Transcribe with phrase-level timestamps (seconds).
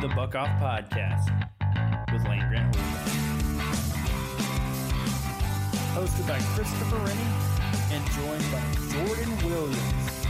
[0.00, 1.28] The Buck Off Podcast
[2.12, 2.72] with Land Grant
[5.92, 7.20] Hosted by Christopher Rennie
[7.90, 10.26] and joined by Jordan Williams.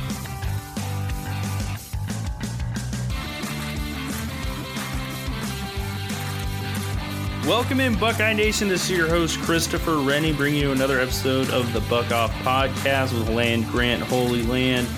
[7.46, 8.69] Welcome in, Buckeye Nation.
[8.69, 13.12] This is your host, Christopher Rennie, bringing you another episode of the Buck Off Podcast
[13.12, 14.89] with Land Grant Holy Land.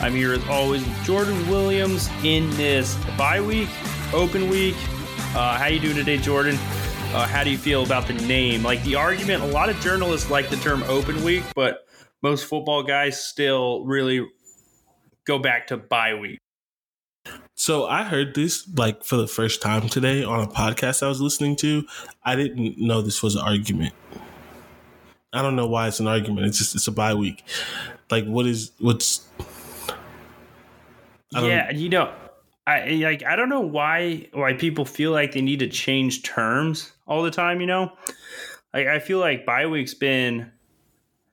[0.00, 3.68] I'm here as always with Jordan Williams in this bye week
[4.12, 4.76] open week.
[5.34, 6.56] Uh, how you doing today, Jordan?
[7.12, 8.62] Uh, how do you feel about the name?
[8.62, 11.86] Like the argument, a lot of journalists like the term open week, but
[12.22, 14.26] most football guys still really
[15.24, 16.38] go back to bye week.
[17.54, 21.20] So I heard this like for the first time today on a podcast I was
[21.20, 21.84] listening to.
[22.24, 23.94] I didn't know this was an argument.
[25.32, 26.46] I don't know why it's an argument.
[26.46, 27.44] It's just it's a bye week.
[28.10, 29.28] Like what is what's
[31.32, 32.12] yeah, you know,
[32.66, 36.92] I like I don't know why why people feel like they need to change terms
[37.06, 37.60] all the time.
[37.60, 37.92] You know,
[38.72, 40.50] like I feel like bye week's been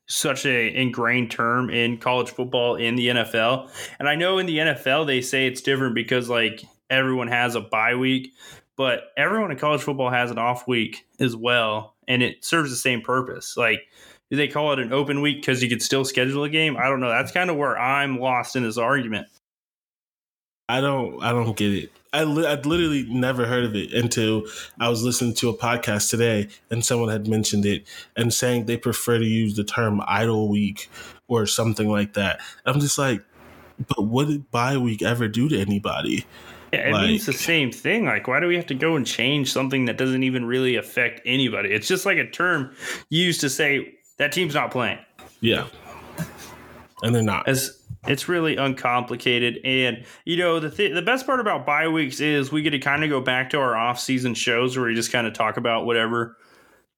[0.07, 4.57] such a ingrained term in college football in the NFL, and I know in the
[4.57, 8.33] NFL they say it's different because like everyone has a bye week,
[8.75, 12.77] but everyone in college football has an off week as well, and it serves the
[12.77, 13.57] same purpose.
[13.57, 13.81] Like
[14.29, 16.75] do they call it an open week because you could still schedule a game?
[16.77, 17.09] I don't know.
[17.09, 19.27] That's kind of where I'm lost in this argument.
[20.69, 21.91] I don't I don't get it.
[22.13, 24.43] I li- I'd literally never heard of it until
[24.79, 27.85] I was listening to a podcast today and someone had mentioned it
[28.15, 30.89] and saying they prefer to use the term idle week
[31.27, 32.39] or something like that.
[32.65, 33.23] I'm just like,
[33.87, 36.25] but what did bye week ever do to anybody?
[36.73, 38.05] Yeah, it like, means the same thing.
[38.05, 41.21] Like, why do we have to go and change something that doesn't even really affect
[41.25, 41.71] anybody?
[41.71, 42.75] It's just like a term
[43.09, 44.99] used to say that team's not playing.
[45.39, 45.67] Yeah.
[47.03, 47.47] And they're not.
[47.47, 52.19] As it's really uncomplicated, and you know the th- the best part about bye weeks
[52.19, 54.95] is we get to kind of go back to our off season shows where we
[54.95, 56.37] just kind of talk about whatever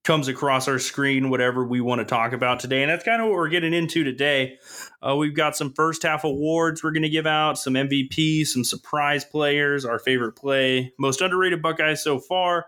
[0.03, 3.27] comes across our screen, whatever we want to talk about today, and that's kind of
[3.27, 4.57] what we're getting into today.
[5.05, 8.63] Uh, we've got some first half awards we're going to give out, some MVPs, some
[8.63, 12.67] surprise players, our favorite play, most underrated Buckeyes so far.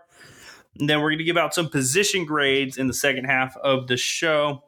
[0.78, 3.88] And then we're going to give out some position grades in the second half of
[3.88, 4.64] the show.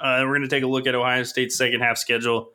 [0.00, 2.53] Uh, we're going to take a look at Ohio State's second half schedule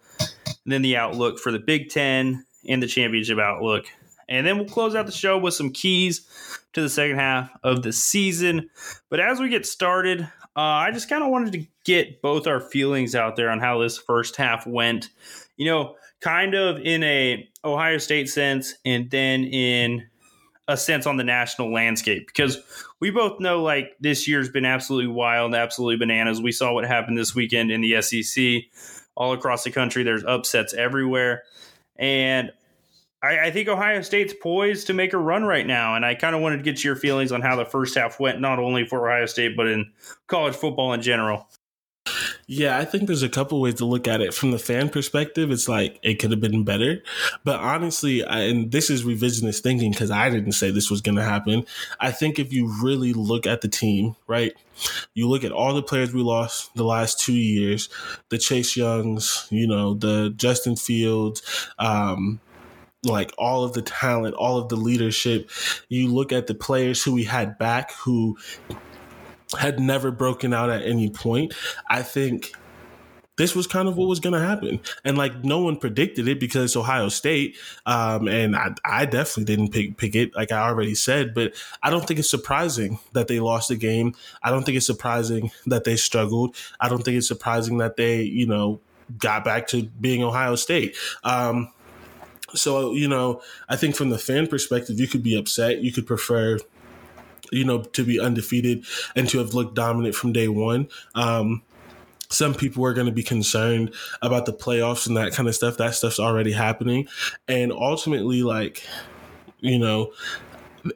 [0.65, 3.85] and then the outlook for the Big Ten and the championship outlook.
[4.27, 6.27] And then we'll close out the show with some keys
[6.73, 8.69] to the second half of the season.
[9.09, 10.21] But as we get started,
[10.55, 13.79] uh, I just kind of wanted to get both our feelings out there on how
[13.79, 15.09] this first half went.
[15.57, 20.07] You know, kind of in a Ohio State sense, and then in
[20.67, 22.59] a sense on the national landscape because
[22.99, 26.41] we both know like this year's been absolutely wild, absolutely bananas.
[26.41, 28.65] We saw what happened this weekend in the SEC
[29.19, 30.03] all across the country.
[30.03, 31.43] There's upsets everywhere.
[31.97, 32.51] And
[33.21, 35.95] I, I, think Ohio State's poised to make a run right now.
[35.95, 38.39] And I kind of wanted to get your feelings on how the first half went,
[38.39, 39.91] not only for Ohio State, but in
[40.27, 41.47] college football in general.
[42.51, 44.33] Yeah, I think there's a couple ways to look at it.
[44.33, 47.03] From the fan perspective, it's like it could have been better.
[47.43, 51.17] But honestly, I, and this is revisionist thinking because I didn't say this was going
[51.17, 51.63] to happen.
[51.99, 54.53] I think if you really look at the team, right,
[55.13, 57.87] you look at all the players we lost the last two years,
[58.29, 61.43] the Chase Youngs, you know, the Justin Fields,
[61.77, 62.39] um,
[63.03, 65.51] like all of the talent, all of the leadership.
[65.87, 68.39] You look at the players who we had back who
[69.57, 71.53] had never broken out at any point.
[71.89, 72.53] I think
[73.39, 74.81] this was kind of what was going to happen.
[75.05, 77.57] And like no one predicted it because Ohio State.
[77.85, 81.89] Um, and I, I, definitely didn't pick, pick it, like I already said, but I
[81.89, 84.13] don't think it's surprising that they lost the game.
[84.43, 86.57] I don't think it's surprising that they struggled.
[86.81, 88.81] I don't think it's surprising that they, you know,
[89.17, 90.97] got back to being Ohio State.
[91.23, 91.71] Um,
[92.53, 95.79] so, you know, I think from the fan perspective, you could be upset.
[95.79, 96.59] You could prefer
[97.51, 98.85] you know, to be undefeated
[99.15, 100.87] and to have looked dominant from day one.
[101.15, 101.61] Um,
[102.29, 105.77] some people are going to be concerned about the playoffs and that kind of stuff.
[105.77, 107.07] That stuff's already happening.
[107.47, 108.83] And ultimately, like,
[109.59, 110.13] you know,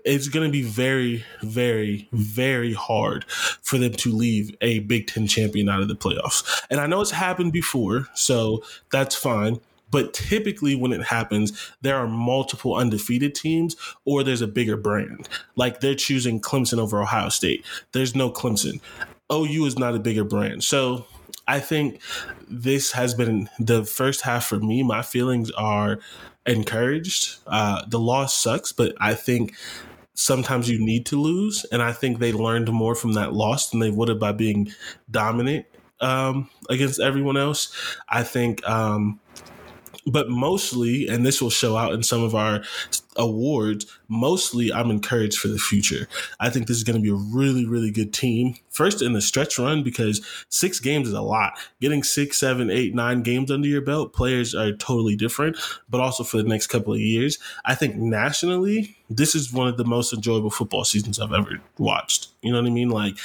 [0.05, 5.27] it's going to be very, very, very hard for them to leave a Big Ten
[5.27, 6.63] champion out of the playoffs.
[6.69, 9.59] And I know it's happened before, so that's fine.
[9.93, 13.75] But typically, when it happens, there are multiple undefeated teams
[14.05, 15.29] or there's a bigger brand.
[15.55, 17.63] Like they're choosing Clemson over Ohio State.
[17.91, 18.81] There's no Clemson.
[19.31, 20.63] OU is not a bigger brand.
[20.63, 21.05] So
[21.47, 22.01] I think
[22.49, 24.81] this has been the first half for me.
[24.81, 25.99] My feelings are
[26.47, 27.37] encouraged.
[27.45, 29.53] Uh, the loss sucks, but I think
[30.15, 31.65] sometimes you need to lose.
[31.71, 34.71] And I think they learned more from that loss than they would have by being
[35.11, 35.67] dominant
[35.99, 37.75] um, against everyone else.
[38.09, 39.19] I think um,
[40.05, 42.61] but mostly, and this will show out in some of our
[43.15, 46.07] awards, mostly I'm encouraged for the future.
[46.39, 48.55] I think this is going to be a really, really good team.
[48.69, 51.53] First in the stretch run, because six games is a lot.
[51.79, 55.57] Getting six, seven, eight, nine games under your belt, players are totally different,
[55.89, 57.37] but also for the next couple of years.
[57.65, 62.29] I think nationally, this is one of the most enjoyable football seasons I've ever watched.
[62.41, 62.89] You know what I mean?
[62.89, 63.17] Like,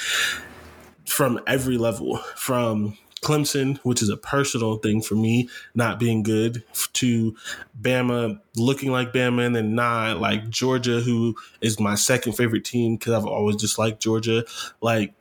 [1.05, 6.63] from every level, from Clemson, which is a personal thing for me, not being good,
[6.93, 7.35] to
[7.79, 12.95] Bama looking like Bama and then not like Georgia, who is my second favorite team
[12.95, 14.43] because I've always just liked Georgia.
[14.81, 15.13] Like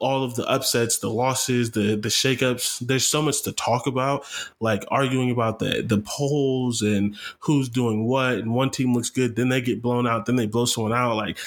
[0.00, 2.80] all of the upsets, the losses, the the shakeups.
[2.80, 4.24] There's so much to talk about,
[4.60, 8.34] like arguing about the the polls and who's doing what.
[8.34, 11.16] And one team looks good, then they get blown out, then they blow someone out.
[11.16, 11.38] Like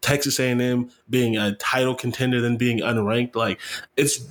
[0.00, 3.34] Texas A&M being a title contender, then being unranked.
[3.34, 3.60] Like
[3.96, 4.24] it's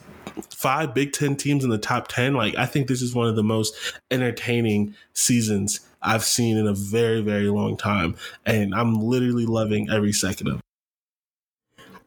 [0.50, 3.36] five Big Ten teams in the top 10, like I think this is one of
[3.36, 3.76] the most
[4.12, 8.16] entertaining seasons I've seen in a very, very long time.
[8.46, 10.62] And I'm literally loving every second of it.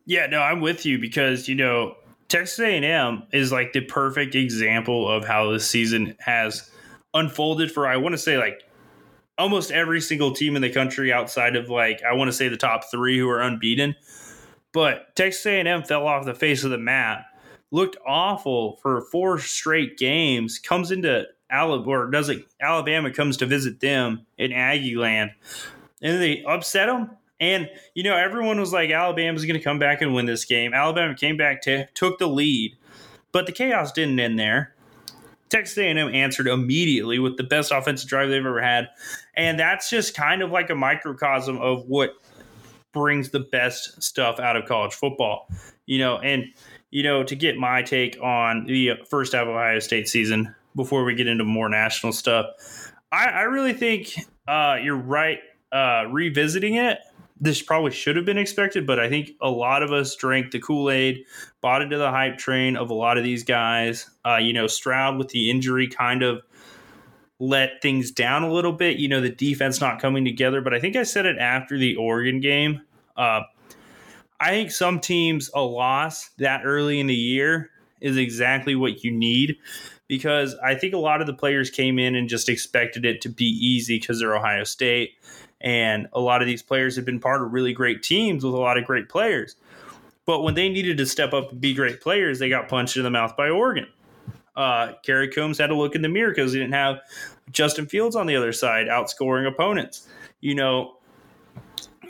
[0.04, 1.96] Yeah, no, I'm with you because, you know,
[2.28, 6.70] Texas A&M is like the perfect example of how this season has
[7.14, 8.62] unfolded for, I want to say, like
[9.38, 12.56] almost every single team in the country outside of like, I want to say the
[12.56, 13.96] top three who are unbeaten.
[14.72, 17.26] But Texas A&M fell off the face of the map
[17.70, 23.46] looked awful for four straight games, comes into Alabama or does it Alabama comes to
[23.46, 25.30] visit them in Aggie land.
[26.02, 27.10] And they upset them.
[27.38, 30.74] And you know, everyone was like, Alabama's gonna come back and win this game.
[30.74, 32.76] Alabama came back to took the lead.
[33.32, 34.74] But the chaos didn't end there.
[35.48, 38.88] Texas A&M answered immediately with the best offensive drive they've ever had,
[39.36, 42.14] and that's just kind of like a microcosm of what
[42.92, 45.48] brings the best stuff out of college football.
[45.84, 46.46] You know, and
[46.96, 51.04] you know, to get my take on the first half of Ohio State season before
[51.04, 52.46] we get into more national stuff,
[53.12, 55.40] I, I really think uh, you're right.
[55.70, 57.00] Uh, revisiting it,
[57.38, 60.58] this probably should have been expected, but I think a lot of us drank the
[60.58, 61.26] Kool Aid,
[61.60, 64.08] bought into the hype train of a lot of these guys.
[64.24, 66.40] Uh, you know, Stroud with the injury kind of
[67.38, 68.96] let things down a little bit.
[68.96, 71.96] You know, the defense not coming together, but I think I said it after the
[71.96, 72.80] Oregon game.
[73.18, 73.42] Uh,
[74.40, 79.10] I think some teams a loss that early in the year is exactly what you
[79.10, 79.56] need
[80.08, 83.28] because I think a lot of the players came in and just expected it to
[83.28, 85.14] be easy because they're Ohio State.
[85.60, 88.58] And a lot of these players have been part of really great teams with a
[88.58, 89.56] lot of great players.
[90.26, 93.04] But when they needed to step up and be great players, they got punched in
[93.04, 93.86] the mouth by Oregon.
[94.54, 97.00] Uh, Coombs had to look in the mirror because he didn't have
[97.50, 100.08] Justin Fields on the other side outscoring opponents.
[100.40, 100.95] You know,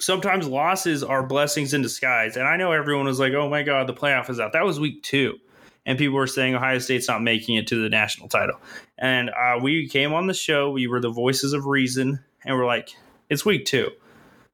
[0.00, 2.36] sometimes losses are blessings in disguise.
[2.36, 4.52] And I know everyone was like, oh my God, the playoff is out.
[4.52, 5.38] That was week two.
[5.84, 8.60] And people were saying Ohio State's not making it to the national title.
[8.98, 10.70] And uh, we came on the show.
[10.70, 12.18] We were the voices of reason.
[12.44, 12.90] And we're like,
[13.30, 13.90] it's week two.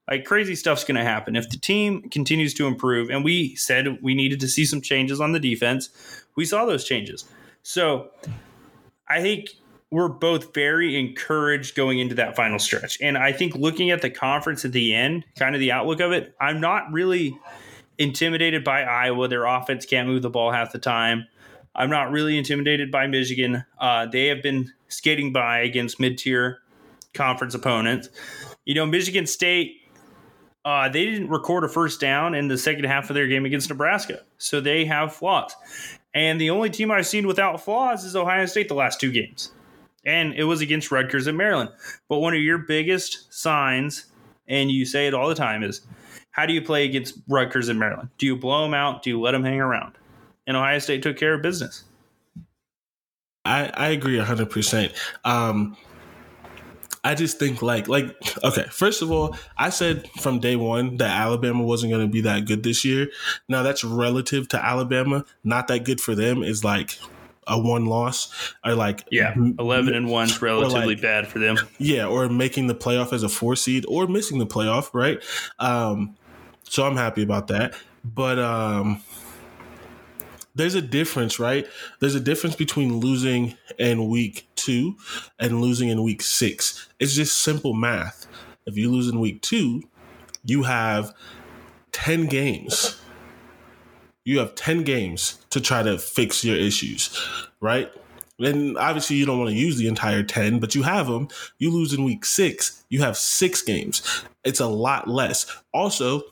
[0.08, 1.36] Like crazy stuff's going to happen.
[1.36, 5.20] If the team continues to improve, and we said we needed to see some changes
[5.20, 5.88] on the defense,
[6.36, 7.24] we saw those changes.
[7.62, 8.10] So
[9.08, 9.48] I think
[9.92, 12.98] we're both very encouraged going into that final stretch.
[13.02, 16.12] And I think looking at the conference at the end, kind of the outlook of
[16.12, 17.38] it, I'm not really
[17.98, 19.28] intimidated by Iowa.
[19.28, 21.26] Their offense can't move the ball half the time.
[21.74, 23.66] I'm not really intimidated by Michigan.
[23.78, 26.60] Uh, they have been skating by against mid tier
[27.12, 28.08] conference opponents.
[28.64, 29.82] You know, Michigan State,
[30.64, 33.68] uh, they didn't record a first down in the second half of their game against
[33.68, 34.22] Nebraska.
[34.38, 35.54] So they have flaws.
[36.14, 39.50] And the only team I've seen without flaws is Ohio State the last two games.
[40.04, 41.70] And it was against Rutgers in Maryland.
[42.08, 44.06] But one of your biggest signs,
[44.48, 45.82] and you say it all the time, is
[46.32, 48.08] how do you play against Rutgers in Maryland?
[48.18, 49.02] Do you blow them out?
[49.02, 49.94] Do you let them hang around?
[50.46, 51.84] And Ohio State took care of business.
[53.44, 54.92] I, I agree 100%.
[55.24, 55.76] Um,
[57.04, 61.10] I just think like like okay, first of all, I said from day one that
[61.10, 63.08] Alabama wasn't going to be that good this year.
[63.48, 65.24] Now that's relative to Alabama.
[65.42, 66.98] Not that good for them is like
[67.46, 71.58] a one loss or like yeah, eleven and one's relatively like, bad for them.
[71.78, 75.22] Yeah, or making the playoff as a four seed or missing the playoff, right?
[75.58, 76.16] Um,
[76.64, 77.74] so I'm happy about that.
[78.04, 79.02] But um,
[80.54, 81.66] there's a difference, right?
[82.00, 84.96] There's a difference between losing in week two
[85.38, 86.88] and losing in week six.
[86.98, 88.26] It's just simple math.
[88.66, 89.82] If you lose in week two,
[90.44, 91.14] you have
[91.92, 93.00] 10 games.
[94.24, 97.10] You have 10 games to try to fix your issues,
[97.60, 97.90] right?
[98.38, 101.28] And obviously, you don't want to use the entire 10, but you have them.
[101.58, 104.02] You lose in week six, you have six games.
[104.44, 105.46] It's a lot less.
[105.72, 106.22] Also,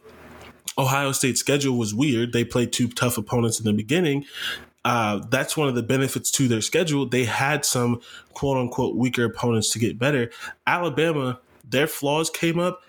[0.79, 2.33] Ohio State's schedule was weird.
[2.33, 4.25] They played two tough opponents in the beginning.
[4.85, 7.07] Uh, that's one of the benefits to their schedule.
[7.07, 8.01] They had some
[8.33, 10.31] quote unquote weaker opponents to get better.
[10.67, 12.83] Alabama, their flaws came up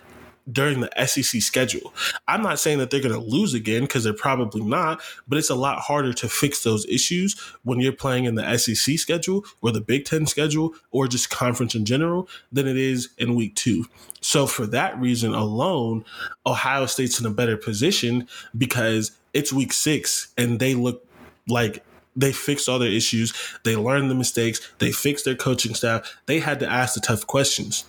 [0.51, 1.93] during the SEC schedule.
[2.27, 5.49] I'm not saying that they're going to lose again because they're probably not, but it's
[5.49, 9.71] a lot harder to fix those issues when you're playing in the SEC schedule or
[9.71, 13.85] the Big Ten schedule or just conference in general than it is in week two.
[14.21, 16.05] So, for that reason alone,
[16.45, 21.07] Ohio State's in a better position because it's week six and they look
[21.47, 21.83] like
[22.15, 23.33] they fixed all their issues.
[23.63, 24.59] They learned the mistakes.
[24.79, 26.17] They fixed their coaching staff.
[26.25, 27.85] They had to ask the tough questions.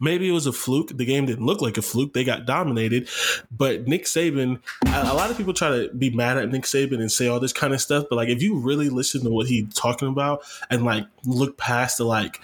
[0.00, 0.96] Maybe it was a fluke.
[0.96, 2.14] The game didn't look like a fluke.
[2.14, 3.08] They got dominated.
[3.50, 7.12] But Nick Saban, a lot of people try to be mad at Nick Saban and
[7.12, 8.06] say all this kind of stuff.
[8.08, 11.98] But like, if you really listen to what he's talking about and like look past
[11.98, 12.40] the like,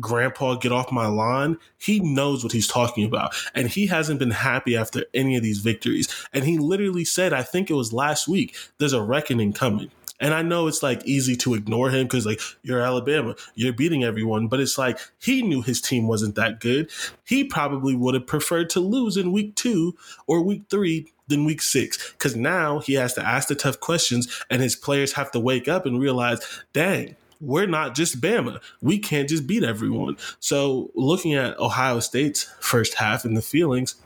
[0.00, 4.32] grandpa get off my lawn he knows what he's talking about and he hasn't been
[4.32, 8.26] happy after any of these victories and he literally said i think it was last
[8.26, 9.90] week there's a reckoning coming
[10.20, 14.04] and I know it's like easy to ignore him because like you're Alabama, you're beating
[14.04, 16.90] everyone, but it's like he knew his team wasn't that good.
[17.24, 21.62] He probably would have preferred to lose in week two or week three than week
[21.62, 25.40] six because now he has to ask the tough questions and his players have to
[25.40, 26.40] wake up and realize,
[26.72, 28.60] dang, we're not just Bama.
[28.80, 30.16] We can't just beat everyone.
[30.38, 33.96] So looking at Ohio State's first half and the feelings,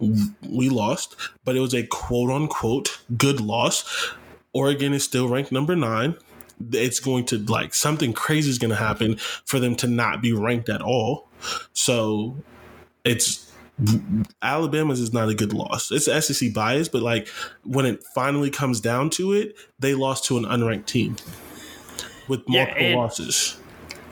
[0.00, 4.14] we lost, but it was a quote unquote good loss.
[4.52, 6.16] Oregon is still ranked number nine.
[6.72, 10.32] It's going to like something crazy is going to happen for them to not be
[10.32, 11.28] ranked at all.
[11.72, 12.36] So
[13.04, 13.50] it's
[14.42, 15.90] Alabama's is not a good loss.
[15.90, 17.28] It's SEC bias, but like
[17.64, 21.16] when it finally comes down to it, they lost to an unranked team
[22.28, 23.56] with multiple yeah, losses.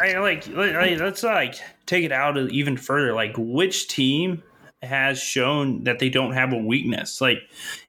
[0.00, 3.12] I like, like let's like take it out even further.
[3.12, 4.42] Like which team
[4.82, 7.20] has shown that they don't have a weakness.
[7.20, 7.38] Like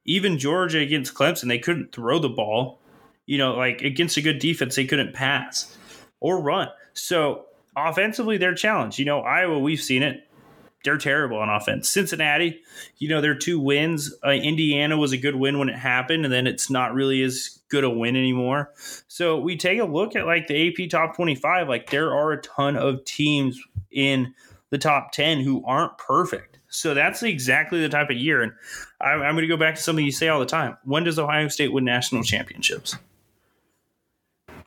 [0.06, 2.80] even Georgia against Clemson, they couldn't throw the ball.
[3.26, 5.78] You know, like against a good defense, they couldn't pass
[6.20, 6.70] or run.
[6.94, 8.98] So offensively, they're challenged.
[9.00, 10.26] You know, Iowa, we've seen it.
[10.86, 11.90] They're terrible on offense.
[11.90, 12.62] Cincinnati,
[12.98, 14.16] you know, their two wins.
[14.26, 17.60] Uh, Indiana was a good win when it happened, and then it's not really as
[17.70, 18.72] good a win anymore.
[19.08, 21.68] So we take a look at like the AP top 25.
[21.68, 24.34] Like there are a ton of teams in
[24.70, 26.49] the top 10 who aren't perfect.
[26.70, 28.42] So that's exactly the type of year.
[28.42, 28.54] And
[29.02, 30.78] I'm, I'm going to go back to something you say all the time.
[30.84, 32.96] When does Ohio State win national championships?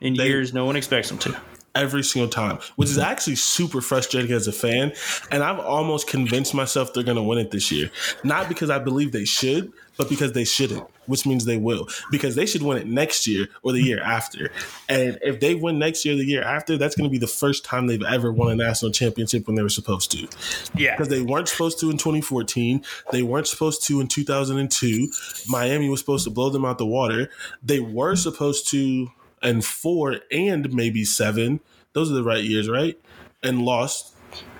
[0.01, 1.37] In they, years no one expects them to
[1.75, 3.11] every single time, which is mm-hmm.
[3.11, 4.93] actually super frustrating as a fan.
[5.31, 7.91] And I've almost convinced myself they're going to win it this year.
[8.25, 11.87] Not because I believe they should, but because they shouldn't, which means they will.
[12.11, 14.51] Because they should win it next year or the year after.
[14.89, 17.65] And if they win next year, the year after, that's going to be the first
[17.65, 20.29] time they've ever won a national championship when they were supposed to.
[20.75, 20.97] Yeah.
[20.97, 22.85] Because they weren't supposed to in 2014.
[23.11, 25.09] They weren't supposed to in 2002.
[25.49, 27.31] Miami was supposed to blow them out the water.
[27.63, 29.11] They were supposed to
[29.43, 31.61] and four and maybe seven.
[31.93, 32.99] Those are the right years, right?
[33.43, 34.15] And lost.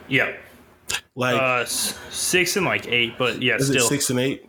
[0.09, 0.37] Yeah.
[1.15, 4.45] Like uh, six and like eight, but yeah, is still six and eight.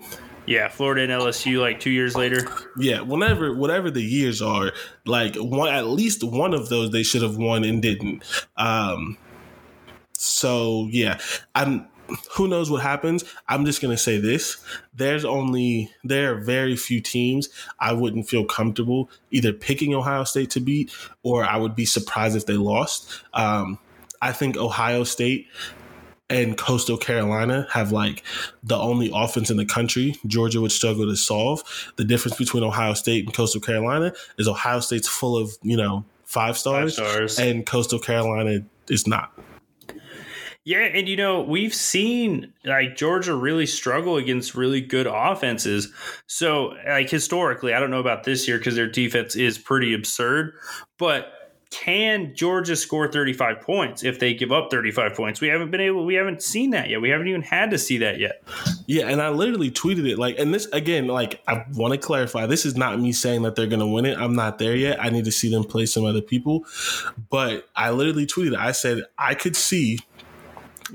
[0.45, 2.47] Yeah, Florida and LSU like two years later.
[2.77, 4.71] Yeah, whenever whatever the years are,
[5.05, 8.23] like one at least one of those they should have won and didn't.
[8.57, 9.17] Um,
[10.13, 11.19] so yeah,
[11.55, 11.87] I'm.
[12.35, 13.23] Who knows what happens?
[13.47, 14.57] I'm just gonna say this:
[14.93, 20.49] there's only there are very few teams I wouldn't feel comfortable either picking Ohio State
[20.51, 20.91] to beat,
[21.23, 23.09] or I would be surprised if they lost.
[23.33, 23.79] Um,
[24.21, 25.47] I think Ohio State
[26.29, 28.23] and Coastal Carolina have like
[28.63, 31.63] the only offense in the country Georgia would struggle to solve.
[31.97, 36.05] The difference between Ohio State and Coastal Carolina is Ohio State's full of, you know,
[36.25, 37.39] five stars, Five stars.
[37.39, 39.31] and Coastal Carolina is not.
[40.65, 45.91] Yeah, and you know, we've seen like Georgia really struggle against really good offenses.
[46.27, 50.53] So, like historically, I don't know about this year because their defense is pretty absurd,
[50.97, 51.33] but
[51.73, 55.41] can Georgia score 35 points if they give up 35 points?
[55.41, 57.01] We haven't been able we haven't seen that yet.
[57.01, 58.43] We haven't even had to see that yet.
[58.85, 62.45] Yeah, and I literally tweeted it like, and this again, like, I want to clarify.
[62.45, 64.17] This is not me saying that they're going to win it.
[64.17, 65.03] I'm not there yet.
[65.03, 66.63] I need to see them play some other people.
[67.29, 68.55] But I literally tweeted.
[68.55, 69.99] I said I could see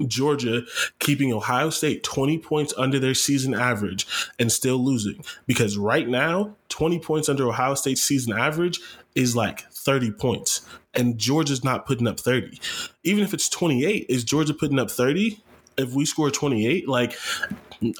[0.06, 0.62] Georgia
[0.98, 4.06] keeping Ohio State 20 points under their season average
[4.38, 5.24] and still losing.
[5.46, 8.80] Because right now, 20 points under Ohio State's season average
[9.14, 10.66] is like 30 points.
[10.94, 12.60] And Georgia's not putting up 30.
[13.04, 15.42] Even if it's 28, is Georgia putting up 30?
[15.76, 17.16] If we score 28, like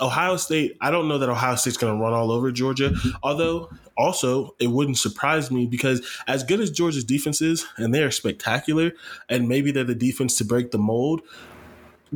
[0.00, 2.92] Ohio State, I don't know that Ohio State's going to run all over Georgia.
[3.22, 8.02] Although, also, it wouldn't surprise me because as good as Georgia's defense is, and they
[8.02, 8.92] are spectacular,
[9.28, 11.22] and maybe they're the defense to break the mold,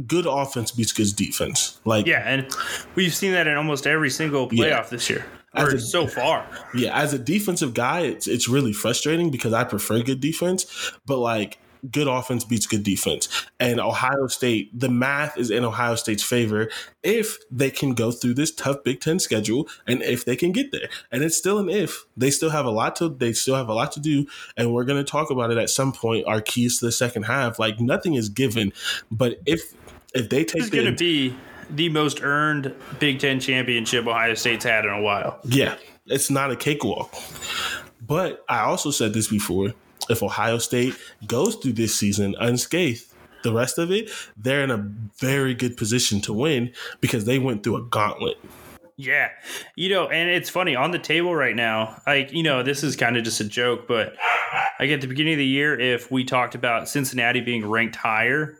[0.06, 1.80] good offense beats good defense.
[1.84, 2.46] Like Yeah, and
[2.94, 4.86] we've seen that in almost every single playoff Yeah.
[4.90, 5.24] this year.
[5.54, 6.46] A- so far.
[6.74, 10.64] yeah, as a defensive guy, it's it's really frustrating because I prefer good defense,
[11.04, 11.58] but like
[11.90, 13.28] good offense beats good defense.
[13.58, 16.70] And Ohio State, the math is in Ohio State's favor
[17.02, 20.70] if they can go through this tough Big Ten schedule and if they can get
[20.70, 20.88] there.
[21.10, 22.04] And it's still an if.
[22.16, 24.26] They still have a lot to they still have a lot to do.
[24.56, 26.24] And we're gonna talk about it at some point.
[26.26, 27.58] Our keys to the second half.
[27.58, 28.72] Like nothing is given.
[29.10, 29.74] But if
[30.14, 31.36] if they take This is going to be
[31.70, 35.40] the most earned Big Ten championship Ohio State's had in a while.
[35.44, 35.76] Yeah,
[36.06, 37.14] it's not a cakewalk.
[38.00, 39.72] But I also said this before.
[40.10, 43.06] If Ohio State goes through this season unscathed,
[43.42, 44.78] the rest of it, they're in a
[45.18, 48.36] very good position to win because they went through a gauntlet.
[48.96, 49.30] Yeah.
[49.76, 52.94] You know, and it's funny on the table right now, like, you know, this is
[52.94, 54.14] kind of just a joke, but
[54.78, 58.58] like at the beginning of the year, if we talked about Cincinnati being ranked higher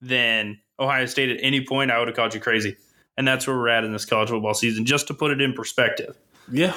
[0.00, 2.76] than Ohio State at any point, I would have called you crazy.
[3.16, 5.54] And that's where we're at in this college football season, just to put it in
[5.54, 6.18] perspective.
[6.50, 6.76] Yeah,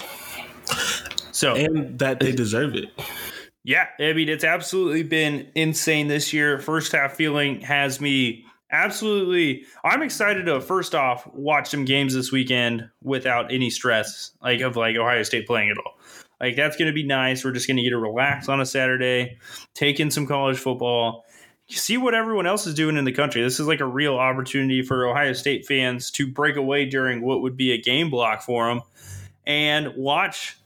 [1.39, 2.91] So, and that they deserve it.
[3.63, 6.59] Yeah, I mean it's absolutely been insane this year.
[6.59, 9.63] First half feeling has me absolutely.
[9.83, 14.75] I'm excited to first off watch some games this weekend without any stress, like of
[14.75, 15.97] like Ohio State playing at all.
[16.41, 17.45] Like that's going to be nice.
[17.45, 19.37] We're just going to get to relax on a Saturday,
[19.75, 21.25] take in some college football,
[21.69, 23.41] see what everyone else is doing in the country.
[23.41, 27.41] This is like a real opportunity for Ohio State fans to break away during what
[27.41, 28.81] would be a game block for them
[29.45, 30.57] and watch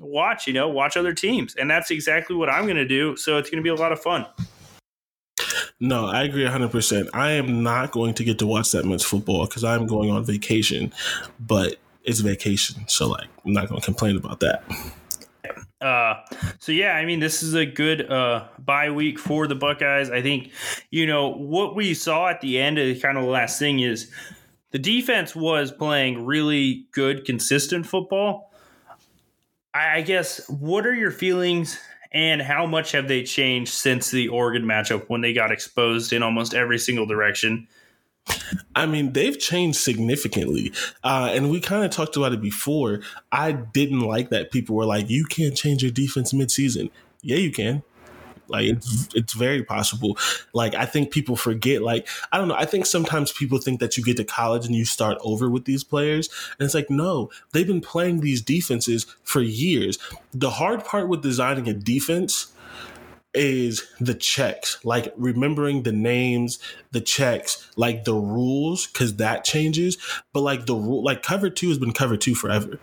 [0.00, 1.54] watch, you know, watch other teams.
[1.54, 3.16] And that's exactly what I'm going to do.
[3.16, 4.26] So it's going to be a lot of fun.
[5.78, 7.08] No, I agree 100%.
[7.14, 10.24] I am not going to get to watch that much football because I'm going on
[10.24, 10.92] vacation,
[11.38, 12.86] but it's vacation.
[12.86, 14.62] So, like, I'm not going to complain about that.
[15.80, 16.16] Uh,
[16.58, 20.10] so yeah, I mean, this is a good uh, bye week for the Buckeyes.
[20.10, 20.52] I think,
[20.90, 24.10] you know, what we saw at the end of kind of the last thing is
[24.72, 28.52] the defense was playing really good, consistent football.
[29.72, 31.78] I, I guess, what are your feelings
[32.12, 36.22] and how much have they changed since the Oregon matchup when they got exposed in
[36.22, 37.68] almost every single direction?
[38.74, 40.72] I mean, they've changed significantly.
[41.02, 43.00] Uh, and we kind of talked about it before.
[43.32, 46.90] I didn't like that people were like, you can't change your defense midseason.
[47.22, 47.82] Yeah, you can.
[48.50, 50.18] Like it's it's very possible.
[50.52, 51.82] Like I think people forget.
[51.82, 52.56] Like I don't know.
[52.56, 55.64] I think sometimes people think that you get to college and you start over with
[55.64, 56.28] these players,
[56.58, 59.98] and it's like no, they've been playing these defenses for years.
[60.32, 62.52] The hard part with designing a defense
[63.34, 66.58] is the checks, like remembering the names,
[66.90, 69.98] the checks, like the rules, because that changes.
[70.32, 72.78] But like the rule, like cover two has been cover two forever.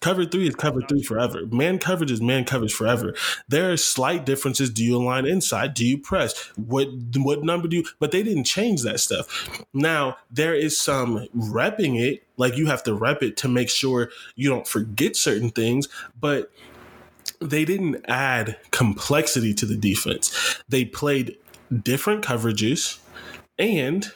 [0.00, 1.44] Cover three is cover three forever.
[1.46, 3.14] Man coverage is man coverage forever.
[3.48, 4.70] There are slight differences.
[4.70, 5.74] Do you align inside?
[5.74, 6.38] Do you press?
[6.56, 7.84] What what number do you?
[7.98, 9.62] But they didn't change that stuff.
[9.74, 12.22] Now there is some repping it.
[12.38, 15.86] Like you have to rep it to make sure you don't forget certain things.
[16.18, 16.50] But
[17.40, 20.60] they didn't add complexity to the defense.
[20.68, 21.36] They played
[21.82, 22.98] different coverages
[23.58, 24.10] and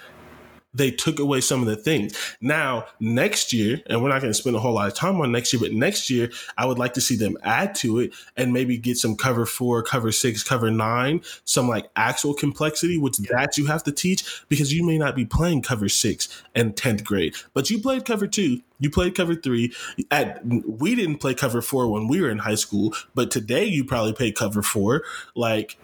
[0.75, 2.15] they took away some of the things.
[2.41, 5.33] Now, next year, and we're not going to spend a whole lot of time on
[5.33, 8.53] next year, but next year, I would like to see them add to it and
[8.53, 13.29] maybe get some cover four, cover six, cover nine, some like actual complexity, which yeah.
[13.37, 17.05] that you have to teach because you may not be playing cover six and 10th
[17.05, 19.73] grade, but you played cover two, you played cover three.
[20.11, 23.85] At we didn't play cover four when we were in high school, but today you
[23.85, 25.05] probably play cover four.
[25.35, 25.79] Like,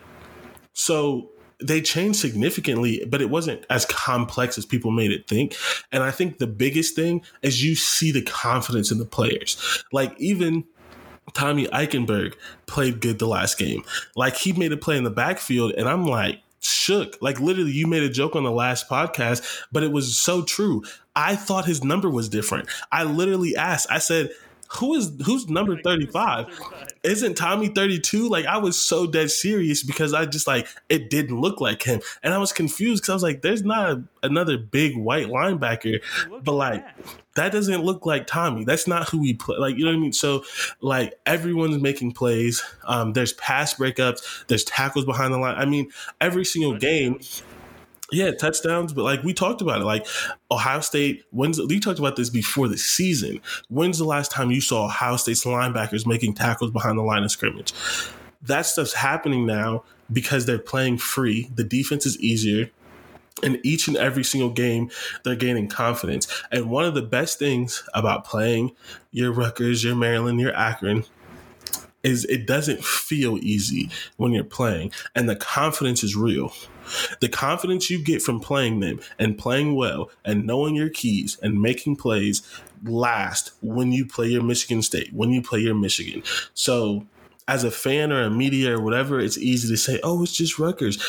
[0.72, 1.30] so
[1.62, 5.56] they changed significantly, but it wasn't as complex as people made it think.
[5.92, 9.84] And I think the biggest thing is you see the confidence in the players.
[9.92, 10.64] Like even
[11.32, 12.34] Tommy Eichenberg
[12.66, 13.84] played good the last game.
[14.16, 17.16] Like he made a play in the backfield, and I'm like shook.
[17.20, 20.82] Like literally, you made a joke on the last podcast, but it was so true.
[21.16, 22.68] I thought his number was different.
[22.92, 24.30] I literally asked, I said,
[24.78, 26.46] who is who's number 35
[27.02, 31.40] isn't tommy 32 like i was so dead serious because i just like it didn't
[31.40, 32.00] look like him.
[32.22, 36.00] And i was confused because i was like there's not a, another big white linebacker.
[36.42, 36.84] But like
[37.36, 37.52] that.
[37.52, 38.64] doesn't look like tommy.
[38.64, 40.12] That's not who we play like you know what i mean?
[40.12, 40.44] So
[40.80, 42.62] like everyone's making plays.
[42.84, 44.46] Um there's pass breakups.
[44.46, 45.56] There's tackles behind the line.
[45.56, 47.20] I mean every single game
[48.12, 50.06] yeah, touchdowns, but like we talked about it, like
[50.50, 51.24] Ohio State.
[51.30, 53.40] When's we talked about this before the season?
[53.68, 57.30] When's the last time you saw Ohio State's linebackers making tackles behind the line of
[57.30, 57.72] scrimmage?
[58.42, 61.50] That stuff's happening now because they're playing free.
[61.54, 62.70] The defense is easier.
[63.42, 64.90] And each and every single game,
[65.24, 66.26] they're gaining confidence.
[66.50, 68.72] And one of the best things about playing
[69.12, 71.04] your Rutgers, your Maryland, your Akron,
[72.02, 76.52] is it doesn't feel easy when you're playing and the confidence is real
[77.20, 81.60] the confidence you get from playing them and playing well and knowing your keys and
[81.60, 82.42] making plays
[82.84, 86.22] last when you play your Michigan State, when you play your Michigan.
[86.54, 87.06] So
[87.48, 90.58] as a fan or a media or whatever, it's easy to say, oh, it's just
[90.58, 91.04] Rutgers.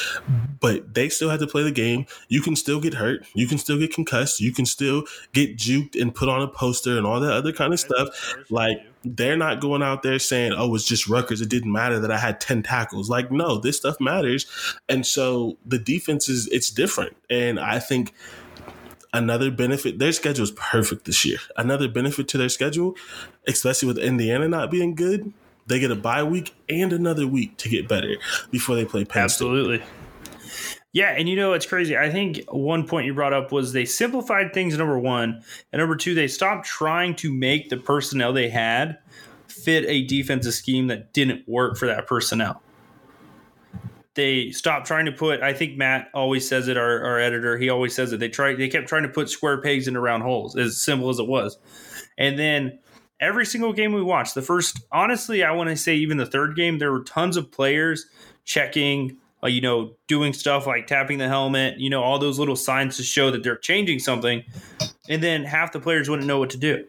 [0.60, 2.08] But they still have to play the game.
[2.30, 3.26] You can still get hurt.
[3.36, 4.42] You can still get concussed.
[4.42, 7.74] You can still get juked and put on a poster and all that other kind
[7.74, 8.08] of stuff.
[8.50, 11.42] Like, they're not going out there saying, oh, it's just Rutgers.
[11.42, 13.10] It didn't matter that I had 10 tackles.
[13.10, 14.46] Like, no, this stuff matters.
[14.88, 17.16] And so the defense is, it's different.
[17.30, 18.14] And I think
[19.14, 22.96] another benefit their schedule is perfect this year another benefit to their schedule
[23.46, 25.34] especially with indiana not being good
[25.68, 28.16] they get a bye week and another week to get better
[28.52, 29.78] before they play Penn Absolutely.
[29.78, 29.88] State.
[30.94, 31.98] Yeah, and you know it's crazy.
[31.98, 34.78] I think one point you brought up was they simplified things.
[34.78, 38.98] Number one, and number two, they stopped trying to make the personnel they had
[39.48, 42.62] fit a defensive scheme that didn't work for that personnel.
[44.14, 45.42] They stopped trying to put.
[45.42, 46.76] I think Matt always says it.
[46.76, 48.20] Our, our editor, he always says it.
[48.20, 48.58] They tried.
[48.58, 50.58] They kept trying to put square pegs into round holes.
[50.58, 51.58] As simple as it was,
[52.18, 52.80] and then
[53.22, 56.56] every single game we watched, the first, honestly, I want to say even the third
[56.56, 58.08] game, there were tons of players
[58.44, 62.56] checking, uh, you know, doing stuff like tapping the helmet, you know, all those little
[62.56, 64.44] signs to show that they're changing something.
[65.10, 66.86] And then half the players wouldn't know what to do.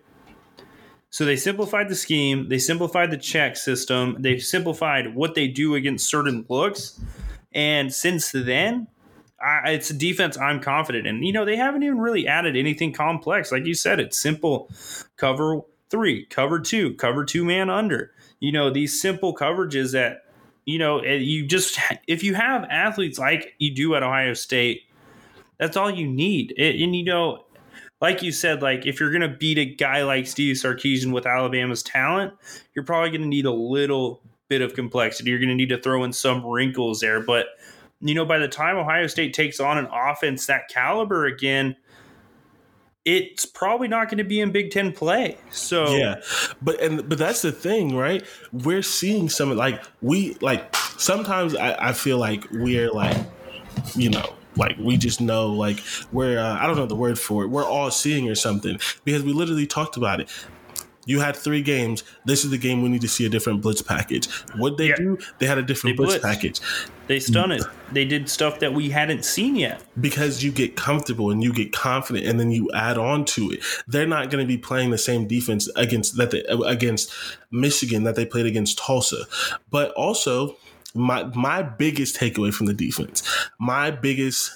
[1.11, 5.75] So they simplified the scheme, they simplified the check system, they simplified what they do
[5.75, 6.99] against certain looks.
[7.53, 8.89] And since then,
[9.39, 11.23] I, it's a defense I'm confident in.
[11.23, 13.53] You know, they haven't even really added anything complex.
[13.53, 14.71] Like you said, it's simple
[15.17, 15.61] cover
[15.91, 18.13] three, cover two, cover two man under.
[18.41, 20.23] You know, these simple coverages that,
[20.65, 24.83] you know, you just, if you have athletes like you do at Ohio State,
[25.59, 26.55] that's all you need.
[26.57, 27.45] It, and, you know,
[28.01, 31.83] like you said, like if you're to beat a guy like Steve Sarkisian with Alabama's
[31.83, 32.33] talent,
[32.75, 35.31] you're probably to need a little bit of complexity.
[35.31, 37.21] You're to need to throw in some wrinkles there.
[37.21, 37.47] But,
[38.01, 41.77] you know, by the time Ohio State takes on an offense that caliber again,
[43.05, 45.37] it's probably not going to be in Big Ten play.
[45.51, 46.21] So yeah,
[46.61, 48.23] but and but that's the thing, right?
[48.53, 53.17] We're seeing some like we like sometimes I, I feel like we're like
[53.95, 55.81] you know like we just know like
[56.13, 57.49] we're uh, I don't know the word for it.
[57.49, 60.29] We're all seeing or something because we literally talked about it.
[61.05, 62.05] You had three games.
[62.25, 64.31] This is the game we need to see a different blitz package.
[64.57, 64.97] What they yeah.
[64.97, 65.19] do?
[65.39, 66.61] They had a different blitz package.
[67.09, 67.63] They stun it.
[67.91, 69.83] They did stuff that we hadn't seen yet.
[70.01, 73.65] Because you get comfortable and you get confident, and then you add on to it.
[73.89, 77.13] They're not going to be playing the same defense against that they, against
[77.51, 79.25] Michigan that they played against Tulsa.
[79.71, 80.57] But also,
[80.95, 83.23] my my biggest takeaway from the defense,
[83.59, 84.53] my biggest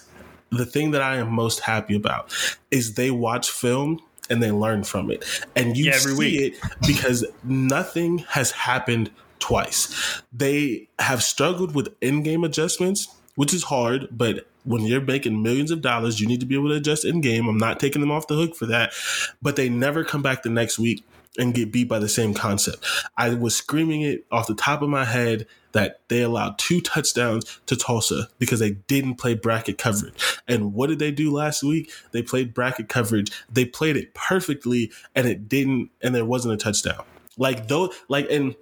[0.50, 2.32] the thing that I am most happy about
[2.70, 5.24] is they watch film and they learn from it.
[5.54, 6.40] And you yeah, see week.
[6.40, 10.22] it because nothing has happened twice.
[10.32, 15.80] They have struggled with in-game adjustments, which is hard, but when you're making millions of
[15.80, 17.46] dollars, you need to be able to adjust in game.
[17.48, 18.92] I'm not taking them off the hook for that,
[19.40, 21.04] but they never come back the next week
[21.38, 22.84] and get beat by the same concept.
[23.16, 27.60] I was screaming it off the top of my head that they allowed two touchdowns
[27.66, 30.40] to Tulsa because they didn't play bracket coverage.
[30.48, 31.90] And what did they do last week?
[32.12, 33.30] They played bracket coverage.
[33.52, 37.04] They played it perfectly and it didn't and there wasn't a touchdown.
[37.36, 38.56] Like though like and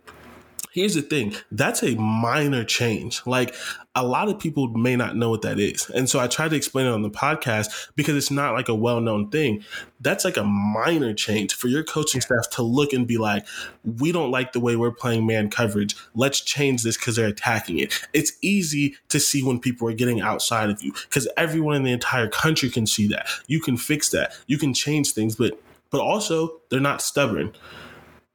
[0.72, 3.55] here's the thing that's a minor change like
[3.96, 5.88] a lot of people may not know what that is.
[5.90, 8.74] And so i tried to explain it on the podcast because it's not like a
[8.74, 9.64] well-known thing.
[10.00, 13.46] That's like a minor change for your coaching staff to look and be like
[13.85, 15.94] we don't like the way we're playing man coverage.
[16.14, 17.94] Let's change this because they're attacking it.
[18.12, 21.92] It's easy to see when people are getting outside of you because everyone in the
[21.92, 23.28] entire country can see that.
[23.46, 24.33] You can fix that.
[24.46, 27.54] You can change things but but also they're not stubborn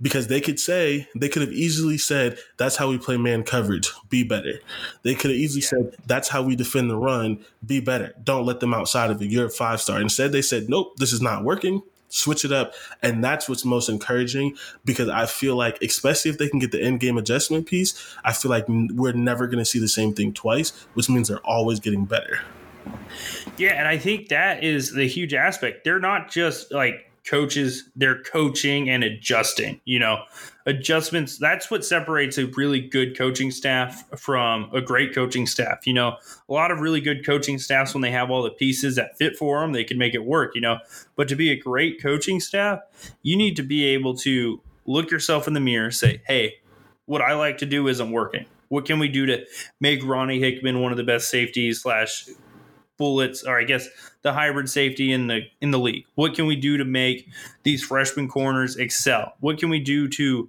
[0.02, 3.92] because they could say they could have easily said that's how we play man coverage.
[4.10, 4.60] Be better.
[5.04, 5.70] They could have easily yeah.
[5.70, 7.44] said that's how we defend the run.
[7.66, 8.14] Be better.
[8.24, 9.30] Don't let them outside of it.
[9.30, 11.82] You're a five star instead they said nope this is not working.
[12.12, 12.74] Switch it up.
[13.04, 16.82] And that's what's most encouraging because i feel like especially if they can get the
[16.82, 20.34] end game adjustment piece i feel like we're never going to see the same thing
[20.34, 22.40] twice which means they're always getting better.
[23.58, 25.84] Yeah and i think that is the huge aspect.
[25.84, 30.24] They're not just like coaches they're coaching and adjusting you know
[30.66, 31.38] adjustments.
[31.38, 36.18] That's what separates a really good coaching staff from a great coaching staff you know.
[36.48, 39.36] A lot of really good coaching staffs when they have all the pieces that fit
[39.36, 40.80] for them they can make it work you know.
[41.16, 42.80] But to be a great coaching staff
[43.22, 46.56] you need to be able to look yourself in the mirror say hey
[47.06, 48.46] what i like to do isn't working.
[48.70, 49.46] What can we do to
[49.80, 52.28] make ronnie hickman one of the best safeties slash
[53.00, 53.88] bullets, or I guess
[54.22, 56.06] the hybrid safety in the in the league?
[56.14, 57.28] What can we do to make
[57.64, 59.34] these freshman corners excel?
[59.40, 60.48] What can we do to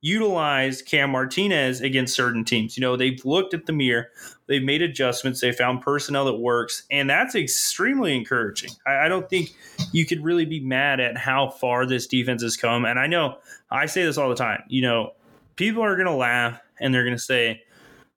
[0.00, 2.76] utilize Cam Martinez against certain teams?
[2.76, 4.08] You know, they've looked at the mirror,
[4.46, 8.70] they've made adjustments, they found personnel that works, and that's extremely encouraging.
[8.86, 9.50] I, I don't think
[9.92, 12.84] you could really be mad at how far this defense has come.
[12.84, 13.36] And I know
[13.70, 14.62] I say this all the time.
[14.68, 15.12] You know,
[15.56, 17.62] people are going to laugh and they're going to say,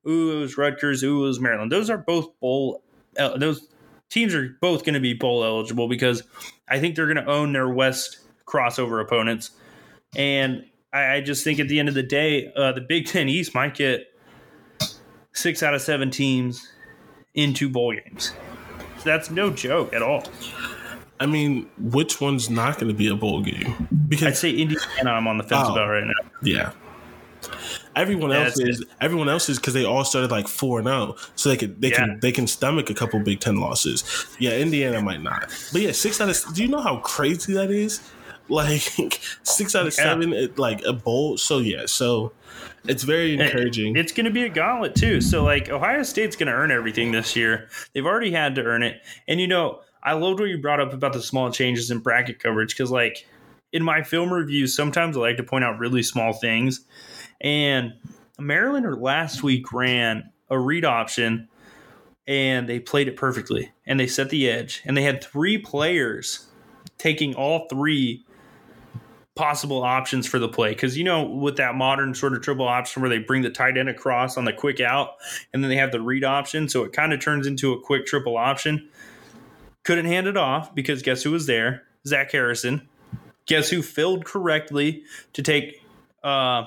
[0.08, 1.04] "Ooh, it was Rutgers.
[1.04, 2.82] Ooh, it was Maryland." Those are both bowl.
[3.20, 3.68] Uh, those
[4.14, 6.22] teams are both going to be bowl eligible because
[6.70, 9.50] I think they're going to own their West crossover opponents.
[10.16, 13.28] And I, I, just think at the end of the day, uh, the Big Ten
[13.28, 14.08] East might get
[15.32, 16.72] six out of seven teams
[17.34, 18.34] into bowl games.
[18.98, 20.24] So that's no joke at all.
[21.20, 23.88] I mean, which one's not going to be a bowl game?
[24.08, 25.12] Because I'd say Indiana.
[25.12, 26.30] I'm on the fence oh, about right now.
[26.44, 26.72] Yeah,
[27.96, 31.16] Everyone yeah, else is everyone else is because they all started like four and zero,
[31.16, 31.98] oh, so they can they yeah.
[31.98, 34.04] can they can stomach a couple Big Ten losses.
[34.40, 36.56] Yeah, Indiana might not, but yeah, six out of.
[36.56, 38.02] Do you know how crazy that is?
[38.50, 40.04] Like six out of yeah.
[40.04, 41.38] seven, like a bowl.
[41.38, 42.34] So yeah, so
[42.86, 43.96] it's very encouraging.
[43.96, 45.22] It's going to be a gauntlet too.
[45.22, 47.70] So like Ohio State's going to earn everything this year.
[47.94, 50.94] They've already had to earn it, and you know I loved what you brought up
[50.94, 53.26] about the small changes in bracket coverage because like
[53.72, 56.86] in my film reviews, sometimes I like to point out really small things
[57.44, 57.94] and
[58.40, 61.50] Maryland last week ran a read option
[62.26, 64.82] and they played it perfectly and they set the edge.
[64.86, 66.48] And they had three players
[66.98, 68.26] taking all three
[69.36, 70.70] possible options for the play.
[70.70, 73.78] Because you know with that modern sort of triple option where they bring the tight
[73.78, 75.16] end across on the quick out
[75.54, 78.06] and then they have the read option so it kind of turns into a quick
[78.06, 78.90] triple option.
[79.84, 81.84] Couldn't hand it off because guess who was there?
[82.08, 82.88] Zach harrison.
[83.46, 85.04] Guess who filled correctly
[85.34, 85.82] to take
[86.24, 86.64] uh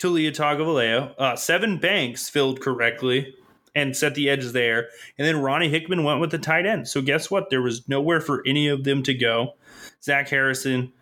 [0.00, 1.14] Taulia Tagovailoa.
[1.18, 3.34] Uh, Sevyn Banks filled correctly
[3.74, 4.88] and set the edge there.
[5.18, 6.88] And then Ronnie Hickman went with the tight end.
[6.88, 7.50] So guess what?
[7.50, 9.54] There was nowhere for any of them to go.
[10.02, 10.92] Zach Harrison,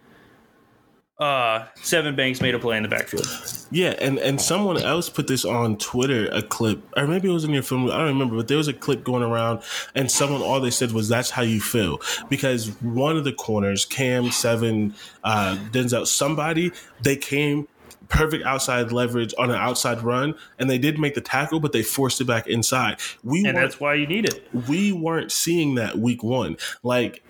[1.19, 3.27] uh, Sevyn Banks made a play in the backfield.
[3.71, 7.45] Yeah, and and someone else put this on Twitter, a clip, or maybe it was
[7.45, 7.91] in your film.
[7.91, 9.63] I don't remember, but there was a clip going around,
[9.95, 13.85] and someone all they said was, "That's how you feel," because one of the corners,
[13.85, 17.67] Cam Seven, uh, Denzel, somebody they came
[18.09, 21.83] perfect outside leverage on an outside run, and they did make the tackle, but they
[21.83, 22.99] forced it back inside.
[23.23, 24.47] We and that's why you need it.
[24.69, 26.57] We weren't seeing that week one.
[26.83, 27.23] Like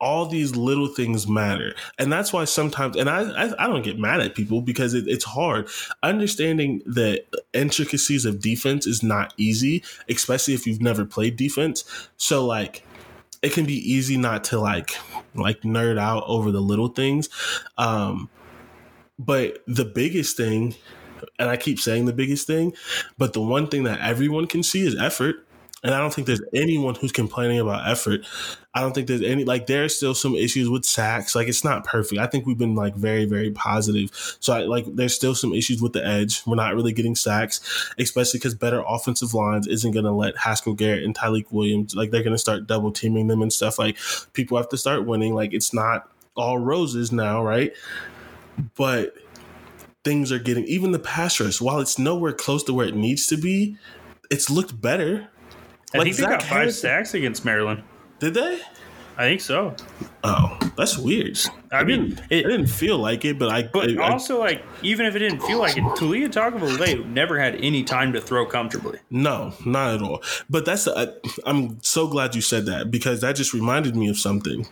[0.00, 3.98] all these little things matter, and that's why sometimes, and I I, I don't get
[3.98, 5.68] mad at people because it, it's hard.
[6.02, 11.84] Understanding the intricacies of defense is not easy, especially if you've never played defense.
[12.16, 12.84] So like
[13.42, 14.96] it can be easy not to like
[15.34, 17.28] like nerd out over the little things
[17.78, 18.28] um
[19.24, 20.74] but the biggest thing,
[21.38, 22.74] and I keep saying the biggest thing,
[23.18, 25.46] but the one thing that everyone can see is effort.
[25.84, 28.24] And I don't think there's anyone who's complaining about effort.
[28.72, 31.34] I don't think there's any like there's still some issues with sacks.
[31.34, 32.20] Like it's not perfect.
[32.20, 34.10] I think we've been like very very positive.
[34.38, 36.40] So I like there's still some issues with the edge.
[36.46, 40.74] We're not really getting sacks, especially because better offensive lines isn't going to let Haskell
[40.74, 43.76] Garrett and Tyleik Williams like they're going to start double teaming them and stuff.
[43.76, 43.98] Like
[44.34, 45.34] people have to start winning.
[45.34, 47.72] Like it's not all roses now, right?
[48.76, 49.14] But
[50.04, 53.26] things are getting even the pass rush, while it's nowhere close to where it needs
[53.28, 53.76] to be,
[54.30, 55.28] it's looked better.
[55.94, 57.82] I like think they Zach got five Harris, sacks against Maryland.
[58.18, 58.60] Did they?
[59.18, 59.74] I think so.
[60.24, 61.38] Oh, that's weird.
[61.70, 63.64] I, mean, didn't, it, I didn't feel like it, but I.
[63.64, 67.56] But I, also, like, even if it didn't feel like it, Taulia Tagovailoa never had
[67.56, 69.00] any time to throw comfortably.
[69.10, 70.22] No, not at all.
[70.48, 70.88] But that's.
[71.44, 74.66] I'm so glad you said that because that just reminded me of something.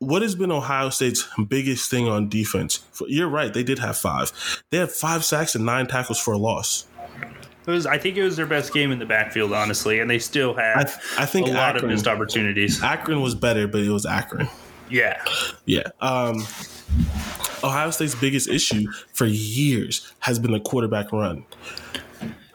[0.00, 2.80] What has been Ohio State's biggest thing on defense?
[3.06, 3.52] You're right.
[3.52, 4.32] They did have five.
[4.70, 6.86] They had five sacks and nine tackles for a loss.
[7.66, 10.18] It was, I think it was their best game in the backfield, honestly, and they
[10.18, 12.82] still had I, th- I think a lot of missed opportunities.
[12.82, 14.48] Akron was better, but it was Akron.
[14.88, 15.22] Yeah,
[15.66, 15.88] yeah.
[16.00, 16.46] Um,
[17.62, 21.44] Ohio State's biggest issue for years has been the quarterback run.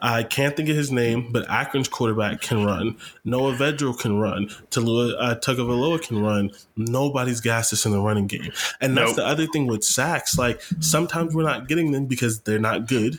[0.06, 2.96] I can't think of his name, but Akron's quarterback can run.
[3.24, 4.46] Noah Vedral can run.
[4.70, 6.52] Talua uh, Tagovailoa can run.
[6.76, 9.16] Nobody's gassed us in the running game, and that's nope.
[9.16, 10.38] the other thing with sacks.
[10.38, 13.18] Like sometimes we're not getting them because they're not good,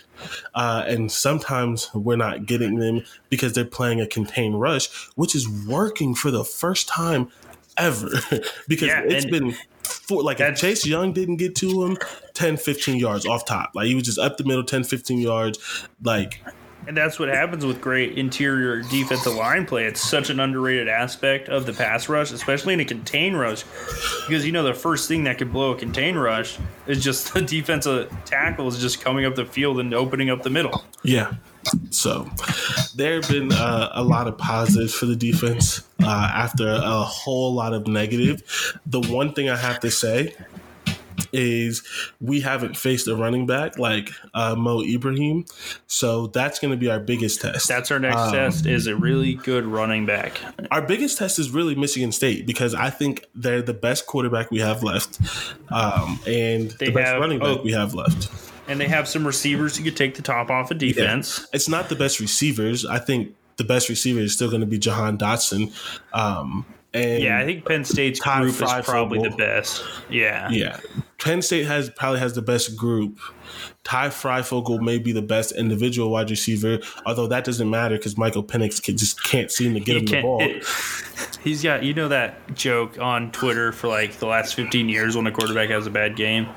[0.56, 5.46] uh, and sometimes we're not getting them because they're playing a contained rush, which is
[5.68, 7.30] working for the first time
[7.78, 8.10] ever
[8.70, 11.98] because yeah, it's been for like if Chase Young didn't get to him
[12.34, 15.88] 10 15 yards off top like he was just up the middle 10 15 yards
[16.04, 16.42] like
[16.88, 19.84] and that's what happens with great interior defensive line play.
[19.84, 23.66] It's such an underrated aspect of the pass rush, especially in a contain rush.
[24.26, 27.42] Because you know the first thing that could blow a contain rush is just the
[27.42, 30.86] defensive tackle is just coming up the field and opening up the middle.
[31.04, 31.34] Yeah.
[31.90, 32.30] So
[32.96, 37.54] there have been uh, a lot of positives for the defense uh, after a whole
[37.54, 38.80] lot of negative.
[38.86, 40.34] The one thing I have to say
[41.34, 41.84] is
[42.20, 45.46] we haven't faced a running back like uh, Mo Ibrahim,
[45.88, 47.68] so that's going to be our biggest test.
[47.68, 48.66] That's our next um, test.
[48.66, 50.40] Is a really good running back.
[50.72, 54.60] Our biggest test is really Michigan State because I think they're the best quarterback we
[54.60, 55.20] have left,
[55.70, 58.30] um, and they the best have, running back oh, we have left.
[58.68, 61.40] And they have some receivers who could take the top off of defense.
[61.40, 61.46] Yeah.
[61.54, 62.86] It's not the best receivers.
[62.86, 65.74] I think the best receiver is still going to be Jahan Dotson.
[66.14, 69.84] Um, and yeah, I think Penn State's group is probably the best.
[70.10, 70.80] Yeah, yeah.
[71.20, 73.20] Penn State has probably has the best group.
[73.84, 78.44] Ty Fryfogle may be the best individual wide receiver, although that doesn't matter because Michael
[78.44, 80.42] Penix can, just can't seem to get him the ball.
[80.42, 80.64] It,
[81.44, 85.26] he's got you know that joke on Twitter for like the last fifteen years when
[85.26, 86.48] a quarterback has a bad game.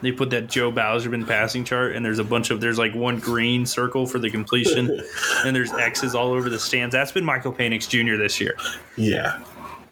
[0.00, 3.18] They put that Joe Bauserman passing chart, and there's a bunch of there's like one
[3.18, 4.98] green circle for the completion,
[5.44, 6.94] and there's X's all over the stands.
[6.94, 8.16] That's been Michael Penix Jr.
[8.16, 8.56] this year.
[8.96, 9.42] Yeah,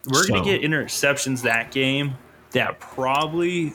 [0.07, 0.33] we're so.
[0.33, 2.15] gonna get interceptions that game
[2.51, 3.73] that probably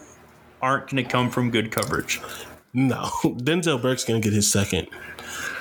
[0.63, 2.21] aren't gonna come from good coverage.
[2.73, 4.89] No, Denzel Burke's gonna get his second.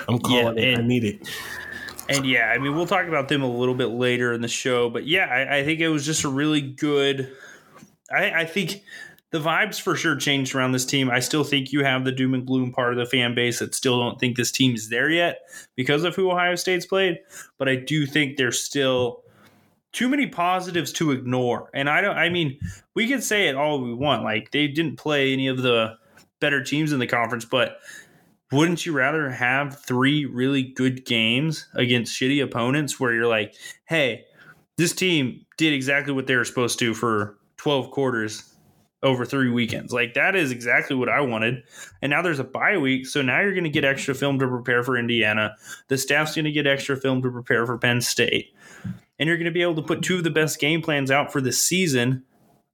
[0.08, 0.78] I'm calling yeah, and, it.
[0.80, 1.30] I need it.
[2.10, 4.90] And yeah, I mean, we'll talk about them a little bit later in the show,
[4.90, 7.32] but yeah, I, I think it was just a really good.
[8.12, 8.82] I, I think
[9.32, 11.12] the vibes for sure changed around this team.
[11.12, 13.76] I still think you have the doom and gloom part of the fan base that
[13.76, 15.42] still don't think this team is there yet
[15.76, 17.20] because of who Ohio State's played.
[17.60, 19.24] But I do think there's still
[19.92, 21.70] too many positives to ignore.
[21.74, 22.60] And I don't I mean,
[22.96, 24.24] we can say it all we want.
[24.24, 25.96] Like they didn't play any of the
[26.40, 27.78] better teams in the conference, but
[28.52, 33.54] wouldn't you rather have three really good games against shitty opponents where you're like,
[33.86, 34.26] "Hey,
[34.78, 38.56] this team did exactly what they were supposed to for 12 quarters
[39.04, 39.94] over three weekends.
[39.94, 41.64] Like that is exactly what I wanted.
[42.02, 44.48] And now there's a bye week, so now you're going to get extra film to
[44.48, 45.56] prepare for Indiana.
[45.88, 48.54] The staff's going to get extra film to prepare for Penn State
[49.20, 51.32] and you're going to be able to put two of the best game plans out
[51.32, 52.24] for the season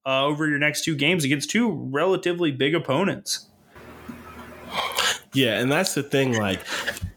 [0.05, 3.47] uh, over your next two games against two relatively big opponents.
[5.33, 6.37] Yeah, and that's the thing.
[6.37, 6.61] Like,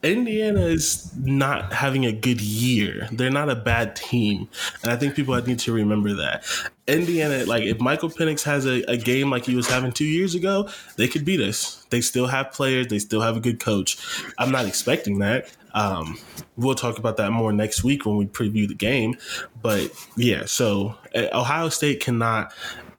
[0.03, 3.09] Indiana is not having a good year.
[3.13, 4.49] They're not a bad team,
[4.83, 6.45] and I think people need to remember that.
[6.89, 10.35] Indiana, like, if Michael Penix has a, a game like he was having two years
[10.35, 11.87] ago, they could beat us.
[11.91, 12.89] They still have players.
[12.89, 13.99] They still have a good coach.
[14.37, 15.53] I'm not expecting that.
[15.79, 16.19] Um,
[16.57, 19.17] we'll talk about that more next week when we preview the game.
[19.63, 22.53] But yeah, so uh, Ohio State cannot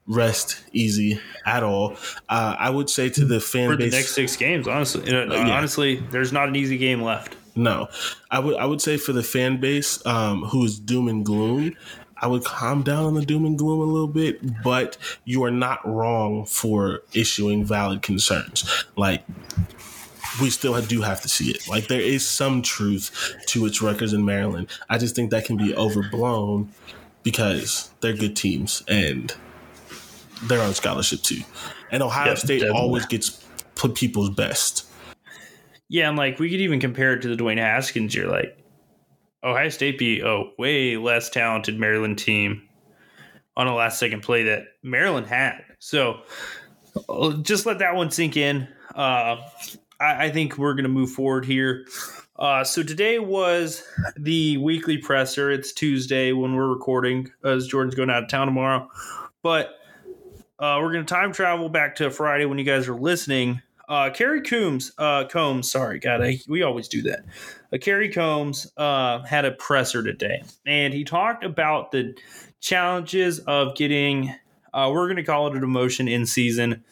[0.06, 1.96] rest easy at all.
[2.28, 5.26] Uh, I would say to the fan for base, the next six games, honestly, uh,
[5.26, 5.50] yeah.
[5.50, 7.36] honestly, there's not an easy game left.
[7.54, 7.88] No,
[8.30, 11.76] I would I would say for the fan base um, who is doom and gloom.
[12.22, 15.50] I would calm down on the doom and gloom a little bit, but you are
[15.50, 18.84] not wrong for issuing valid concerns.
[18.94, 19.24] Like
[20.40, 21.66] we still do have to see it.
[21.68, 24.68] Like there is some truth to its records in Maryland.
[24.88, 26.70] I just think that can be overblown
[27.22, 29.34] because they're good teams and
[30.44, 31.42] they're on scholarship too.
[31.90, 32.80] And Ohio yep, State definitely.
[32.80, 34.86] always gets put people's best.
[35.88, 38.14] Yeah, and like we could even compare it to the Dwayne Haskins.
[38.14, 38.56] You're like
[39.42, 42.62] Ohio State be a way less talented Maryland team
[43.56, 45.64] on a last second play that Maryland had.
[45.80, 46.20] So
[47.08, 48.68] uh, just let that one sink in.
[48.94, 49.36] uh,
[50.00, 51.86] I, I think we're going to move forward here.
[52.36, 53.82] Uh, so today was
[54.16, 55.50] the weekly presser.
[55.50, 58.88] It's Tuesday when we're recording, as Jordan's going out of town tomorrow.
[59.42, 59.74] But
[60.58, 63.60] uh, we're going to time travel back to Friday when you guys are listening.
[63.88, 67.24] Uh, Kerry Coombs, uh, Combs, sorry, God, I, we always do that.
[67.72, 72.16] Uh, Kerry Combs uh, had a presser today, and he talked about the
[72.60, 74.32] challenges of getting,
[74.72, 76.84] uh, we're going to call it a demotion in season,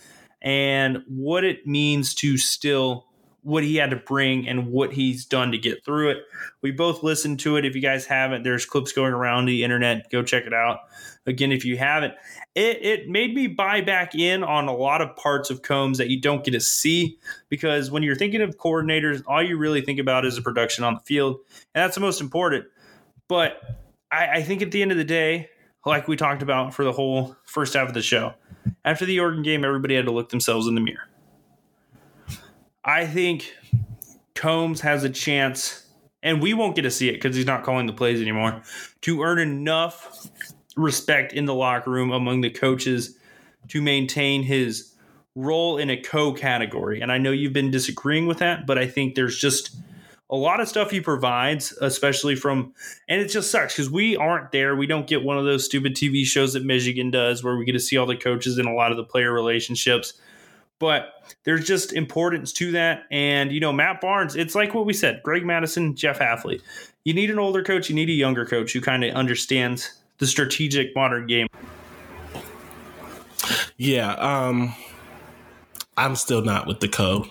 [0.42, 3.08] and what it means to still
[3.42, 6.18] what he had to bring and what he's done to get through it.
[6.60, 7.64] We both listened to it.
[7.64, 10.10] If you guys haven't, there's clips going around the internet.
[10.10, 10.80] Go check it out.
[11.24, 12.14] Again, if you haven't,
[12.54, 16.10] it, it made me buy back in on a lot of parts of Combs that
[16.10, 17.18] you don't get to see
[17.48, 20.94] because when you're thinking of coordinators, all you really think about is the production on
[20.94, 21.36] the field.
[21.74, 22.66] And that's the most important.
[23.28, 23.62] But
[24.10, 25.48] I, I think at the end of the day,
[25.86, 28.34] like we talked about for the whole first half of the show,
[28.84, 31.08] after the Oregon game, everybody had to look themselves in the mirror.
[32.84, 33.54] I think
[34.34, 35.86] Combs has a chance,
[36.22, 38.62] and we won't get to see it because he's not calling the plays anymore,
[39.02, 40.30] to earn enough
[40.76, 43.18] respect in the locker room among the coaches
[43.68, 44.94] to maintain his
[45.34, 47.00] role in a co category.
[47.00, 49.76] And I know you've been disagreeing with that, but I think there's just
[50.30, 52.74] a lot of stuff he provides, especially from,
[53.08, 54.76] and it just sucks because we aren't there.
[54.76, 57.72] We don't get one of those stupid TV shows that Michigan does where we get
[57.72, 60.14] to see all the coaches and a lot of the player relationships
[60.78, 61.14] but
[61.44, 63.04] there's just importance to that.
[63.10, 66.60] And, you know, Matt Barnes, it's like what we said Greg Mattison, Jeff Hafley.
[67.04, 70.26] You need an older coach, you need a younger coach who kind of understands the
[70.26, 71.46] strategic modern game.
[73.76, 74.12] Yeah.
[74.14, 74.74] Um,
[75.96, 77.26] I'm still not with the co,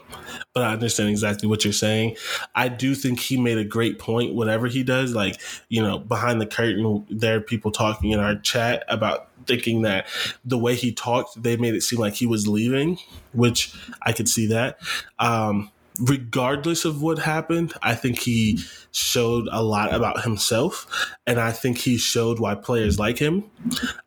[0.58, 2.18] but I understand exactly what you're saying.
[2.56, 5.14] I do think he made a great point, whatever he does.
[5.14, 5.40] Like,
[5.70, 10.08] you know, behind the curtain, there are people talking in our chat about thinking that
[10.44, 12.98] the way he talked, they made it seem like he was leaving,
[13.34, 14.80] which I could see that.
[15.20, 15.70] Um,
[16.00, 18.60] regardless of what happened, I think he
[18.92, 21.16] showed a lot about himself.
[21.26, 23.46] And I think he showed why players like him.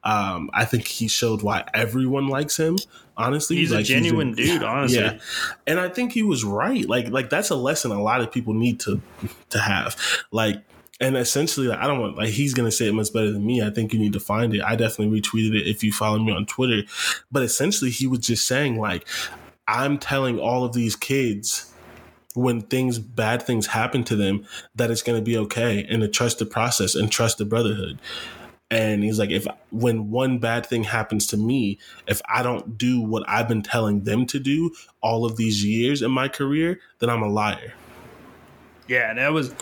[0.05, 2.79] Um, I think he showed why everyone likes him.
[3.17, 4.63] Honestly, he's like, a genuine he's a, dude.
[4.63, 5.19] Honestly, yeah.
[5.67, 6.89] And I think he was right.
[6.89, 9.01] Like, like that's a lesson a lot of people need to
[9.51, 9.97] to have.
[10.33, 10.63] Like,
[11.01, 13.63] and essentially, like, I don't want like he's gonna say it much better than me.
[13.63, 14.63] I think you need to find it.
[14.63, 16.83] I definitely retweeted it if you follow me on Twitter.
[17.31, 19.07] But essentially, he was just saying like,
[19.69, 21.70] I'm telling all of these kids
[22.35, 26.09] when things bad things happen to them that it's going to be okay and to
[26.09, 28.01] trust the process and trust the brotherhood.
[28.71, 33.01] And he's like if when one bad thing happens to me if i don't do
[33.01, 34.71] what i've been telling them to do
[35.03, 37.73] all of these years in my career then i'm a liar.
[38.87, 39.53] Yeah and that was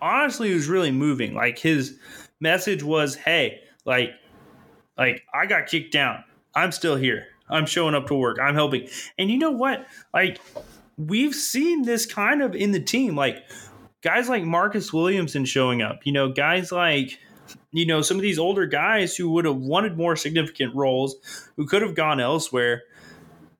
[0.00, 1.34] honestly it was really moving.
[1.34, 1.98] Like his
[2.38, 4.10] message was hey like
[4.96, 6.22] like i got kicked down.
[6.54, 7.26] I'm still here.
[7.48, 8.38] I'm showing up to work.
[8.40, 8.88] I'm helping.
[9.18, 9.86] And you know what?
[10.14, 10.40] Like
[10.96, 13.44] we've seen this kind of in the team, like
[14.02, 16.00] guys like Marcus Williamson showing up.
[16.04, 17.18] You know, guys like
[17.72, 21.16] you know some of these older guys who would have wanted more significant roles,
[21.56, 22.82] who could have gone elsewhere,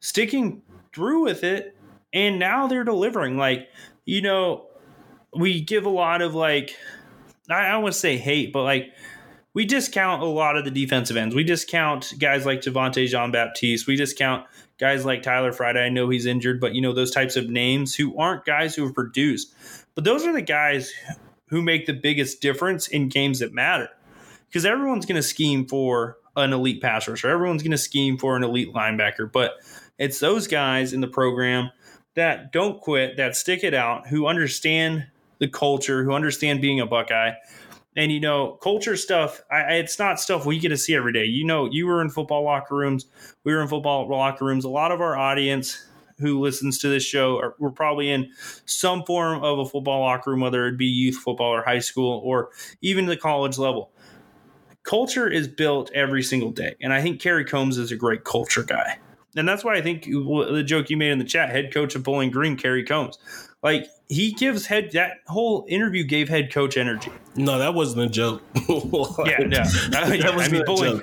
[0.01, 0.63] sticking
[0.95, 1.77] through with it,
[2.13, 3.37] and now they're delivering.
[3.37, 3.69] Like
[4.05, 4.67] you know,
[5.37, 6.77] we give a lot of like
[7.51, 8.93] I don't want to say hate, but like
[9.55, 11.35] we discount a lot of the defensive ends.
[11.35, 13.87] We discount guys like Javontae Jean Baptiste.
[13.87, 14.47] We discount
[14.83, 15.79] guys like Tyler Friday.
[15.79, 18.83] I know he's injured, but you know, those types of names who aren't guys who
[18.83, 19.55] have produced.
[19.95, 20.93] But those are the guys
[21.47, 23.91] who make the biggest difference in games that matter.
[24.49, 28.37] Because everyone's going to scheme for an elite pass rusher, everyone's going to scheme for
[28.37, 29.31] an elite linebacker.
[29.31, 29.53] But
[30.01, 31.71] it's those guys in the program
[32.17, 35.07] that don't quit, that stick it out, who understand
[35.39, 37.35] the culture, who understand being a Buckeye,
[37.97, 41.25] and you know, culture stuff, I, it's not stuff we get to see every day.
[41.25, 43.07] You know, you were in football locker rooms,
[43.45, 44.65] we were in football locker rooms.
[44.65, 45.85] A lot of our audience
[46.19, 48.31] who listens to this show are we're probably in
[48.65, 52.21] some form of a football locker room, whether it be youth football or high school
[52.25, 53.91] or even the college level.
[54.85, 56.75] Culture is built every single day.
[56.81, 58.99] And I think Kerry Combs is a great culture guy.
[59.37, 62.03] And that's why I think the joke you made in the chat, head coach of
[62.03, 63.19] Bowling Green, Kerry Combs.
[63.63, 67.11] Like he gives head that whole interview gave head coach energy.
[67.35, 68.43] No, that wasn't a joke.
[68.69, 69.67] yeah, yeah.
[69.91, 70.31] yeah.
[70.31, 71.03] I mean, Bowling,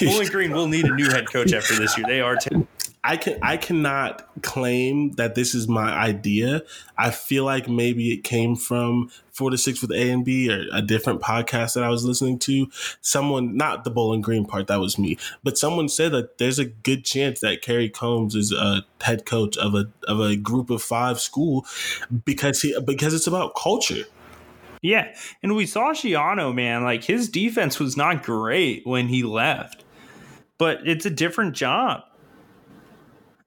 [0.00, 2.06] Bowling Green will need a new head coach after this year.
[2.06, 2.36] They are.
[2.36, 2.50] T-
[3.06, 6.62] I can I cannot claim that this is my idea.
[6.96, 10.64] I feel like maybe it came from four to six with A and B or
[10.72, 12.66] a different podcast that I was listening to.
[13.02, 16.64] Someone, not the Bowling Green part, that was me, but someone said that there's a
[16.64, 20.82] good chance that Kerry Combs is a head coach of a of a group of
[20.82, 21.66] five school
[22.24, 24.04] because he because it's about culture.
[24.80, 26.84] Yeah, and we saw Schiano, man.
[26.84, 29.84] Like his defense was not great when he left,
[30.56, 32.02] but it's a different job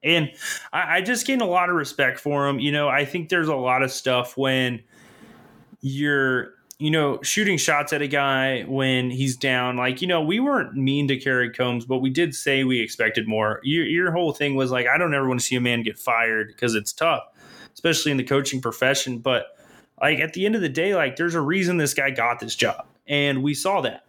[0.08, 0.32] And
[0.74, 2.60] I, I just gained a lot of respect for him.
[2.60, 4.82] You know, I think there's a lot of stuff when
[5.82, 9.78] you're you know, shooting shots at a guy when he's down.
[9.78, 13.28] Like, you know, we weren't mean to Kerry Combs, but we did say we expected
[13.28, 13.60] more.
[13.64, 15.97] Your, your whole thing was like, I don't ever want to see a man get
[15.97, 17.24] fired because it's tough,
[17.74, 19.18] especially in the coaching profession.
[19.18, 19.58] But
[19.99, 22.55] like at the end of the day, like there's a reason this guy got this
[22.55, 22.86] job.
[23.08, 24.05] And we saw that.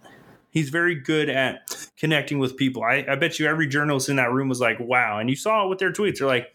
[0.51, 2.83] He's very good at connecting with people.
[2.83, 5.19] I, I bet you every journalist in that room was like, wow.
[5.19, 6.19] And you saw it with their tweets.
[6.19, 6.55] They're like,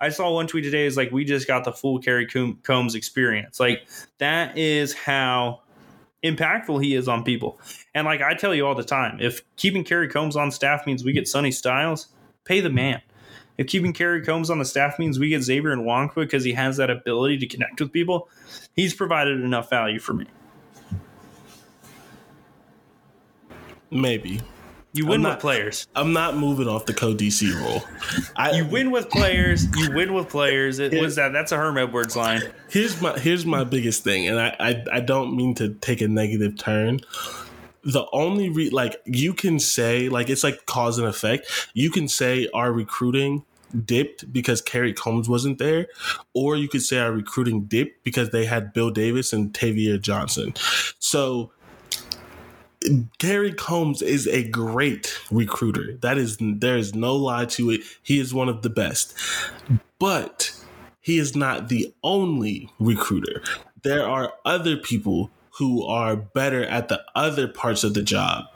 [0.00, 3.60] I saw one tweet today is like, we just got the full Kerry Combs experience.
[3.60, 3.86] Like,
[4.18, 5.60] that is how
[6.24, 7.60] impactful he is on people.
[7.94, 11.04] And like I tell you all the time, if keeping Kerry Combs on staff means
[11.04, 12.08] we get Sonny Styles,
[12.44, 13.02] pay the man.
[13.56, 16.54] If keeping Kerry Combs on the staff means we get Xavier and Nwankpa because he
[16.54, 18.28] has that ability to connect with people,
[18.74, 20.26] he's provided enough value for me.
[23.94, 24.40] Maybe.
[24.92, 25.88] You win with players.
[25.96, 27.82] I'm not moving off the co DC role.
[28.36, 29.66] I, you win with players.
[29.76, 30.78] You win with players.
[30.78, 31.32] It was that.
[31.32, 32.42] That's a Herm Edwards line.
[32.70, 36.06] Here's my here's my biggest thing, and I I, I don't mean to take a
[36.06, 37.00] negative turn.
[37.82, 41.70] The only re like you can say like it's like cause and effect.
[41.74, 43.44] You can say our recruiting
[43.84, 45.88] dipped because Kerry Combs wasn't there,
[46.34, 50.54] or you could say our recruiting dipped because they had Bill Davis and Taver Johnson.
[51.00, 51.50] So
[53.18, 55.96] Kerry Combs is a great recruiter.
[56.02, 57.82] That is there is no lie to it.
[58.02, 59.14] He is one of the best.
[59.98, 60.54] But
[61.00, 63.42] he is not the only recruiter.
[63.82, 68.46] There are other people who are better at the other parts of the job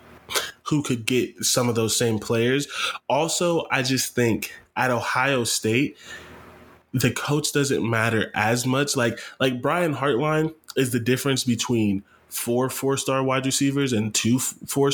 [0.64, 2.68] who could get some of those same players.
[3.08, 5.96] Also, I just think at Ohio State,
[6.92, 8.96] the coach doesn't matter as much.
[8.96, 14.38] Like like Brian Hartline is the difference between four four star wide receivers and two
[14.38, 14.90] four.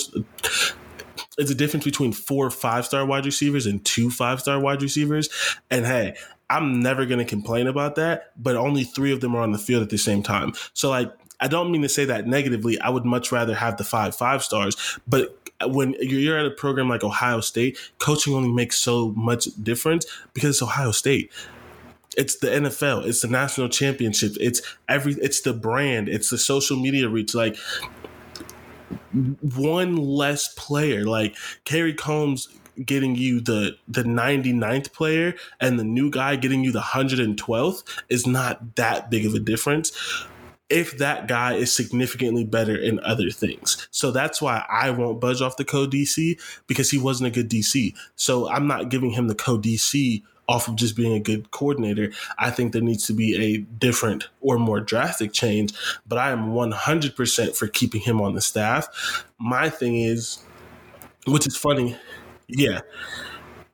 [1.36, 5.28] It's a difference between four five star wide receivers and two five star wide receivers.
[5.70, 6.16] And hey,
[6.50, 9.58] I'm never going to complain about that, but only three of them are on the
[9.58, 10.52] field at the same time.
[10.72, 12.78] So, like, I don't mean to say that negatively.
[12.80, 16.88] I would much rather have the five five stars, but when you're at a program
[16.88, 21.32] like Ohio State, coaching only makes so much difference because it's Ohio State
[22.16, 26.78] it's the NFL, it's the national championship, it's every it's the brand, it's the social
[26.78, 27.34] media reach.
[27.34, 27.56] Like
[29.12, 32.48] one less player, like Kerry Combs
[32.84, 38.26] getting you the the 99th player and the new guy getting you the 112th is
[38.26, 40.26] not that big of a difference
[40.70, 43.86] if that guy is significantly better in other things.
[43.90, 47.50] So that's why I won't budge off the co DC because he wasn't a good
[47.50, 47.94] DC.
[48.16, 52.12] So I'm not giving him the co DC off of just being a good coordinator.
[52.38, 55.72] I think there needs to be a different or more drastic change,
[56.06, 59.24] but I am 100% for keeping him on the staff.
[59.38, 60.38] My thing is,
[61.26, 61.96] which is funny,
[62.48, 62.80] yeah.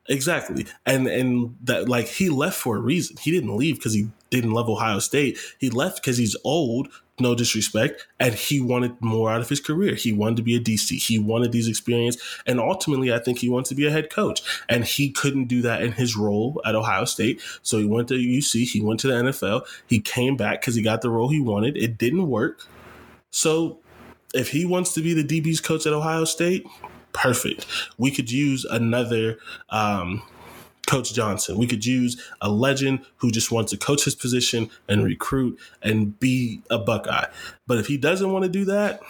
[0.09, 0.66] Exactly.
[0.87, 3.16] And and that like he left for a reason.
[3.21, 5.39] He didn't leave because he didn't love Ohio State.
[5.59, 6.89] He left because he's old
[7.21, 9.95] no disrespect, and he wanted more out of his career.
[9.95, 10.99] He wanted to be a DC.
[10.99, 12.16] He wanted these experience,
[12.47, 14.43] and ultimately, I think he wants to be a head coach.
[14.68, 18.14] And he couldn't do that in his role at Ohio State, so he went to
[18.14, 18.64] UC.
[18.64, 19.62] He went to the NFL.
[19.87, 21.77] He came back because he got the role he wanted.
[21.77, 22.66] It didn't work,
[23.31, 23.79] so
[24.35, 26.66] if he wants to be the DB's coach at Ohio State,
[27.12, 27.66] perfect.
[27.99, 29.39] We could use another.
[29.71, 30.23] Um,
[30.87, 31.57] Coach Johnson.
[31.57, 36.18] We could use a legend who just wants to coach his position and recruit and
[36.18, 37.26] be a Buckeye.
[37.66, 39.01] But if he doesn't want to do that,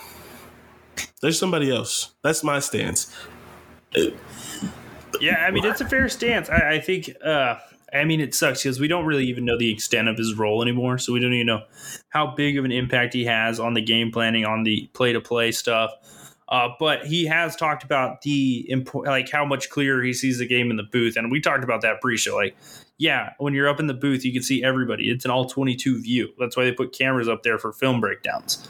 [1.22, 2.12] there's somebody else.
[2.22, 3.14] That's my stance.
[5.20, 6.48] Yeah, I mean it's a fair stance.
[6.48, 7.10] I, I think.
[7.24, 7.56] Uh,
[7.92, 10.62] I mean it sucks because we don't really even know the extent of his role
[10.62, 10.98] anymore.
[10.98, 11.62] So we don't even know
[12.10, 15.20] how big of an impact he has on the game planning, on the play to
[15.20, 15.90] play stuff.
[16.50, 20.46] Uh, but he has talked about the impo- like how much clearer he sees the
[20.46, 22.34] game in the booth, and we talked about that pre-show.
[22.34, 22.56] Like,
[22.98, 25.10] yeah, when you're up in the booth, you can see everybody.
[25.10, 26.30] It's an all 22 view.
[26.40, 28.68] That's why they put cameras up there for film breakdowns.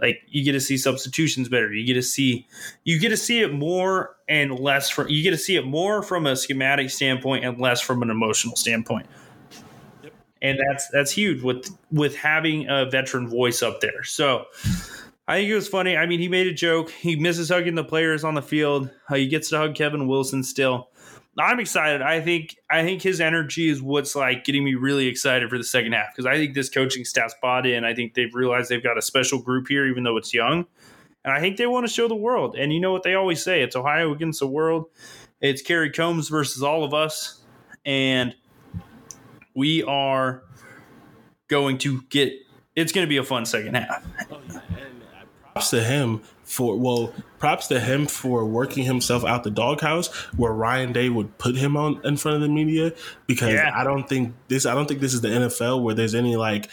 [0.00, 1.70] Like, you get to see substitutions better.
[1.70, 2.46] You get to see
[2.84, 6.02] you get to see it more and less from you get to see it more
[6.02, 9.06] from a schematic standpoint and less from an emotional standpoint.
[10.40, 14.02] And that's that's huge with with having a veteran voice up there.
[14.04, 14.46] So
[15.30, 15.96] I think it was funny.
[15.96, 16.90] I mean, he made a joke.
[16.90, 18.90] He misses hugging the players on the field.
[19.08, 20.88] Uh, he gets to hug Kevin Wilson still.
[21.38, 22.02] I'm excited.
[22.02, 25.62] I think I think his energy is what's like getting me really excited for the
[25.62, 27.84] second half because I think this coaching staff's bought in.
[27.84, 30.66] I think they've realized they've got a special group here, even though it's young.
[31.24, 32.56] And I think they want to show the world.
[32.56, 33.62] And you know what they always say?
[33.62, 34.86] It's Ohio against the world.
[35.40, 37.40] It's Kerry Combs versus all of us.
[37.84, 38.34] And
[39.54, 40.42] we are
[41.46, 42.32] going to get
[42.74, 44.04] it's going to be a fun second half.
[45.60, 50.52] Props to him for well, props to him for working himself out the doghouse where
[50.52, 52.92] Ryan Day would put him on in front of the media
[53.26, 53.70] because yeah.
[53.74, 56.70] I don't think this I don't think this is the NFL where there's any like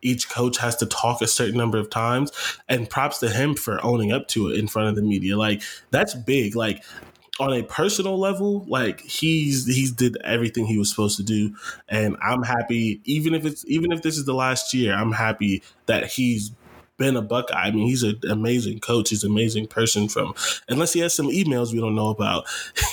[0.00, 2.30] each coach has to talk a certain number of times
[2.68, 5.60] and props to him for owning up to it in front of the media like
[5.90, 6.84] that's big like
[7.40, 11.54] on a personal level, like he's he's did everything he was supposed to do,
[11.88, 13.00] and I'm happy.
[13.04, 16.50] Even if it's even if this is the last year, I'm happy that he's
[16.98, 17.56] been a Buckeye.
[17.56, 19.10] I mean, he's an amazing coach.
[19.10, 20.08] He's an amazing person.
[20.08, 20.34] From
[20.68, 22.44] unless he has some emails we don't know about,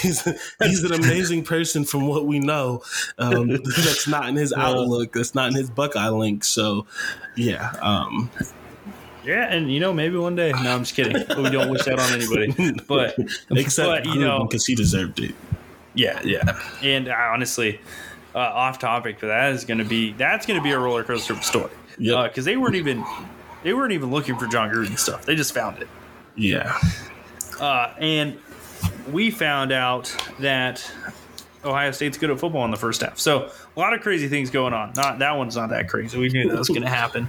[0.00, 0.22] he's
[0.62, 2.82] he's an amazing person from what we know.
[3.18, 5.12] Um, that's not in his outlook.
[5.12, 6.44] That's not in his Buckeye link.
[6.44, 6.86] So,
[7.36, 7.72] yeah.
[7.80, 8.30] Um,
[9.24, 10.52] yeah, and you know, maybe one day.
[10.52, 11.16] No, I'm just kidding.
[11.36, 12.80] We don't wish that on anybody.
[12.86, 13.16] But
[13.50, 15.34] except but, you know, because he deserved it.
[15.94, 16.60] Yeah, yeah.
[16.82, 17.80] And uh, honestly,
[18.34, 21.02] uh, off topic, but that is going to be that's going to be a roller
[21.02, 21.72] coaster story.
[21.98, 23.04] Yeah, because uh, they weren't even
[23.66, 25.26] they weren't even looking for Jon Gruden stuff.
[25.26, 25.88] They just found it.
[26.36, 26.78] Yeah.
[27.58, 28.38] Uh, and
[29.10, 30.88] we found out that
[31.64, 33.18] Ohio State's good at football in the first half.
[33.18, 34.92] So a lot of crazy things going on.
[34.94, 36.16] Not that one's not that crazy.
[36.16, 37.28] We knew that was going to happen.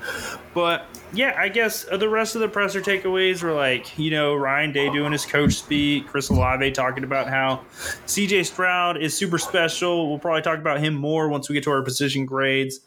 [0.53, 4.71] But yeah, I guess the rest of the presser takeaways were like, you know, Ryan
[4.71, 7.61] Day doing his coach speak, Chris Olave talking about how
[8.05, 10.07] CJ Stroud is super special.
[10.07, 12.81] We'll probably talk about him more once we get to our position grades.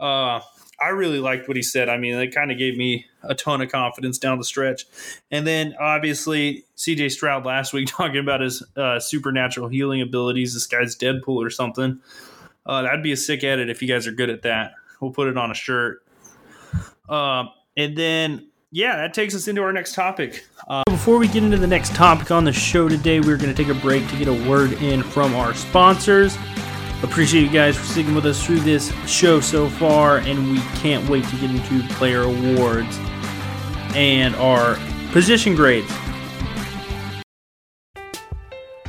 [0.00, 0.40] Uh,
[0.84, 1.88] I really liked what he said.
[1.88, 4.84] I mean, it kind of gave me a ton of confidence down the stretch.
[5.30, 10.52] And then obviously CJ Stroud last week talking about his uh, supernatural healing abilities.
[10.52, 12.00] This guy's Deadpool or something.
[12.66, 14.72] Uh, that'd be a sick edit if you guys are good at that.
[15.00, 16.02] We'll put it on a shirt.
[17.08, 17.44] Uh,
[17.76, 20.46] and then, yeah, that takes us into our next topic.
[20.68, 23.54] Uh, before we get into the next topic on the show today, we're going to
[23.54, 26.36] take a break to get a word in from our sponsors.
[27.04, 31.06] Appreciate you guys for sticking with us through this show so far, and we can't
[31.08, 32.98] wait to get into player awards
[33.94, 34.78] and our
[35.12, 35.92] position grades.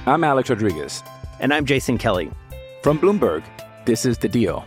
[0.07, 1.03] I'm Alex Rodriguez.
[1.41, 2.31] And I'm Jason Kelly.
[2.81, 3.43] From Bloomberg,
[3.85, 4.65] this is The Deal.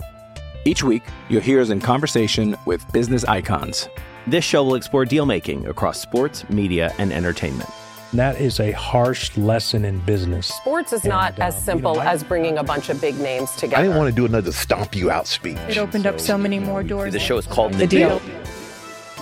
[0.67, 3.89] Each week, you'll hear us in conversation with business icons.
[4.27, 7.71] This show will explore deal making across sports, media, and entertainment.
[8.15, 10.47] That is a harsh lesson in business.
[10.47, 13.51] Sports is and, not as simple you know, as bringing a bunch of big names
[13.53, 13.77] together.
[13.77, 15.59] I didn't want to do another stomp you out speech.
[15.69, 17.13] It opened so, up so many more doors.
[17.13, 18.19] The show is called The, the deal.
[18.19, 18.41] deal.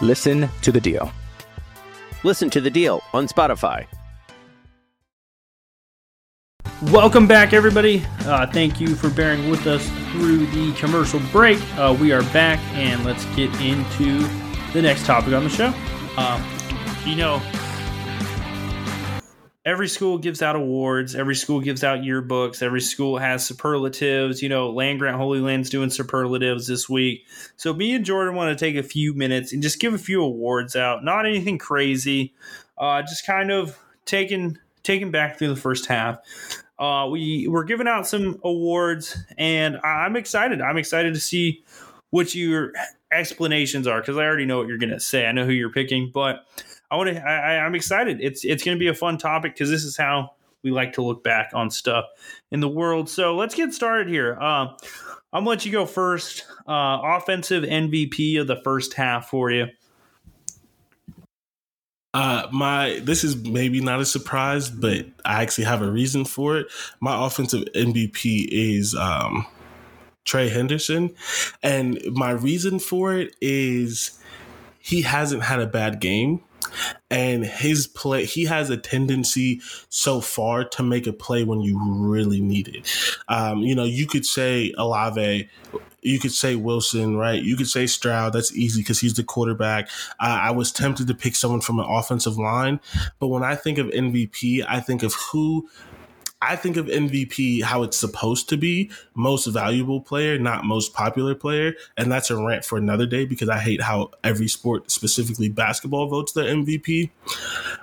[0.00, 1.10] Listen to the deal.
[2.22, 3.86] Listen to the deal on Spotify.
[6.92, 8.04] Welcome back, everybody.
[8.20, 11.58] Uh, thank you for bearing with us through the commercial break.
[11.76, 14.20] Uh, we are back, and let's get into
[14.72, 15.72] the next topic on the show.
[16.16, 16.40] Uh,
[17.04, 17.40] you know,
[19.66, 21.16] every school gives out awards.
[21.16, 22.62] Every school gives out yearbooks.
[22.62, 24.40] Every school has superlatives.
[24.40, 27.26] You know land grant holy land's doing superlatives this week.
[27.56, 30.22] So me and jordan want to take a few minutes and just give a few
[30.22, 31.04] awards out.
[31.04, 32.32] Not anything crazy.
[32.78, 36.18] Uh, just kind of taking taking back through the first half.
[36.78, 40.60] Uh, we we're giving out some awards and i'm excited.
[40.60, 41.64] I'm excited to see
[42.16, 42.72] what your
[43.12, 46.10] explanations are because i already know what you're gonna say i know who you're picking
[46.12, 46.46] but
[46.90, 47.20] I want to.
[47.22, 48.18] I'm excited.
[48.20, 50.30] It's it's going to be a fun topic because this is how
[50.62, 52.04] we like to look back on stuff
[52.50, 53.08] in the world.
[53.08, 54.36] So let's get started here.
[54.40, 54.68] Uh,
[55.32, 56.44] I'm gonna let you go first.
[56.66, 59.66] Uh, offensive MVP of the first half for you.
[62.14, 66.56] Uh, my this is maybe not a surprise, but I actually have a reason for
[66.56, 66.68] it.
[67.00, 69.44] My offensive MVP is um,
[70.26, 71.14] Trey Henderson,
[71.62, 74.18] and my reason for it is
[74.78, 76.42] he hasn't had a bad game
[77.10, 81.78] and his play he has a tendency so far to make a play when you
[81.80, 82.92] really need it
[83.28, 85.48] um, you know you could say Olave,
[86.06, 87.42] you could say Wilson, right?
[87.42, 88.32] You could say Stroud.
[88.32, 89.88] That's easy because he's the quarterback.
[90.20, 92.80] Uh, I was tempted to pick someone from an offensive line,
[93.18, 95.68] but when I think of MVP, I think of who
[96.48, 101.34] I think of MVP how it's supposed to be most valuable player, not most popular
[101.34, 101.74] player.
[101.96, 106.08] And that's a rant for another day because I hate how every sport, specifically basketball,
[106.08, 107.10] votes their MVP.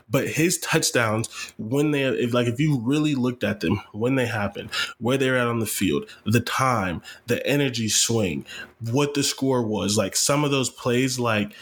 [0.10, 4.28] But his touchdowns, when they, if like, if you really looked at them, when they
[4.28, 8.46] happened, where they're at on the field, the time, the energy swing,
[8.92, 11.54] what the score was, like some of those plays, like,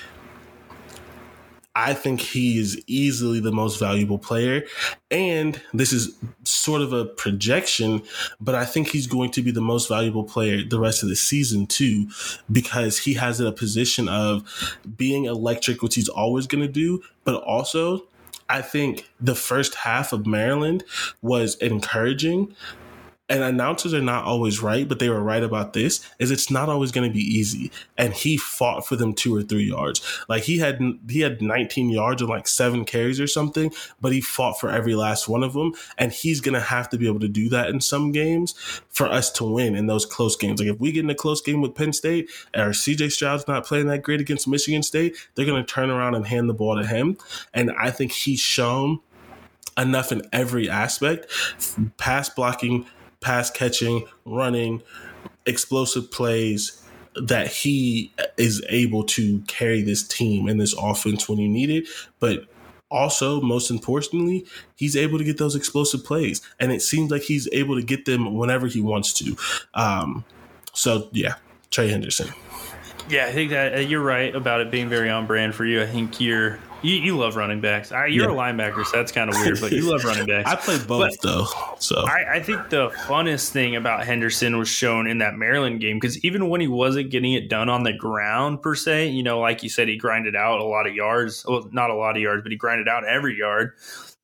[1.76, 4.65] I think he is easily the most valuable player.
[5.09, 8.03] And this is sort of a projection,
[8.41, 11.15] but I think he's going to be the most valuable player the rest of the
[11.15, 12.09] season, too,
[12.51, 14.43] because he has a position of
[14.97, 18.05] being electric, which he's always going to do, but also.
[18.49, 20.84] I think the first half of Maryland
[21.22, 22.53] was encouraging
[23.32, 26.67] and announcers are not always right, but they were right about this, is it's not
[26.67, 27.71] always going to be easy.
[27.97, 30.01] And he fought for them two or three yards.
[30.27, 33.71] Like he had he had 19 yards and like seven carries or something,
[34.01, 35.71] but he fought for every last one of them.
[35.97, 38.51] And he's going to have to be able to do that in some games
[38.89, 40.59] for us to win in those close games.
[40.59, 43.65] Like if we get in a close game with Penn State or CJ Stroud's not
[43.65, 46.75] playing that great against Michigan State, they're going to turn around and hand the ball
[46.75, 47.17] to him.
[47.53, 48.99] And I think he's shown
[49.77, 51.27] enough in every aspect
[51.97, 52.86] pass blocking,
[53.22, 54.82] pass catching, running,
[55.45, 56.82] explosive plays
[57.15, 61.88] that he is able to carry this team and this offense when you need it.
[62.19, 62.45] But
[62.89, 64.45] also, most importantly,
[64.76, 66.41] he's able to get those explosive plays.
[66.59, 69.36] And it seems like he's able to get them whenever he wants to.
[69.74, 70.26] Um,
[70.74, 71.36] so, yeah,
[71.69, 72.30] Trey Henderson.
[73.09, 75.82] Yeah, I think that uh, you're right about it being very on brand for you.
[75.82, 77.91] I think you're you, you love running backs.
[77.91, 78.36] I, you're yeah.
[78.36, 80.49] a linebacker, so that's kind of weird, but you love running backs.
[80.49, 81.45] I played both but though,
[81.79, 85.97] so I, I, think the funnest thing about Henderson was shown in that Maryland game
[85.97, 89.39] because even when he wasn't getting it done on the ground per se, you know,
[89.39, 91.45] like you said, he grinded out a lot of yards.
[91.47, 93.73] Well, not a lot of yards, but he grinded out every yard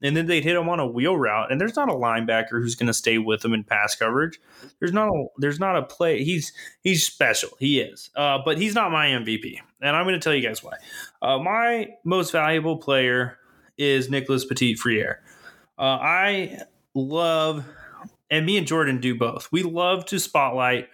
[0.01, 1.51] and then they'd hit him on a wheel route.
[1.51, 4.39] And there's not a linebacker who's going to stay with him in pass coverage.
[4.79, 6.23] There's not a there's not a play.
[6.23, 7.49] He's he's special.
[7.59, 9.59] He is, uh, but he's not my MVP.
[9.81, 10.73] And I'm going to tell you guys why.
[11.21, 13.37] Uh, my most valuable player
[13.77, 15.21] is Nicholas Petit Frere.
[15.77, 16.61] Uh, I
[16.93, 17.65] love,
[18.29, 19.51] and me and Jordan do both.
[19.51, 20.89] We love to spotlight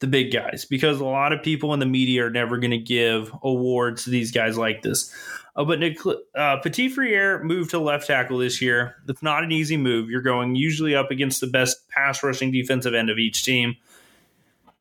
[0.00, 2.78] the big guys because a lot of people in the media are never going to
[2.78, 5.14] give awards to these guys like this.
[5.56, 5.98] Uh, but Nick,
[6.34, 8.96] uh, Petit Frere moved to left tackle this year.
[9.08, 10.08] It's not an easy move.
[10.08, 13.76] You're going usually up against the best pass rushing defensive end of each team.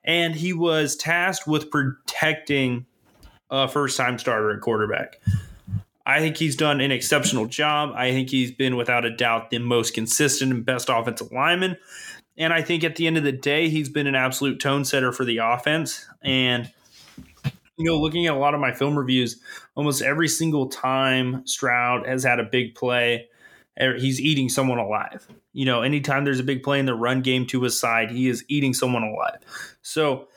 [0.04, 2.86] And he was tasked with protecting
[3.50, 5.20] a first time starter at quarterback.
[6.06, 7.94] I think he's done an exceptional job.
[7.96, 11.78] I think he's been, without a doubt, the most consistent and best offensive lineman.
[12.36, 15.12] And I think at the end of the day, he's been an absolute tone setter
[15.12, 16.08] for the offense.
[16.24, 16.72] And
[17.80, 19.40] you know, looking at a lot of my film reviews,
[19.76, 23.28] almost every single time Stroud has had a big play,
[23.82, 25.26] er, he's eating someone alive.
[25.54, 28.28] You know, anytime there's a big play in the run game to his side, he
[28.28, 29.40] is eating someone alive.
[29.82, 30.28] So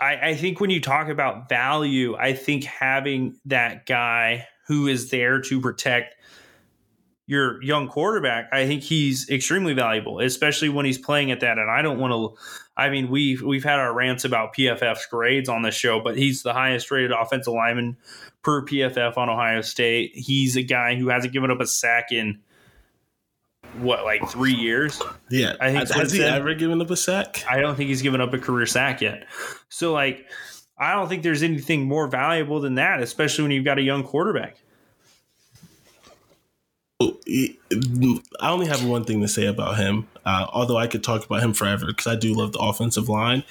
[0.00, 5.10] I, I think when you talk about value, I think having that guy who is
[5.10, 6.14] there to protect
[7.26, 11.58] your young quarterback, I think he's extremely valuable, especially when he's playing at that.
[11.58, 12.42] And I don't want to
[12.78, 16.44] I mean, we've we've had our rants about PFF's grades on this show, but he's
[16.44, 17.96] the highest rated offensive lineman
[18.42, 20.12] per PFF on Ohio State.
[20.14, 22.38] He's a guy who hasn't given up a sack in
[23.76, 25.00] what, like three years?
[25.30, 27.44] Yeah, I think has he ever given up a sack?
[27.48, 29.26] I don't think he's given up a career sack yet.
[29.68, 30.26] So, like,
[30.78, 34.04] I don't think there's anything more valuable than that, especially when you've got a young
[34.04, 34.56] quarterback.
[37.00, 37.56] I
[38.40, 41.52] only have one thing to say about him, uh, although I could talk about him
[41.52, 43.44] forever because I do love the offensive line.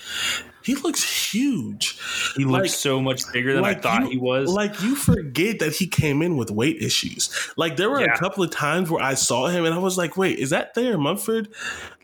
[0.68, 1.97] He looks huge.
[2.36, 4.49] He like, looks so much bigger than like I thought you, he was.
[4.49, 7.30] Like you forget that he came in with weight issues.
[7.55, 8.13] Like there were yeah.
[8.13, 10.76] a couple of times where I saw him and I was like, "Wait, is that
[10.76, 11.47] Thayer Munford?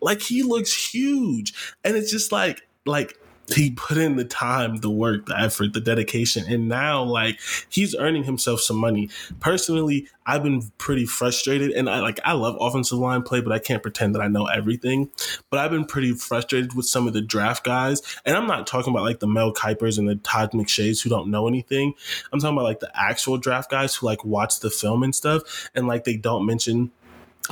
[0.01, 1.53] Like he looks huge,
[1.83, 3.19] and it's just like like
[3.51, 7.39] he put in the time, the work, the effort, the dedication, and now like
[7.69, 9.09] he's earning himself some money.
[9.39, 13.59] Personally, I've been pretty frustrated, and I like I love offensive line play, but I
[13.59, 15.09] can't pretend that I know everything.
[15.49, 18.93] But I've been pretty frustrated with some of the draft guys, and I'm not talking
[18.93, 21.93] about like the Mel Kipers and the Todd McShays who don't know anything.
[22.31, 25.69] I'm talking about like the actual draft guys who like watch the film and stuff,
[25.75, 26.91] and like they don't mention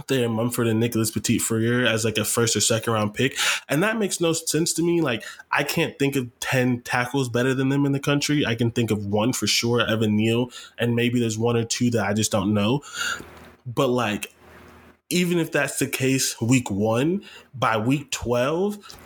[0.07, 3.37] Thayer Munford and Nicholas Petit Frere as like a first or second round pick.
[3.69, 5.01] And that makes no sense to me.
[5.01, 8.45] Like, I can't think of 10 tackles better than them in the country.
[8.45, 11.89] I can think of one for sure, Evan Neal, and maybe there's one or two
[11.91, 12.81] that I just don't know.
[13.65, 14.33] But like,
[15.09, 17.23] even if that's the case week one,
[17.53, 18.97] by week 12,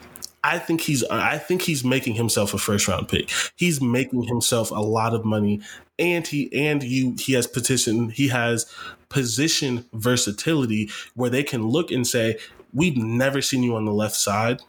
[0.44, 3.32] I think he's I think he's making himself a first round pick.
[3.56, 5.62] He's making himself a lot of money
[5.98, 8.66] and he and you he has petition he has
[9.10, 12.38] position versatility where they can look and say,
[12.74, 14.60] We've never seen you on the left side.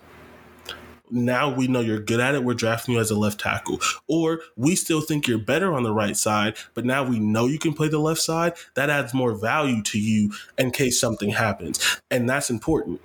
[1.10, 2.44] Now we know you're good at it.
[2.44, 3.80] We're drafting you as a left tackle.
[4.08, 7.58] Or we still think you're better on the right side, but now we know you
[7.58, 8.54] can play the left side.
[8.74, 12.00] That adds more value to you in case something happens.
[12.10, 13.00] And that's important.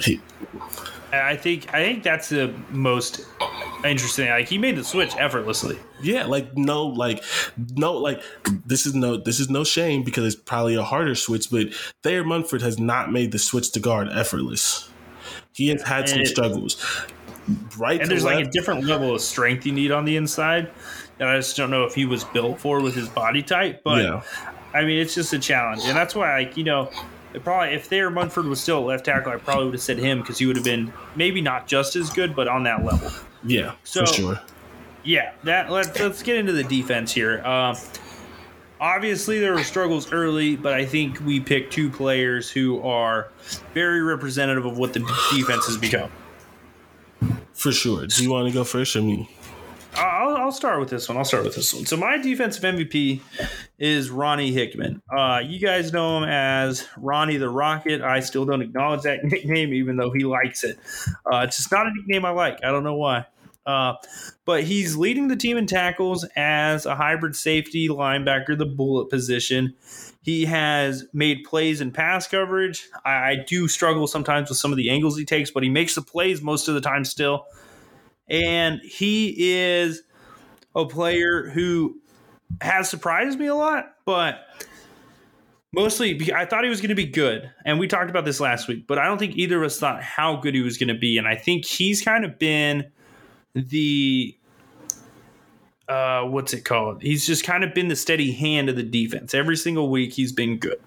[0.00, 0.20] He,
[1.12, 3.26] I think I think that's the most
[3.84, 4.28] interesting.
[4.28, 5.78] Like he made the switch effortlessly.
[6.02, 7.24] Yeah, like no, like
[7.76, 8.22] no, like
[8.66, 11.50] this is no, this is no shame because it's probably a harder switch.
[11.50, 11.68] But
[12.02, 14.90] Thayer Munford has not made the switch to guard effortless.
[15.54, 17.06] He has had and some it, struggles.
[17.78, 18.36] Right, and there's left.
[18.36, 20.70] like a different level of strength you need on the inside.
[21.18, 23.82] And I just don't know if he was built for with his body type.
[23.82, 24.22] But yeah.
[24.74, 26.90] I mean, it's just a challenge, and that's why, like you know
[27.40, 30.20] probably if Thayer Munford was still at left tackle, I probably would have said him
[30.20, 33.10] because he would have been maybe not just as good, but on that level.
[33.44, 34.40] Yeah, So- for sure.
[35.04, 37.42] Yeah, that let's let's get into the defense here.
[37.46, 37.76] Um,
[38.80, 43.28] obviously, there were struggles early, but I think we picked two players who are
[43.74, 45.00] very representative of what the
[45.34, 46.10] defense has become.
[47.54, 48.06] For sure.
[48.06, 49.30] Do you want to go first or me?
[49.94, 51.18] I'll, I'll start with this one.
[51.18, 51.86] I'll start with this one.
[51.86, 53.20] So my defensive MVP
[53.78, 55.02] is Ronnie Hickman.
[55.14, 58.02] Uh, you guys know him as Ronnie the Rocket.
[58.02, 60.78] I still don't acknowledge that nickname, even though he likes it.
[61.30, 62.62] Uh, it's just not a nickname I like.
[62.64, 63.26] I don't know why.
[63.66, 63.94] Uh,
[64.46, 69.74] but he's leading the team in tackles as a hybrid safety linebacker, the bullet position.
[70.22, 72.88] He has made plays in pass coverage.
[73.04, 75.94] I, I do struggle sometimes with some of the angles he takes, but he makes
[75.94, 77.46] the plays most of the time still
[78.28, 80.02] and he is
[80.74, 81.96] a player who
[82.60, 84.46] has surprised me a lot, but
[85.72, 88.68] mostly I thought he was going to be good, and we talked about this last
[88.68, 90.98] week, but I don't think either of us thought how good he was going to
[90.98, 92.90] be, and I think he's kind of been
[93.54, 94.34] the
[95.88, 97.02] uh, what's it called?
[97.02, 99.32] He's just kind of been the steady hand of the defense.
[99.34, 100.78] Every single week, he's been good.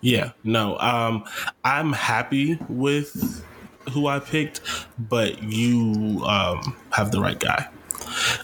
[0.00, 0.78] Yeah, no.
[0.78, 1.24] Um,
[1.64, 3.44] I'm happy with
[3.88, 4.60] who I picked,
[4.98, 7.68] but you um, have the right guy.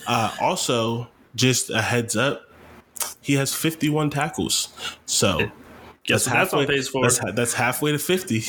[0.07, 2.43] Uh, also, just a heads up,
[3.21, 4.69] he has 51 tackles.
[5.07, 5.51] So
[6.07, 7.03] Guess that's for.
[7.03, 8.45] That's, that's halfway to 50.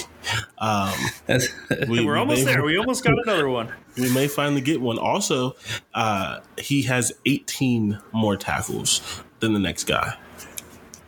[0.58, 0.92] Um,
[1.88, 2.64] We- We're we almost may- there.
[2.64, 3.72] We almost got another one.
[3.98, 4.98] we may finally get one.
[5.00, 5.56] Also,
[5.94, 9.02] uh, he has 18 more tackles
[9.40, 10.18] than the next guy.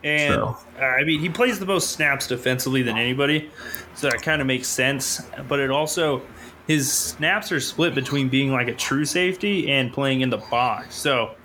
[0.05, 0.57] And So.
[0.79, 3.49] uh, I mean, he plays the most snaps defensively than anybody,
[3.97, 5.21] so that kind of makes sense.
[5.47, 6.21] But it also,
[6.67, 10.95] his snaps are split between being like a true safety and playing in the box.
[10.95, 11.35] So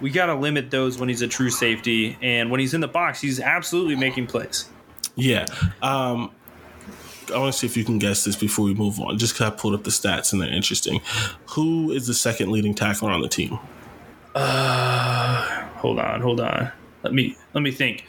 [0.00, 2.88] we got to limit those when he's a true safety, and when he's in the
[2.88, 4.68] box, he's absolutely making plays.
[5.14, 5.44] Yeah.
[5.82, 6.32] Um,
[7.32, 9.52] I want to see if you can guess this before we move on, just because
[9.52, 11.00] I pulled up the stats and they're interesting.
[11.50, 13.58] Who is the second leading tackler on the team?
[14.34, 16.72] Uh, hold on, hold on.
[17.02, 18.06] Let me let me think.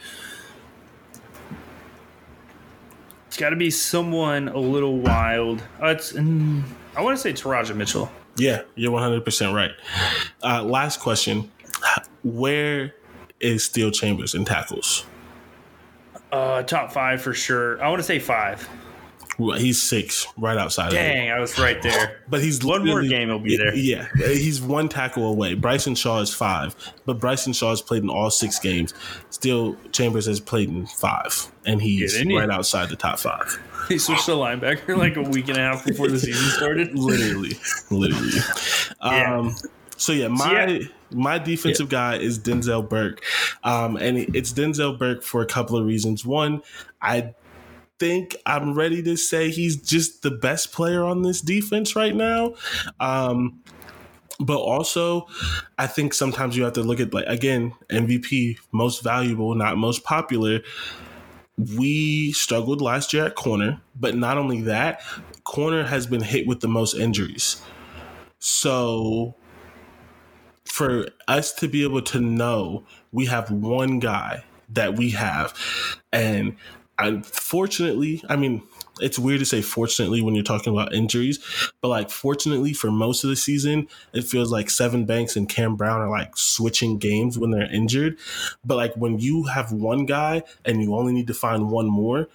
[3.32, 5.62] It's got to be someone a little wild.
[5.82, 6.62] Uh, it's mm,
[6.94, 8.12] I want to say Teradja Mitchell.
[8.36, 9.70] Yeah, you're 100% right.
[10.42, 11.50] Uh, last question
[12.22, 12.94] Where
[13.40, 15.06] is Steele Chambers in tackles?
[16.30, 17.82] Uh, top five for sure.
[17.82, 18.68] I want to say five.
[19.38, 20.90] He's six, right outside.
[20.90, 22.20] Dang, I was right there.
[22.28, 23.74] But he's One more game, he'll be there.
[23.74, 25.52] Yeah, he's one tackle away.
[25.54, 26.74] Bryson Shaw is five,
[27.04, 28.94] but Bryson Shaw has played in all six games.
[29.28, 33.58] Steele Chambers has played in five, and he's didn't right outside the top five.
[33.88, 36.94] He switched to linebacker like a week and a half before the season started.
[36.98, 37.56] literally,
[37.90, 38.30] literally.
[39.04, 39.38] Yeah.
[39.38, 39.56] Um,
[39.96, 40.86] so yeah, my yeah.
[41.10, 43.20] my defensive guy is Denzel Burke,
[43.64, 46.24] um, and it's Denzel Burke for a couple of reasons.
[46.24, 46.62] One,
[47.00, 47.34] I
[47.98, 52.54] think I'm ready to say he's just the best player on this defense right now.
[53.00, 53.62] Um,
[54.40, 55.26] but also,
[55.78, 60.04] I think sometimes you have to look at like again MVP, most valuable, not most
[60.04, 60.60] popular.
[61.76, 65.02] We struggled last year at corner, but not only that,
[65.44, 67.62] corner has been hit with the most injuries.
[68.38, 69.36] So
[70.64, 75.54] for us to be able to know we have one guy that we have,
[76.12, 76.56] and
[76.98, 78.62] unfortunately, I mean,
[79.00, 81.38] it's weird to say fortunately when you're talking about injuries,
[81.80, 85.76] but like fortunately for most of the season, it feels like Sevyn Banks and Cam
[85.76, 88.18] Brown are like switching games when they're injured.
[88.64, 92.28] But like when you have one guy and you only need to find one more,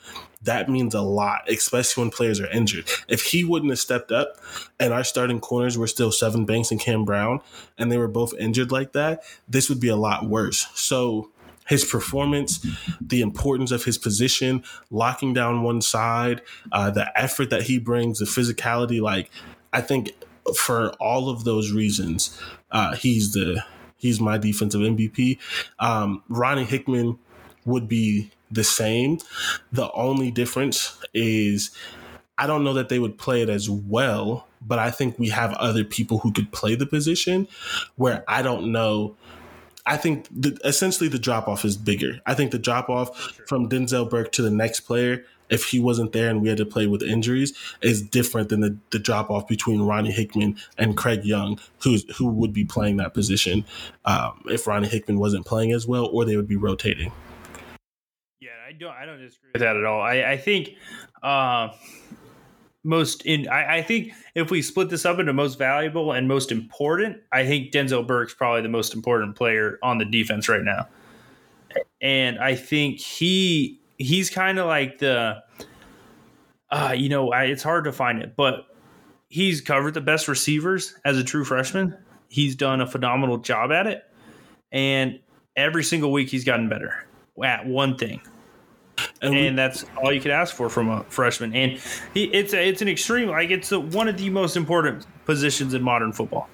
[0.44, 2.90] that means a lot, especially when players are injured.
[3.08, 4.38] If he wouldn't have stepped up
[4.80, 7.42] and our starting corners were still Sevyn Banks and Cam Brown
[7.78, 10.68] and they were both injured like that, this would be a lot worse.
[10.74, 11.32] So
[11.68, 12.66] his performance,
[13.02, 16.42] the importance of his position, locking down one side,
[16.72, 19.02] uh, the effort that he brings, the physicality.
[19.02, 19.30] Like,
[19.74, 20.14] I think
[20.56, 22.40] for all of those reasons,
[22.72, 23.64] uh, he's the
[23.98, 25.40] he's my defensive MVP.
[25.80, 27.20] Um, Ronnie Hickman
[27.66, 29.20] would be the same.
[29.72, 31.72] The only difference is
[32.38, 35.54] I don't know that they would play it as well, but I think we have
[35.54, 37.48] other people who could play the position
[37.96, 39.16] where I don't know.
[39.88, 42.20] I think the, essentially the drop off is bigger.
[42.26, 43.18] I think the drop off
[43.48, 46.66] from Denzel Burke to the next player, if he wasn't there and we had to
[46.66, 51.24] play with injuries, is different than the, the drop off between Ronnie Hickman and Craig
[51.24, 53.64] Young, who's who would be playing that position
[54.04, 57.14] um, if Ronnie Hickman wasn't playing as well, or they would be rotating.
[58.42, 58.94] Yeah, I don't.
[58.94, 60.02] I don't disagree with that at all.
[60.02, 60.76] I, I think
[61.24, 61.70] uh,
[62.84, 63.48] most in.
[63.48, 67.46] I, I think if we split this up into most valuable and most important, I
[67.46, 70.88] think Denzel Burke's probably the most important player on the defense right now.
[72.02, 75.44] And I think he he's kind of like the,
[76.72, 78.68] uh, you know, I, it's hard to find it, but
[79.30, 81.96] he's covered the best receivers as a true freshman.
[82.30, 84.04] He's done a phenomenal job at it,
[84.72, 85.20] and
[85.56, 87.06] every single week he's gotten better
[87.44, 88.22] at one thing.
[89.22, 91.54] And, and we, that's all you could ask for from a freshman.
[91.56, 91.80] And
[92.14, 95.74] he, it's a, it's an extreme like it's a, one of the most important positions
[95.74, 96.50] in modern football.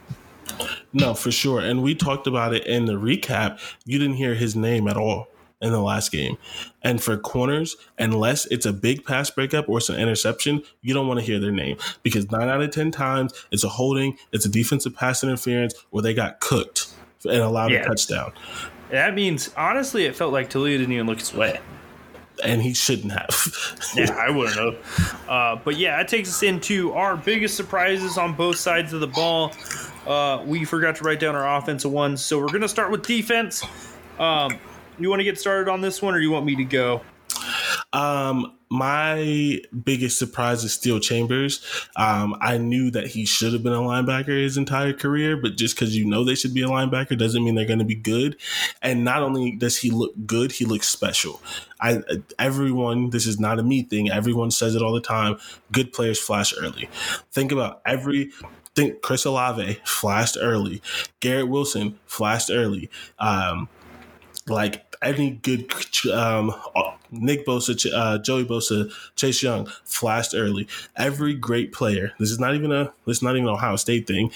[0.92, 1.60] No, for sure.
[1.60, 3.60] And we talked about it in the recap.
[3.86, 5.28] You didn't hear his name at all
[5.62, 6.38] in the last game.
[6.84, 11.08] And for corners, unless it's a big pass breakup or it's an interception, you don't
[11.08, 14.46] want to hear their name because nine out of 10 times it's a holding, it's
[14.46, 16.94] a defensive pass interference, or they got cooked
[17.24, 17.80] and allowed yeah.
[17.80, 18.34] a touchdown.
[18.92, 21.60] That means, honestly, it felt like Taulia didn't even look his way.
[22.44, 23.86] And he shouldn't have.
[23.96, 25.20] yeah, I wouldn't have.
[25.28, 29.08] Uh, but yeah, that takes us into our biggest surprises on both sides of the
[29.08, 29.54] ball.
[30.06, 33.06] Uh, we forgot to write down our offensive ones, so we're going to start with
[33.06, 33.64] defense.
[34.20, 34.60] Um,
[35.00, 37.02] you want to get started on this one, or you want me to go?
[37.94, 41.64] Um, my biggest surprise is Steele Chambers.
[41.96, 45.76] Um, I knew that he should have been a linebacker his entire career, but just
[45.76, 48.36] because you know they should be a linebacker doesn't mean they're going to be good.
[48.82, 51.40] And not only does he look good, he looks special.
[51.80, 52.02] I
[52.40, 54.10] everyone, this is not a me thing.
[54.10, 55.38] Everyone says it all the time.
[55.72, 56.90] Good players flash early.
[57.32, 58.32] Think about every
[58.74, 60.82] think Chris Olave flashed early,
[61.20, 62.90] Garrett Wilson flashed early.
[63.20, 63.70] Um,
[64.48, 65.72] like any good
[66.12, 66.54] um,
[67.12, 70.68] Nick Bosa, uh, Joey Bosa, Chase Young flashed early.
[70.96, 72.14] Every great player.
[72.20, 74.32] This is not even a this is not even an Ohio State thing.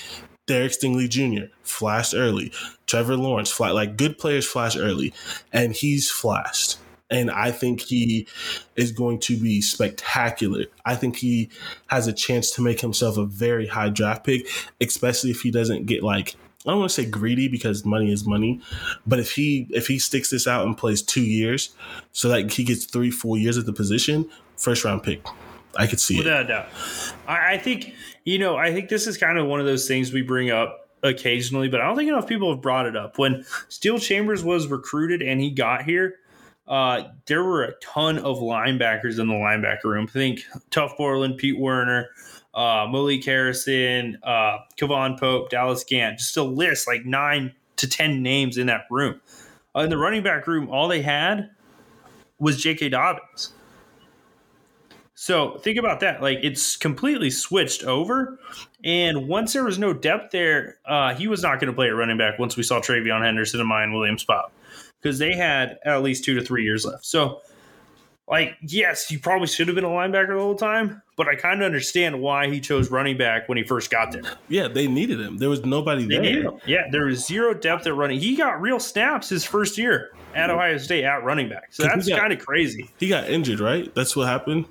[0.45, 1.47] Derek Stingley Jr.
[1.63, 2.53] flashed early.
[2.85, 5.13] Trevor Lawrence flat like good players flash early,
[5.51, 6.77] and he's flashed.
[7.09, 8.27] And I think he
[8.75, 10.65] is going to be spectacular.
[10.85, 11.49] I think he
[11.87, 14.47] has a chance to make himself a very high draft pick,
[14.81, 16.35] especially if he doesn't get like
[16.67, 18.61] I don't want to say greedy because money is money,
[19.05, 21.73] but if he if he sticks this out and plays two years,
[22.11, 25.25] so that he gets three four years at the position, first round pick.
[25.77, 26.47] I could see Without it.
[26.47, 27.13] Without a doubt.
[27.27, 27.93] I think
[28.25, 30.89] you know I think this is kind of one of those things we bring up
[31.03, 33.17] occasionally, but I don't think enough people have brought it up.
[33.17, 36.15] When Steele Chambers was recruited and he got here,
[36.67, 40.07] uh, there were a ton of linebackers in the linebacker room.
[40.07, 42.09] Think Tuf Borland, Pete Werner,
[42.57, 48.23] uh, Malik Harrison, uh, K'Vaughan Pope, Dallas Gant, just a list like nine to 10
[48.23, 49.21] names in that room.
[49.75, 51.51] Uh, in the running back room, all they had
[52.39, 52.89] was J.K.
[52.89, 53.53] Dobbins.
[55.13, 56.21] So think about that.
[56.21, 58.39] Like it's completely switched over.
[58.83, 61.95] And once there was no depth there, uh, he was not going to play at
[61.95, 64.51] running back once we saw TreVeyon Henderson and Miyan Williams pop
[64.99, 67.05] because they had at least two to three years left.
[67.05, 67.41] So
[68.29, 71.61] like, yes, he probably should have been a linebacker the whole time, but I kind
[71.61, 74.23] of understand why he chose running back when he first got there.
[74.49, 75.37] Yeah, they needed him.
[75.37, 76.51] There was nobody they there.
[76.65, 78.19] Yeah, there was zero depth at running.
[78.19, 81.69] He got real snaps his first year at Ohio State at running back.
[81.71, 82.89] So that's kind of crazy.
[82.97, 83.93] He got injured, right?
[83.95, 84.65] That's what happened.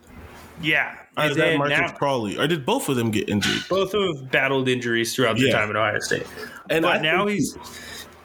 [0.61, 0.95] Yeah.
[1.17, 2.39] Uh, or is that Marcus now, Crowley?
[2.39, 3.63] Or did both of them get injured?
[3.71, 5.53] Both have battled injuries throughout their yeah.
[5.55, 6.27] time at Ohio State.
[6.69, 7.57] And but now he's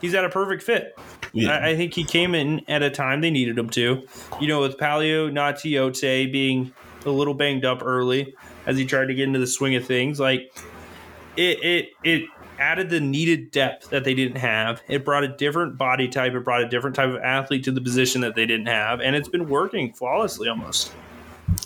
[0.01, 0.97] he's at a perfect fit.
[1.33, 1.51] Yeah.
[1.51, 4.05] I, I, think he came in at a time they needed him to.
[4.41, 6.73] You know, with Palaie Gaoteote being
[7.05, 8.35] a little banged up early
[8.65, 10.53] as he tried to get into the swing of things, like
[11.37, 12.29] it it it
[12.59, 14.81] added the needed depth that they didn't have.
[14.87, 16.33] It brought a different body type.
[16.33, 19.15] It brought a different type of athlete to the position that they didn't have, and
[19.15, 20.93] it's been working flawlessly almost.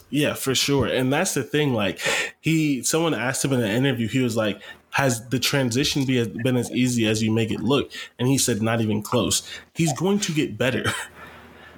[0.10, 0.88] Yeah, for sure.
[0.88, 1.74] And that's the thing.
[1.74, 2.00] Like
[2.40, 4.08] he, someone asked him in an interview.
[4.08, 4.62] He was like,
[4.96, 7.92] has the transition be, been as easy as you make it look?
[8.18, 9.44] And he said, not even close.
[9.74, 10.86] He's going to get better.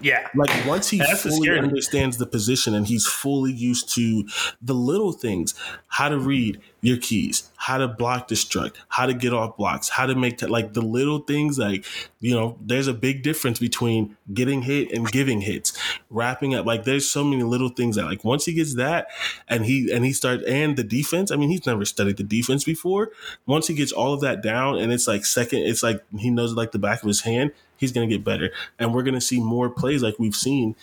[0.02, 0.28] Yeah.
[0.36, 4.28] Like once he That's fully understands the position and he's fully used to
[4.62, 5.56] the little things,
[5.88, 10.06] how to read your keys, how to block destruct, how to get off blocks, how
[10.06, 11.86] to make t- like the little things like,
[12.20, 15.78] you know, there's a big difference between getting hit and giving hits,
[16.10, 16.66] wrapping up.
[16.66, 19.08] Like there's so many little things that like once he gets that
[19.48, 22.64] and he and he starts and the defense, I mean, he's never studied the defense
[22.64, 23.12] before.
[23.46, 26.54] Once he gets all of that down and it's like second, it's like he knows
[26.54, 28.52] like the back of his hand he's going to get better.
[28.80, 30.76] And we're going to see more plays like we've seen.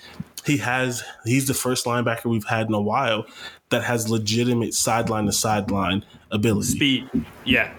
[0.47, 3.27] He has, he's the first linebacker we've had in a while
[3.71, 6.69] that has legitimate sideline to sideline ability.
[6.69, 7.09] Speed.
[7.45, 7.73] Yeah.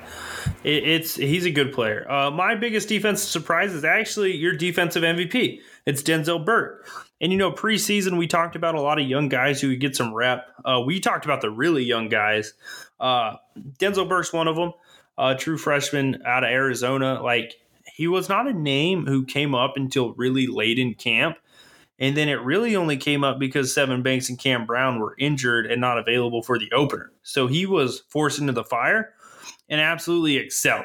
[0.64, 2.10] It, it's, he's a good player.
[2.12, 5.60] Uh, my biggest defensive surprise is actually your defensive MVP.
[5.86, 6.88] It's Denzel Burke.
[7.22, 10.14] And you know, preseason we talked about a lot of young guys who get some
[10.14, 10.48] rep.
[10.64, 12.54] Uh, we talked about the really young guys.
[13.00, 13.38] Uh,
[13.80, 14.74] Denzel Burke's one of them.
[15.18, 17.22] Uh, true freshman out of Arizona.
[17.22, 17.56] Like
[17.96, 21.38] he was not a name who came up until really late in camp.
[21.98, 25.66] And then it really only came up because Sevyn Banks and Cam Brown were injured
[25.66, 27.14] and not available for the opener.
[27.24, 29.14] So he was forced into the fire
[29.70, 30.84] and absolutely excelled.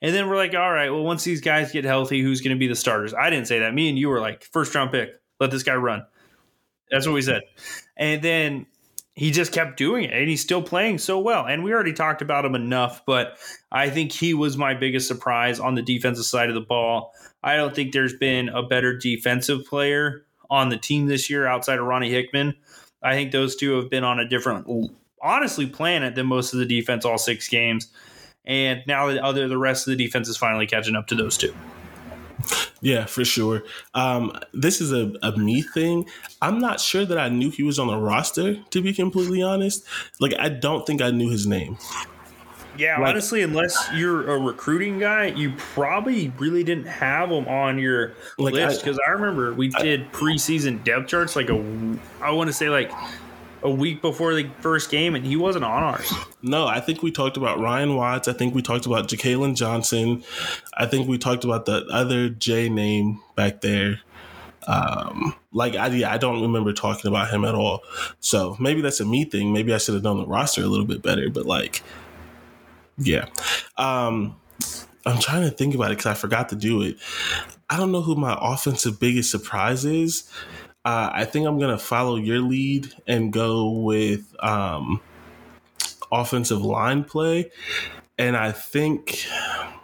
[0.00, 2.60] And then we're like, all right, well, once these guys get healthy, who's going to
[2.60, 3.12] be the starters?
[3.12, 3.74] I didn't say that.
[3.74, 6.06] Me and you were like, first round pick, let this guy run.
[6.88, 7.42] That's what we said.
[7.96, 8.66] And then
[9.14, 11.46] he just kept doing it and he's still playing so well.
[11.46, 13.38] And we already talked about him enough, but
[13.70, 17.12] I think he was my biggest surprise on the defensive side of the ball.
[17.42, 21.78] I don't think there's been a better defensive player on the team this year outside
[21.78, 22.54] of Ronnie Hickman.
[23.02, 24.66] I think those two have been on a different,
[25.22, 27.92] honestly, planet than most of the defense all six games.
[28.44, 31.36] And now the other the rest of the defense is finally catching up to those
[31.36, 31.54] two.
[32.80, 33.62] Yeah, for sure.
[33.94, 36.06] Um, this is a, a me thing.
[36.42, 39.84] I'm not sure that I knew he was on the roster, to be completely honest.
[40.20, 41.78] Like, I don't think I knew his name.
[42.76, 47.78] Yeah, like, honestly, unless you're a recruiting guy, you probably really didn't have him on
[47.78, 48.82] your like list.
[48.82, 52.68] Because I, I, remember we did preseason depth charts like a, I want to say
[52.68, 52.90] like
[53.64, 56.12] a week before the first game, and he wasn't on ours.
[56.42, 58.28] No, I think we talked about Ryan Watts.
[58.28, 60.22] I think we talked about Jakailin Johnson.
[60.74, 64.00] I think we talked about the other J name back there.
[64.66, 67.82] Um, like I, yeah, I don't remember talking about him at all.
[68.20, 69.52] So maybe that's a me thing.
[69.52, 71.30] Maybe I should have known the roster a little bit better.
[71.30, 71.82] But like,
[72.98, 73.26] yeah.
[73.76, 74.36] Um,
[75.06, 76.96] I'm trying to think about it because I forgot to do it.
[77.68, 80.30] I don't know who my offensive biggest surprise is.
[80.84, 85.00] Uh, I think I'm gonna follow your lead and go with um,
[86.12, 87.50] offensive line play,
[88.18, 89.26] and I think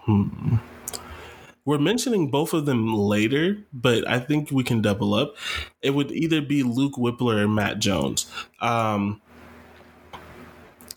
[0.05, 0.57] hmm,
[1.65, 5.37] we're mentioning both of them later, but I think we can double up.
[5.83, 8.31] It would either be Luke Wypler or Matt Jones.
[8.61, 9.23] Um,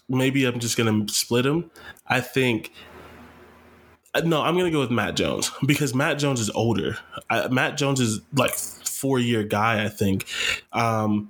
[0.09, 1.71] maybe I'm just gonna split them.
[2.07, 2.71] I think
[4.13, 6.97] uh, no, I'm gonna go with Matt Jones because Matt Jones is older.
[7.29, 8.55] I, Matt Jones is like
[9.03, 10.25] four year guy, I think.
[10.71, 11.29] Um,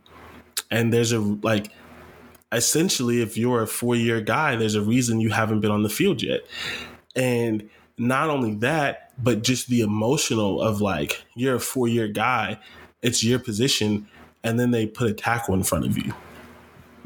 [0.69, 1.71] and there's a like
[2.51, 5.89] essentially if you're a four year guy, there's a reason you haven't been on the
[5.89, 6.41] field yet.
[7.15, 7.67] And
[7.97, 12.59] not only that, but just the emotional of like you're a four year guy,
[13.01, 14.07] it's your position,
[14.43, 16.13] and then they put a tackle in front of you.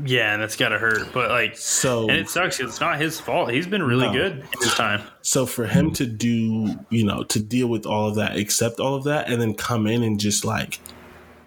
[0.03, 1.11] Yeah, and that's gotta hurt.
[1.11, 2.59] But like, so and it sucks.
[2.59, 3.51] It's not his fault.
[3.51, 4.13] He's been really no.
[4.13, 5.01] good in his time.
[5.21, 8.95] So for him to do, you know, to deal with all of that, accept all
[8.95, 10.79] of that, and then come in and just like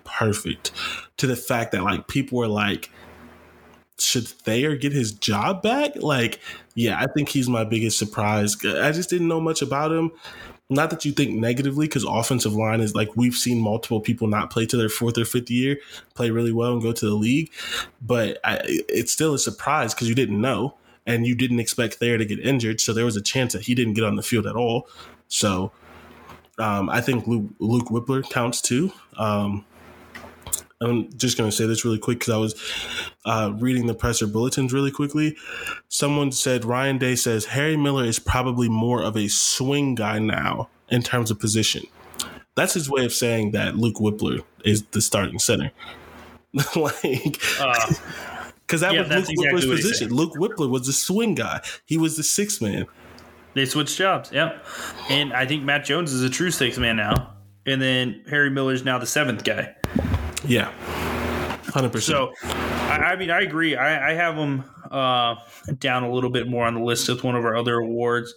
[0.05, 0.72] perfect
[1.18, 2.90] to the fact that like people were like,
[3.98, 5.96] should Thayer get his job back?
[5.96, 6.40] Like,
[6.74, 8.57] yeah, I think he's my biggest surprise.
[8.64, 10.11] I just didn't know much about him
[10.71, 14.51] not that you think negatively, because offensive line is like we've seen multiple people not
[14.51, 15.79] play to their fourth or fifth year,
[16.14, 17.51] play really well and go to the league.
[18.01, 22.18] But I, it's still a surprise because you didn't know and you didn't expect Thayer
[22.18, 22.81] to get injured.
[22.81, 24.89] So there was a chance that he didn't get on the field at all.
[25.29, 25.73] So
[26.59, 28.93] um, I think Luke, Luke Wypler counts too.
[29.16, 29.64] Um,
[30.83, 32.55] I'm just going to say this really quick because I was
[33.26, 35.37] uh, reading the presser bulletins really quickly.
[35.89, 40.70] Someone said Ryan Day says Harry Miller is probably more of a swing guy now
[40.89, 41.85] in terms of position.
[42.57, 45.70] That's his way of saying that Luke Wypler is the starting center.
[46.74, 47.93] like, uh,
[48.66, 50.14] because that yeah, was Luke exactly Wypler's position.
[50.14, 51.61] Luke Wypler was the swing guy.
[51.85, 52.87] He was the sixth man.
[53.55, 54.33] They switched jobs.
[54.33, 54.64] Yep.
[55.11, 57.35] And I think Matt Jones is a true sixth man now.
[57.66, 59.74] And then Harry Miller is now the seventh guy.
[60.47, 60.72] Yeah.
[61.64, 62.01] 100%.
[62.03, 63.76] So, I, I mean, I agree.
[63.76, 65.36] I, I have him uh,
[65.78, 68.34] down a little bit more on the list with one of our other awards.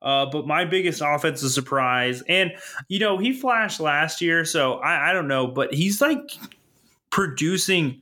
[0.00, 2.52] Uh, but my biggest offensive surprise, and
[2.86, 6.38] you know, he flashed last year, so I, I don't know, but he's like
[7.10, 8.00] producing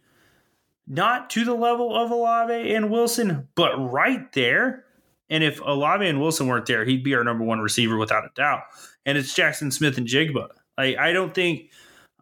[0.86, 4.84] not to the level of Olave and Wilson, but right there.
[5.30, 8.30] And if Olave and Wilson weren't there, he'd be our number one receiver without a
[8.36, 8.62] doubt.
[9.06, 10.48] And it's Jaxon Smith-Njigba.
[10.78, 11.70] Like I don't think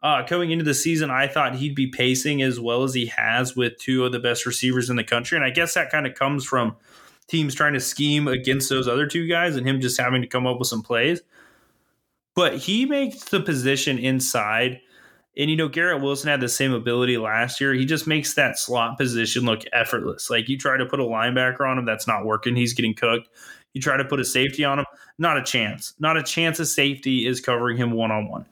[0.04, 3.56] uh, coming into the season, I thought he'd be pacing as well as he has
[3.56, 5.36] with two of the best receivers in the country.
[5.36, 6.76] And I guess that kind of comes from
[7.26, 10.46] teams trying to scheme against those other two guys and him just having to come
[10.46, 11.22] up with some plays.
[12.36, 14.78] But he makes the position inside.
[15.38, 17.72] And, you know, Garrett Wilson had the same ability last year.
[17.72, 20.28] He just makes that slot position look effortless.
[20.28, 22.56] Like you try to put a linebacker on him, that's not working.
[22.56, 23.30] He's getting cooked.
[23.72, 24.86] You try to put a safety on him,
[25.18, 25.94] not a chance.
[25.98, 28.44] Not a chance of safety is covering him one on one.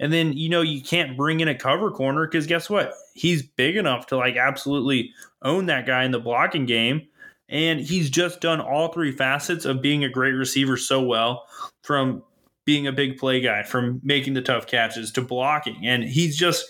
[0.00, 2.94] And then, you know, you can't bring in a cover corner because guess what?
[3.14, 5.12] He's big enough to like absolutely
[5.42, 7.06] own that guy in the blocking game.
[7.48, 11.46] And he's just done all three facets of being a great receiver so well
[11.82, 12.22] from
[12.64, 15.86] being a big play guy, from making the tough catches to blocking.
[15.86, 16.66] And he's just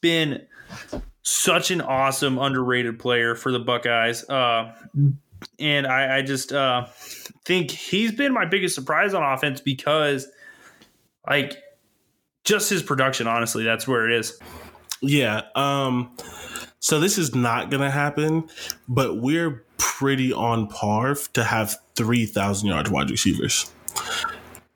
[0.00, 0.46] been
[1.22, 4.28] such an awesome, underrated player for the Buckeyes.
[4.28, 4.74] Uh,
[5.58, 6.86] and I, I just uh,
[7.44, 10.28] think he's been my biggest surprise on offense because,
[11.26, 11.56] like,
[12.48, 14.38] just his production, honestly, that's where it is.
[15.00, 15.42] Yeah.
[15.54, 16.16] Um,
[16.80, 18.48] so this is not going to happen,
[18.88, 23.70] but we're pretty on par to have 3,000 yards wide receivers.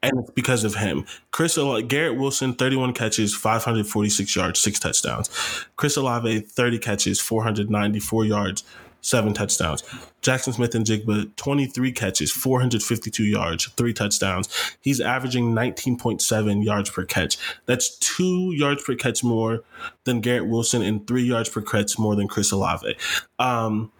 [0.03, 1.07] and it's because of him.
[1.31, 5.31] Chris Garrett Wilson, 31 catches, 546 yards, six touchdowns.
[5.77, 8.65] Chris Olave, 30 catches, 494 yards,
[9.03, 9.83] seven touchdowns.
[10.23, 14.49] Jaxon Smith-Njigba, 23 catches, 452 yards, three touchdowns.
[14.81, 17.37] He's averaging 19.7 yards per catch.
[17.66, 19.65] That's two yards per catch more
[20.05, 22.97] than Garrett Wilson and three yards per catch more than Chris Olave.
[23.39, 23.93] Um,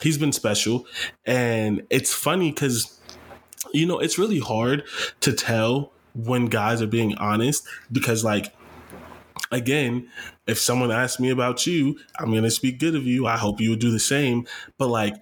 [0.00, 0.86] he's been special.
[1.24, 3.00] And it's funny because,
[3.72, 4.84] you know, it's really hard
[5.20, 8.54] to tell when guys are being honest because, like,
[9.52, 10.08] again,
[10.46, 13.26] if someone asks me about you, I'm going to speak good of you.
[13.26, 14.46] I hope you would do the same.
[14.78, 15.14] But like,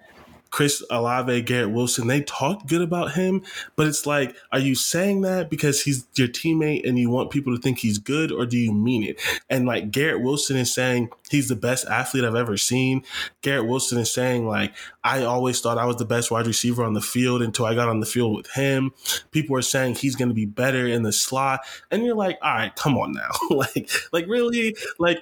[0.51, 3.43] Chris Olave, Garrett Wilson, they talked good about him,
[3.77, 7.55] but it's like, are you saying that because he's your teammate and you want people
[7.55, 9.21] to think he's good, or do you mean it?
[9.49, 13.05] And like Garrett Wilson is saying he's the best athlete I've ever seen.
[13.43, 14.75] Garrett Wilson is saying, like,
[15.05, 17.89] I always thought I was the best wide receiver on the field until I got
[17.89, 18.93] on the field with him.
[19.31, 21.61] People are saying he's going to be better in the slot.
[21.91, 23.31] And you're like, all right, come on now.
[23.51, 24.77] like, like really?
[24.99, 25.19] Like,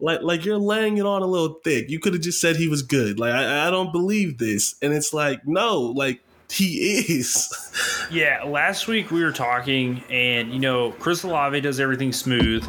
[0.00, 1.90] like like you're laying it on a little thick.
[1.90, 3.18] You could have just said he was good.
[3.18, 4.76] Like I, I don't believe this.
[4.82, 6.20] And it's like, no, like
[6.50, 6.76] he
[7.18, 7.48] is.
[8.10, 12.66] Yeah, last week we were talking, and you know, Chris Olave does everything smooth.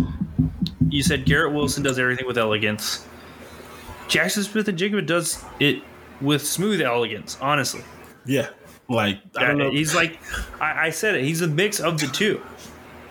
[0.89, 3.07] You said Garrett Wilson does everything with elegance.
[4.09, 5.81] Jaxon Smith-Njigba does it
[6.19, 7.83] with smooth elegance, honestly.
[8.25, 8.49] Yeah.
[8.89, 9.71] Like I don't know.
[9.71, 10.19] He's like
[10.59, 12.41] I, I said it, he's a mix of the two.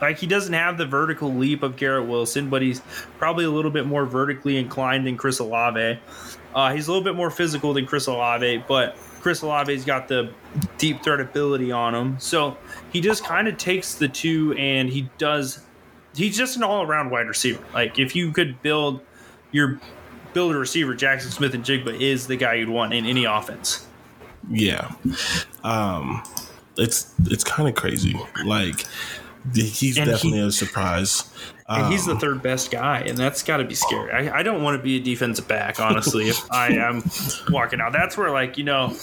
[0.00, 2.80] Like he doesn't have the vertical leap of Garrett Wilson, but he's
[3.18, 5.98] probably a little bit more vertically inclined than Chris Olave.
[6.54, 10.32] Uh, he's a little bit more physical than Chris Olave, but Chris Olave's got the
[10.78, 12.18] deep threat ability on him.
[12.18, 12.56] So
[12.92, 15.60] he just kind of takes the two and he does.
[16.14, 17.62] He's just an all around wide receiver.
[17.74, 19.00] Like if you could build
[19.52, 19.80] your
[20.32, 23.86] build a receiver, Jaxon Smith-Njigba is the guy you'd want in any offense.
[24.50, 24.92] Yeah,
[25.64, 26.22] um,
[26.76, 28.18] it's it's kind of crazy.
[28.44, 28.84] Like
[29.54, 31.30] he's and definitely he, a surprise.
[31.66, 34.10] Um, and he's the um, third best guy, and that's got to be scary.
[34.10, 36.28] I, I, don't want to be a defensive back, honestly.
[36.28, 37.02] if I am
[37.50, 38.96] walking out, that's where like you know,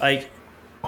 [0.00, 0.30] like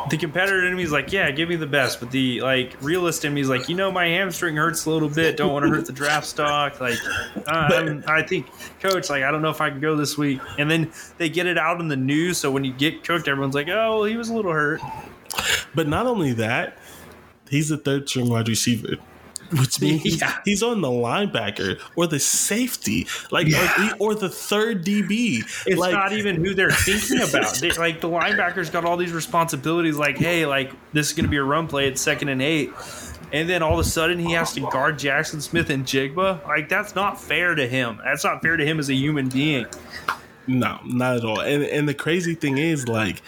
[0.09, 3.25] the competitor in me is like, yeah, give me the best, but the like realist
[3.25, 5.37] in me is like, you know, my hamstring hurts a little bit.
[5.37, 6.81] Don't want to hurt the draft stock.
[6.81, 6.99] Like,
[7.47, 8.47] uh, I think,
[8.81, 10.41] coach, like, I don't know if I can go this week.
[10.59, 13.55] And then they get it out in the news, so when you get cooked, everyone's
[13.55, 14.81] like, oh, well, he was a little hurt.
[15.75, 16.79] But not only that,
[17.51, 18.97] He's the third string wide receiver
[19.53, 20.39] which means he's, yeah.
[20.45, 23.95] he's, on the linebacker or the safety, like yeah.
[23.99, 25.39] or, or, the third DB.
[25.67, 27.55] It's like, not even who they're thinking about.
[27.57, 29.97] they, like the linebackers got all these responsibilities.
[29.97, 32.73] Like, hey, like this is going to be a run play at second and eight,
[33.33, 36.47] and then all of a sudden he has to guard Jaxon Smith-Njigba.
[36.47, 38.01] Like that's not fair to him.
[38.05, 39.67] That's not fair to him as a human being.
[40.47, 41.41] No, not at all.
[41.41, 43.23] And and the crazy thing is like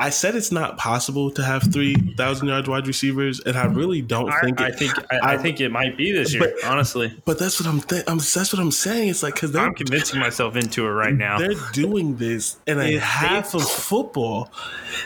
[0.00, 4.00] I said it's not possible to have three thousand yards wide receivers, and I really
[4.00, 4.58] don't I, think.
[4.58, 7.14] It, I think I, I, think it might be this year, but, honestly.
[7.26, 7.82] But that's what I'm.
[7.82, 9.10] Th- I'm that's what I'm saying.
[9.10, 11.38] It's like because I'm convincing myself into it right now.
[11.38, 14.50] They're doing this in a if half they, of football.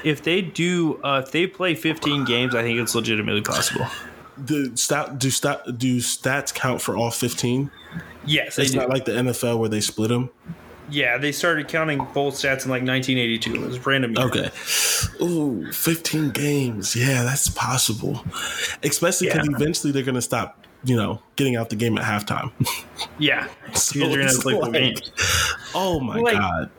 [0.04, 3.86] If they do, uh, if they play 15 games, I think it's legitimately possible.
[4.44, 7.68] Do stat do stat do stats count for all 15?
[8.26, 10.30] Yes, it's not like the NFL where they split them.
[10.90, 13.54] Yeah, they started counting both stats in like 1982.
[13.54, 14.12] It was random.
[14.12, 14.26] Year.
[14.26, 14.50] Okay.
[15.22, 16.94] Ooh, 15 games.
[16.94, 18.24] Yeah, that's possible.
[18.82, 19.56] Especially because yeah.
[19.56, 22.52] eventually they're going to stop, you know, getting out the game at halftime.
[23.18, 23.48] Yeah.
[23.74, 25.12] so they're going to like, games.
[25.74, 26.70] Oh my like, god.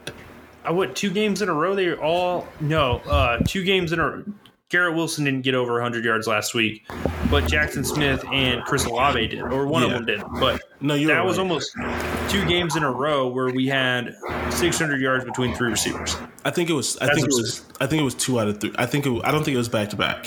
[0.64, 1.76] I went two games in a row.
[1.76, 4.24] They all no, uh, two games in a
[4.76, 6.86] Garrett Wilson didn't get over 100 yards last week,
[7.32, 9.88] but Jaxon Smith and Chris Olave did, or one yeah.
[9.88, 10.22] of them did.
[10.38, 11.26] But no, that right.
[11.26, 11.72] was almost
[12.28, 14.18] two games in a row where we had
[14.50, 16.18] 600 yards between three receivers.
[16.44, 16.98] I think it was.
[16.98, 17.66] I That's think it was.
[17.80, 18.74] I think it was two out of three.
[18.76, 19.06] I think.
[19.06, 20.26] It, I don't think it was back to back.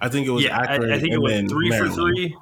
[0.00, 0.44] I think it was.
[0.44, 1.94] Yeah, I, I, think it was three Maryland.
[1.96, 2.36] for three.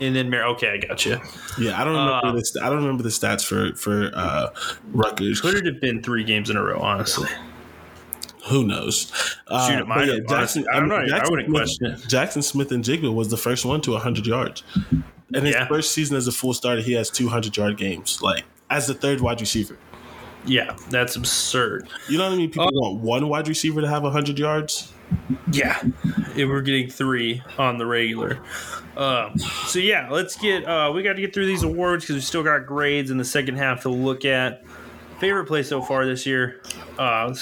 [0.00, 1.20] And then Mar- okay, I got you.
[1.58, 4.48] Yeah, I don't remember uh, the I don't remember the stats for for uh,
[4.92, 5.42] Rutgers.
[5.42, 6.78] Could it have been three games in a row?
[6.78, 7.28] Honestly,
[8.48, 9.12] who knows?
[9.46, 9.94] Uh, Shoot, yeah,
[10.26, 10.80] Jaxon, I.
[10.80, 12.00] Jaxon, I wouldn't question it.
[12.00, 14.62] Jaxon Smith-Njigba was the first one to 100 yards.
[15.34, 15.66] And his yeah.
[15.66, 19.20] first season as a full starter, he has 200 yard games, like as the third
[19.20, 19.76] wide receiver.
[20.46, 21.88] Yeah, that's absurd.
[22.08, 22.50] You know what I mean?
[22.50, 24.92] People uh, want one wide receiver to have 100 yards.
[25.52, 25.80] Yeah,
[26.36, 28.40] if we're getting three on the regular.
[28.96, 30.64] Um, so yeah, let's get.
[30.66, 33.24] Uh, we got to get through these awards because we still got grades in the
[33.24, 34.64] second half to look at.
[35.18, 36.62] Favorite play so far this year.
[36.98, 37.34] Uh,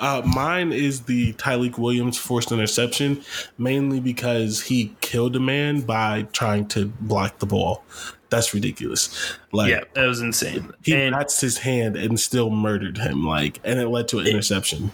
[0.00, 3.22] Uh, mine is the Tyleik Williams forced interception,
[3.58, 7.84] mainly because he killed a man by trying to block the ball.
[8.30, 9.34] That's ridiculous.
[9.52, 10.72] Like, yeah, that was insane.
[10.82, 13.26] He and that's his hand and still murdered him.
[13.26, 14.90] Like, and it led to an it, interception.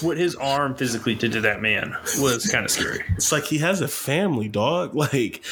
[0.00, 3.04] What his arm physically did to that man was kind of scary.
[3.16, 4.94] It's like he has a family, dog.
[5.06, 5.44] Like,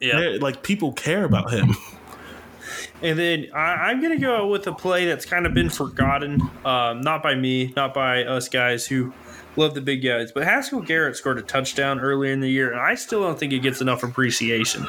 [0.00, 1.74] yeah, like people care about him.
[3.04, 6.40] And then I, am going to go with a play that's kind of been forgotten,
[6.64, 9.12] um, not by me, not by us guys who
[9.56, 12.80] love the big guys, but Haskell Garrett scored a touchdown earlier in the year, and
[12.80, 14.86] I still don't think it gets enough appreciation.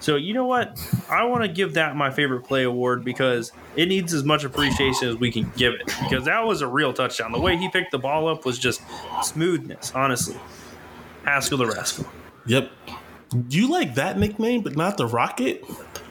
[0.00, 0.78] So you know what?
[1.08, 5.08] I want to give that my favorite play award because it needs as much appreciation
[5.08, 5.86] as we can give it.
[6.02, 7.30] Because that was a real touchdown.
[7.30, 8.82] The way he picked the ball up was just
[9.22, 9.92] smoothness.
[9.94, 10.36] Honestly,
[11.24, 12.04] Haskell the Rascal.
[12.46, 12.70] Yep.
[13.48, 15.64] Do you like that nickname, but not the Rocket?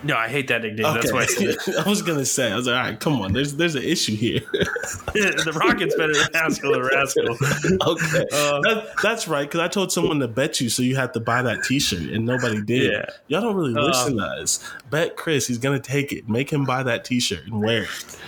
[0.03, 0.85] No, I hate that nickname.
[0.85, 0.99] Okay.
[0.99, 1.25] That's why I,
[1.55, 2.51] said I, was gonna say.
[2.51, 3.31] I was like, all right, come on.
[3.31, 4.41] There's there's an issue here.
[4.51, 7.29] the Rocket's better than Haskell or Rascal.
[7.31, 9.47] okay, uh, that, that's right.
[9.47, 12.25] Because I told someone to bet you, so you had to buy that T-shirt, and
[12.25, 12.91] nobody did.
[12.91, 13.05] Yeah.
[13.27, 14.69] Y'all don't really uh, listen to us.
[14.89, 16.27] Bet Chris, he's gonna take it.
[16.27, 18.19] Make him buy that T-shirt and wear it.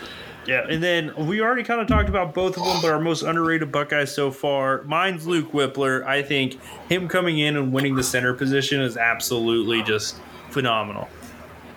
[0.48, 3.24] Yeah, and then we already kind of talked about both of them, but our most
[3.24, 6.06] underrated Buckeye so far, mine's Luke Wypler.
[6.06, 10.18] I think him coming in and winning the center position is absolutely just
[10.52, 11.10] phenomenal.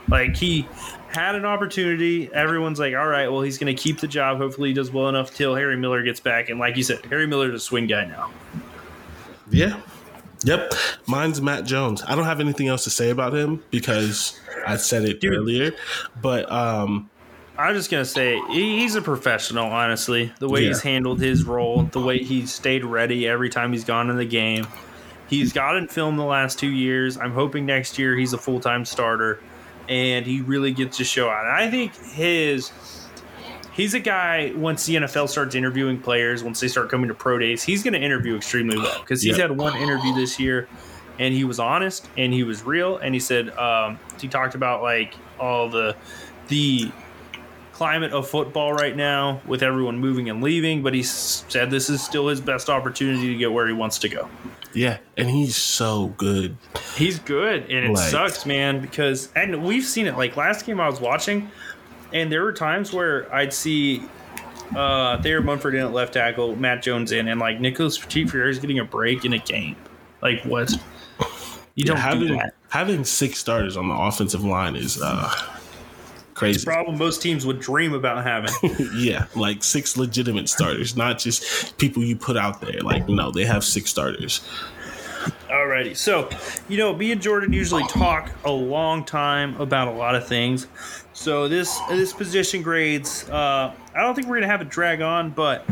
[0.09, 0.67] Like he
[1.09, 2.33] had an opportunity.
[2.33, 4.39] Everyone's like, all right, well, he's going to keep the job.
[4.39, 6.49] Hopefully, he does well enough till Harry Miller gets back.
[6.49, 8.31] And like you said, Harry Miller's a swing guy now.
[9.51, 9.81] Yeah.
[10.45, 10.75] Yep.
[11.07, 12.03] Mine's Matt Jones.
[12.07, 15.73] I don't have anything else to say about him because I said it Dude, earlier.
[16.21, 17.11] But um
[17.57, 19.67] I'm just gonna say he's a professional.
[19.67, 20.69] Honestly, the way yeah.
[20.69, 24.25] he's handled his role, the way he's stayed ready every time he's gone in the
[24.25, 24.65] game,
[25.29, 27.19] he's gotten film the last two years.
[27.19, 29.41] I'm hoping next year he's a full time starter
[29.89, 31.45] and he really gets to show out.
[31.47, 32.71] And I think his
[33.73, 37.39] he's a guy once the NFL starts interviewing players, once they start coming to pro
[37.39, 39.51] days, he's going to interview extremely well because he's yep.
[39.51, 40.69] had one interview this year
[41.19, 44.83] and he was honest and he was real and he said um, he talked about
[44.83, 45.97] like all the
[46.49, 46.91] the
[47.79, 52.03] climate of football right now with everyone moving and leaving, but he said this is
[52.03, 54.29] still his best opportunity to get where he wants to go.
[54.75, 56.57] Yeah, and he's so good.
[56.97, 60.17] He's good, and it like, sucks, man, because and we've seen it.
[60.17, 61.49] Like last game I was watching,
[62.13, 64.03] and there were times where I'd see
[64.75, 68.59] uh Thayer Munford in at left tackle, Matt Jones in, and like Nicholas Chief is
[68.59, 69.77] getting a break in a game.
[70.21, 70.73] Like what?
[71.77, 72.41] You don't having, do.
[72.71, 75.33] Having six starters on the offensive line is uh
[76.39, 76.57] crazy.
[76.57, 78.53] It's a problem most teams would dream about having.
[78.97, 82.81] yeah, like six legitimate starters, not just people you put out there.
[82.81, 84.49] Like, no, they have six starters.
[85.49, 86.31] Alrighty, so
[86.69, 90.69] you know, me and Jordan usually talk a long time about a lot of things.
[91.13, 95.31] So this this position grades, uh, I don't think we're gonna have it drag on,
[95.31, 95.69] but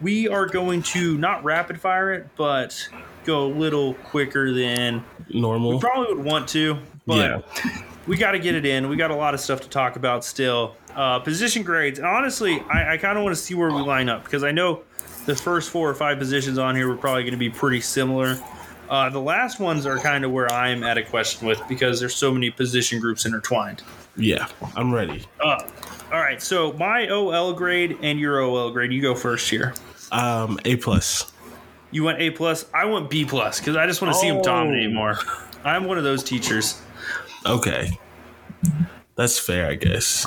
[0.00, 2.88] we are going to not rapid fire it, but
[3.24, 5.74] go a little quicker than normal.
[5.74, 7.16] We probably would want to, but
[7.54, 8.88] yeah we got to get it in.
[8.88, 10.74] We got a lot of stuff to talk about still.
[10.96, 12.00] Uh, position grades.
[12.00, 14.50] And honestly, I, I kind of want to see where we line up because I
[14.50, 14.82] know
[15.26, 18.36] the first four or five positions on here were probably going to be pretty similar.
[18.88, 22.16] Uh, the last ones are kind of where I'm at a question with because there's
[22.16, 23.84] so many position groups intertwined.
[24.16, 25.24] Yeah, I'm ready.
[25.38, 25.62] Uh,
[26.12, 28.92] all right, so my OL grade and your OL grade.
[28.92, 29.72] You go first here.
[30.10, 31.30] Um, A plus.
[31.92, 32.66] You want A plus?
[32.74, 35.16] I want B plus because I just want to see him dominate more.
[35.62, 36.82] I'm one of those teachers.
[37.46, 37.98] Okay,
[39.16, 40.26] that's fair, I guess.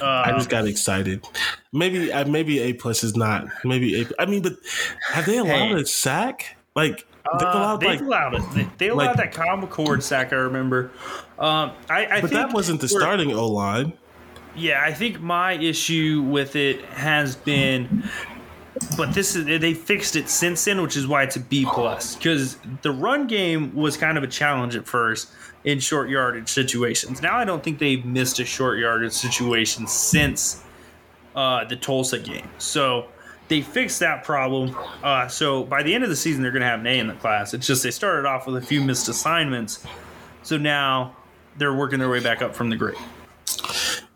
[0.00, 1.24] Uh, I just got excited.
[1.72, 3.46] Maybe, uh, maybe A plus is not.
[3.64, 4.06] Maybe A.
[4.18, 4.54] I mean, but
[5.12, 5.80] have they allowed hey.
[5.80, 6.56] a sack?
[6.74, 7.06] Like
[7.38, 8.42] they uh, allowed, they've like, allowed it.
[8.54, 10.32] They, they allowed like, that Kyle McCord sack.
[10.32, 10.90] I remember.
[11.38, 13.92] Um, I, I but that wasn't the starting O line.
[14.56, 18.08] Yeah, I think my issue with it has been
[18.96, 22.16] but this is they fixed it since then, which is why it's a B plus.
[22.16, 25.30] Because the run game was kind of a challenge at first
[25.64, 27.20] in short yardage situations.
[27.20, 30.62] Now I don't think they've missed a short yardage situation since
[31.34, 32.48] uh, the Tulsa game.
[32.58, 33.06] So
[33.48, 34.76] they fixed that problem.
[35.02, 37.08] Uh, so by the end of the season, they're going to have an A in
[37.08, 37.52] the class.
[37.52, 39.84] It's just they started off with a few missed assignments.
[40.42, 41.16] So now
[41.58, 42.96] they're working their way back up from the grade.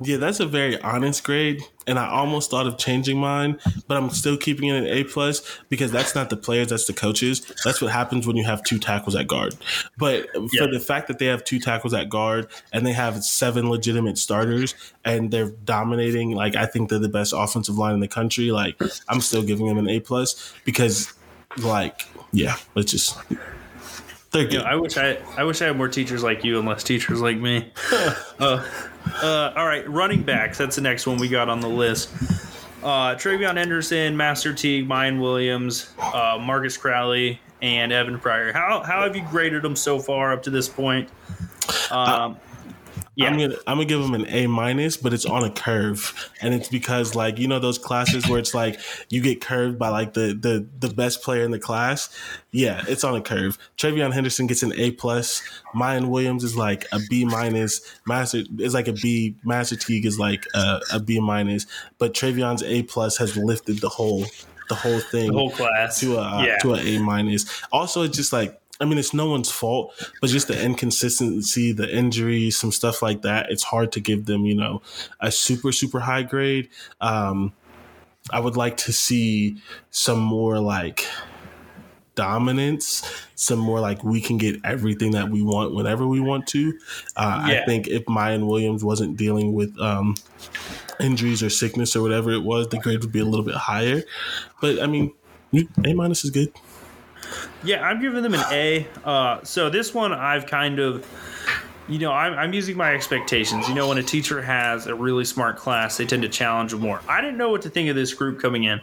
[0.01, 4.11] Yeah, that's a very honest grade, and I almost thought of changing mine, but I'm
[4.11, 7.41] still keeping it an A plus because that's not the players, that's the coaches.
[7.65, 9.55] That's what happens when you have two tackles at guard.
[9.97, 10.65] But yeah.
[10.65, 14.19] for the fact that they have two tackles at guard and they have seven legitimate
[14.19, 18.51] starters and they're dominating, like I think they're the best offensive line in the country.
[18.51, 18.77] Like
[19.09, 21.13] I'm still giving them an A plus because,
[21.59, 23.17] like, yeah, let's just
[24.33, 24.51] they're.
[24.51, 26.83] You know, I wish I I wish I had more teachers like you and less
[26.83, 27.73] teachers like me.
[28.41, 28.65] uh,
[29.23, 30.59] uh, all right, running backs.
[30.59, 32.11] That's the next one we got on the list.
[32.83, 38.53] uh, TreVeyon Henderson, Master Teague, Miyan Williams, uh, Marcus Crowley, and Evan Pryor.
[38.53, 41.09] How how have you graded them so far up to this point?
[41.91, 42.37] Um,
[43.17, 43.27] yeah.
[43.27, 46.53] I'm gonna I'm gonna give them an A minus, but it's on a curve, and
[46.53, 50.15] it's because like you know those classes where it's like you get curved by like
[50.15, 52.09] the the the best player in the class.
[52.51, 53.59] Yeah, it's on a curve.
[53.77, 55.43] TreVeyon Henderson gets an A plus.
[55.75, 57.81] Miyan Williams is like a B minus.
[58.07, 59.37] Master is like a B.
[59.45, 61.67] Master Teague is like a, a B minus.
[61.99, 64.25] But TreVeyon's A plus has lifted the whole
[64.69, 66.57] the whole thing, the whole class to a yeah.
[66.59, 67.63] to an A minus.
[67.71, 71.89] Also, it's just like I mean, it's no one's fault, but just the inconsistency, the
[71.95, 73.51] injuries, some stuff like that.
[73.51, 74.83] It's hard to give them, you know,
[75.21, 76.69] a super super high grade.
[77.01, 77.53] Um,
[78.31, 79.59] I would like to see
[79.91, 81.07] some more like
[82.15, 83.03] dominance,
[83.35, 86.79] some more like we can get everything that we want whenever we want to.
[87.17, 87.63] Uh, yeah.
[87.63, 90.15] I think if Miyan Williams wasn't dealing with um,
[91.01, 94.03] injuries or sickness or whatever it was, the grade would be a little bit higher.
[94.61, 95.13] But I mean,
[95.85, 96.53] A minus is good.
[97.63, 98.87] Yeah, I'm giving them an A.
[99.05, 101.07] Uh, so this one, I've kind of,
[101.89, 103.69] you know, I'm, I'm, using my expectations.
[103.69, 106.81] You know, when a teacher has a really smart class, they tend to challenge them
[106.81, 107.01] more.
[107.09, 108.81] I didn't know what to think of this group coming in.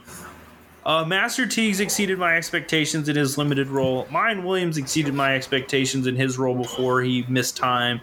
[0.84, 4.06] Uh, Master Teagues exceeded my expectations in his limited role.
[4.06, 8.02] Miyan Williams exceeded my expectations in his role before he missed time.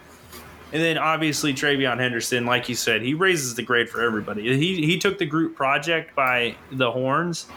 [0.71, 4.43] And then obviously TreVeyon Henderson, like you said, he raises the grade for everybody.
[4.57, 7.47] He he took the group project by the horns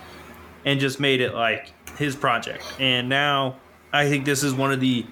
[0.64, 2.64] and just made it like his project.
[2.78, 3.56] And now
[3.92, 5.06] I think this is one of the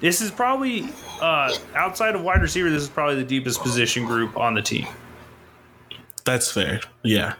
[0.00, 2.70] this is probably uh, outside of wide receiver.
[2.70, 4.86] This is probably the deepest position group on the team.
[6.24, 6.80] That's fair.
[7.02, 7.34] Yeah.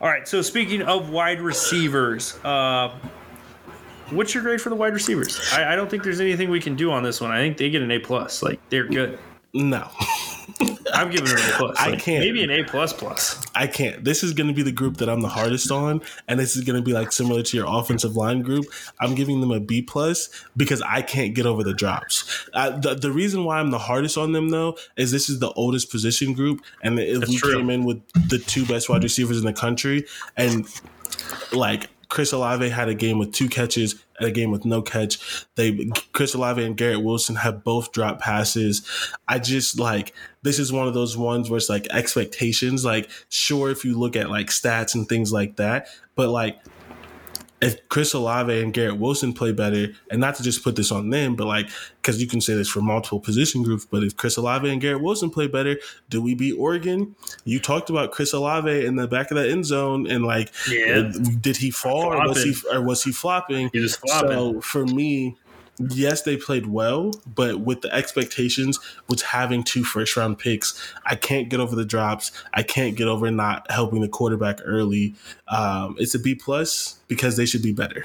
[0.00, 0.28] All right.
[0.28, 2.94] So speaking of wide receivers, uh,
[4.10, 5.40] what's your grade for the wide receivers?
[5.52, 7.30] I, I, don't think there's anything we can do on this one.
[7.30, 8.42] I think they get an A plus.
[8.42, 9.18] Like they're good.
[9.54, 9.88] No.
[10.96, 11.76] I'm giving them an A plus.
[11.76, 12.24] Like, I can't.
[12.24, 13.40] Maybe an A plus plus.
[13.54, 14.04] I can't.
[14.04, 16.64] This is going to be the group that I'm the hardest on, and this is
[16.64, 18.66] going to be like similar to your offensive line group.
[19.00, 22.48] I'm giving them a B plus because I can't get over the drops.
[22.54, 25.52] Uh, the the reason why I'm the hardest on them though is this is the
[25.52, 27.56] oldest position group, and if That's we true.
[27.56, 30.06] came in with the two best wide receivers in the country,
[30.36, 30.66] and
[31.52, 35.46] like Chris Olave had a game with two catches and a game with no catch.
[35.56, 38.86] They Chris Olave and Garrett Wilson have both dropped passes.
[39.28, 40.14] I just like
[40.46, 42.84] this is one of those ones where it's like expectations.
[42.84, 46.58] Like, sure, if you look at like stats and things like that, but like
[47.60, 51.08] if Chris Olave and Garrett Wilson play better, and not to just put this on
[51.10, 51.68] them, but like,
[52.02, 55.02] because you can say this for multiple position groups, but if Chris Olave and Garrett
[55.02, 55.78] Wilson play better,
[56.10, 57.16] do we beat Oregon?
[57.44, 61.10] You talked about Chris Olave in the back of the end zone, and like, yeah.
[61.40, 62.24] did he fall flopping.
[62.24, 63.70] or was he or was he flopping?
[63.72, 64.30] He was flopping.
[64.30, 65.36] So for me,
[65.78, 68.78] yes, they played well, but with the expectations,
[69.08, 72.32] with having two first round picks, I can't get over the drops.
[72.54, 75.14] I can't get over not helping the quarterback early.
[75.48, 78.04] Um, it's a B plus because they should be better.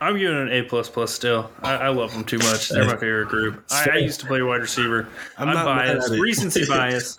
[0.00, 1.50] I'm giving an A plus plus still.
[1.62, 2.68] I, I, love them too much.
[2.68, 3.64] They're my favorite group.
[3.70, 5.08] I, I used to play wide receiver.
[5.36, 7.16] I'm, I'm biased, recency bias.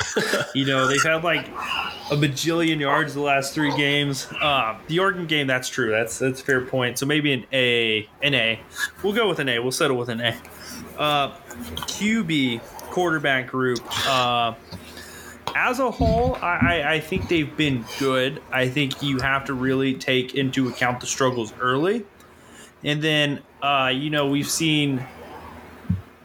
[0.56, 4.28] you know, they've had like a bajillion yards the last three games.
[4.42, 5.92] Uh, the Oregon game, that's true.
[5.92, 6.98] That's that's a fair point.
[6.98, 8.62] So maybe an A, an A.
[9.04, 9.60] We'll go with an A.
[9.60, 10.38] We'll settle with an A.
[10.98, 12.62] Uh, QB
[12.92, 13.80] quarterback group.
[14.08, 14.54] Uh,
[15.56, 18.42] as a whole, I, I think they've been good.
[18.52, 22.06] I think you have to really take into account the struggles early.
[22.84, 25.06] And then, uh, you know, we've seen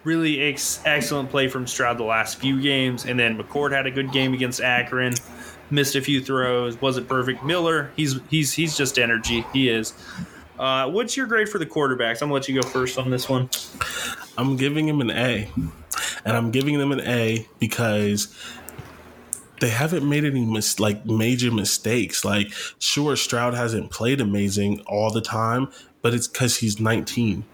[0.04, 3.06] really ex- excellent play from Stroud the last few games.
[3.06, 5.14] And then McCord had a good game against Akron,
[5.70, 7.44] missed a few throws, wasn't perfect.
[7.44, 9.44] Miller, he's he's he's just energy.
[9.52, 9.94] He is.
[10.58, 12.22] Uh, what's your grade for the quarterbacks?
[12.22, 13.50] I'm gonna let you go first on this one.
[14.38, 15.50] I'm giving him an A,
[16.24, 18.32] and I'm giving them an A because
[19.60, 22.24] they haven't made any mis- like major mistakes.
[22.24, 25.68] Like, sure, Stroud hasn't played amazing all the time,
[26.04, 27.44] but it's because he's 19.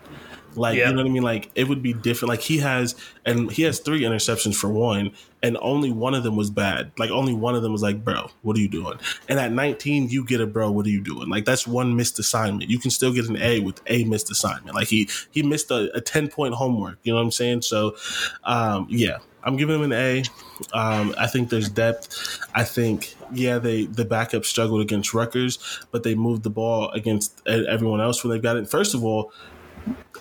[0.56, 0.88] Like yeah.
[0.88, 1.22] you know what I mean?
[1.22, 2.30] Like it would be different.
[2.30, 5.12] Like he has, and he has three interceptions for one,
[5.44, 6.90] and only one of them was bad.
[6.98, 8.98] Like only one of them was like, "Bro, what are you doing?"
[9.28, 10.68] And at 19, you get a bro.
[10.72, 11.28] What are you doing?
[11.28, 12.68] Like that's one missed assignment.
[12.68, 14.74] You can still get an A with a missed assignment.
[14.74, 16.98] Like he he missed a, a 10 point homework.
[17.04, 17.62] You know what I'm saying?
[17.62, 17.94] So,
[18.42, 20.24] um, yeah, I'm giving him an A.
[20.72, 22.40] Um, I think there's depth.
[22.56, 27.40] I think yeah, they the backup struggled against Rutgers, but they moved the ball against
[27.46, 28.68] everyone else when they got it.
[28.68, 29.32] First of all,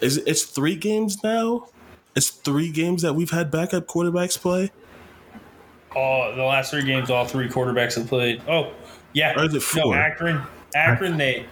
[0.02, 1.68] is it's three games now.
[2.16, 4.72] It's three games that we've had backup quarterbacks play.
[5.96, 8.42] Oh, the last three games, all three quarterbacks have played.
[8.48, 8.74] Oh,
[9.14, 9.40] yeah.
[9.40, 9.96] Or is it four?
[9.96, 10.42] No, Akron.
[10.76, 11.46] Akron, they.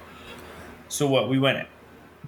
[0.90, 1.30] So what?
[1.30, 1.68] We went.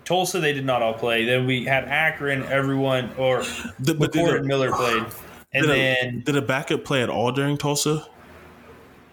[0.06, 1.26] Tulsa, they did not all play.
[1.26, 3.44] Then we had Akron, everyone, or
[3.80, 5.06] the, McCord Miller played.
[5.52, 8.06] And did then a, did a backup play at all during Tulsa?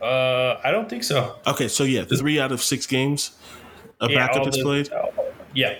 [0.06, 0.10] Uh,
[0.56, 1.36] Uh, I don't think so.
[1.46, 3.32] Okay, so yeah, three out of six games
[4.00, 4.88] a Yeah, backup the- played.
[5.54, 5.74] Yeah.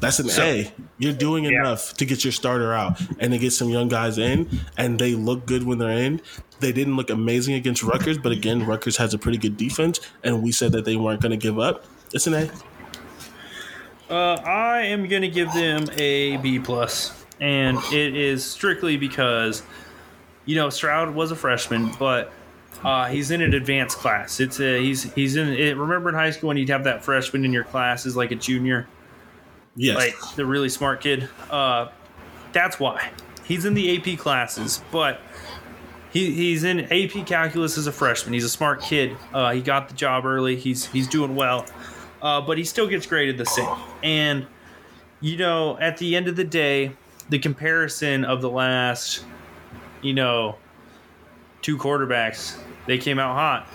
[0.00, 0.72] That's an So- A.
[0.98, 1.60] You're doing Yeah.
[1.60, 4.48] enough to get your starter out and to get some young guys in,
[4.78, 6.20] and they look good when they're in.
[6.60, 10.42] They didn't look amazing against Rutgers, but again, Rutgers has a pretty good defense, and
[10.42, 11.84] we said that they weren't going to give up.
[12.14, 12.50] It's an A.
[14.08, 19.62] Uh, I am gonna give them a B plus, and it is strictly because,
[20.44, 22.32] you know, Stroud was a freshman, but
[22.84, 24.40] uh, he's in an advanced class.
[24.40, 25.48] It's a he's he's in.
[25.48, 28.30] It, remember in high school when you'd have that freshman in your class is like
[28.30, 28.86] a junior,
[29.76, 29.96] Yes.
[29.96, 31.28] like the really smart kid.
[31.50, 31.88] Uh,
[32.52, 33.10] that's why
[33.44, 35.20] he's in the AP classes, but.
[36.12, 38.32] He, he's in AP calculus as a freshman.
[38.32, 39.14] He's a smart kid.
[39.34, 40.56] Uh, he got the job early.
[40.56, 41.66] He's he's doing well,
[42.22, 43.68] uh, but he still gets graded the same.
[44.02, 44.46] And
[45.20, 46.92] you know, at the end of the day,
[47.28, 49.24] the comparison of the last,
[50.00, 50.56] you know,
[51.60, 52.56] two quarterbacks,
[52.86, 53.68] they came out hot.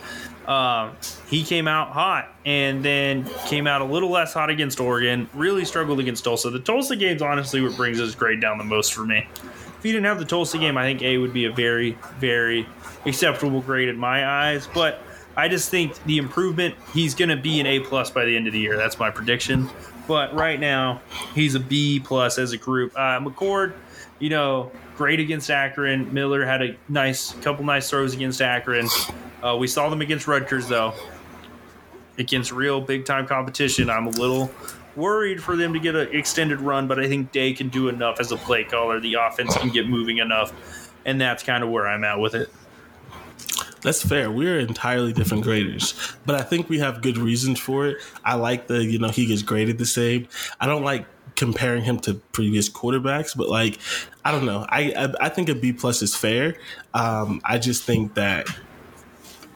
[0.48, 0.98] Um,
[1.30, 5.30] he came out hot and then came out a little less hot against Oregon.
[5.34, 6.50] Really struggled against Tulsa.
[6.50, 9.28] The Tulsa game's honestly what brings his grade down the most for me.
[9.36, 12.68] If he didn't have the Tulsa game, I think A would be a very, very
[13.06, 14.68] acceptable grade in my eyes.
[14.74, 15.02] But
[15.38, 18.48] I just think the improvement, he's going to be an A plus by the end
[18.48, 18.78] of the year.
[18.78, 19.70] That's my prediction.
[20.08, 21.02] But right now,
[21.34, 22.94] he's a B plus as a group.
[22.96, 23.74] Uh, McCord,
[24.22, 26.14] you know, great against Akron.
[26.14, 28.88] Miller had a nice couple nice throws against Akron.
[29.43, 30.93] Uh, we saw them against Rutgers though.
[32.18, 34.52] Against real big time competition, I'm a little
[34.95, 38.19] worried for them to get an extended run, but I think Day can do enough
[38.19, 38.99] as a play caller.
[38.99, 40.53] The offense can get moving enough,
[41.06, 42.53] and that's kind of where I'm at with it.
[43.81, 44.30] That's fair.
[44.30, 45.95] We're entirely different graders,
[46.26, 47.98] but I think we have good reasons for it.
[48.23, 50.27] I like the, you know, he gets graded the same.
[50.60, 51.07] I don't like
[51.42, 53.80] comparing him to previous quarterbacks, but like,
[54.24, 54.64] I don't know.
[54.70, 56.56] I I, I think a B plus is fair.
[56.94, 58.46] Um, I just think that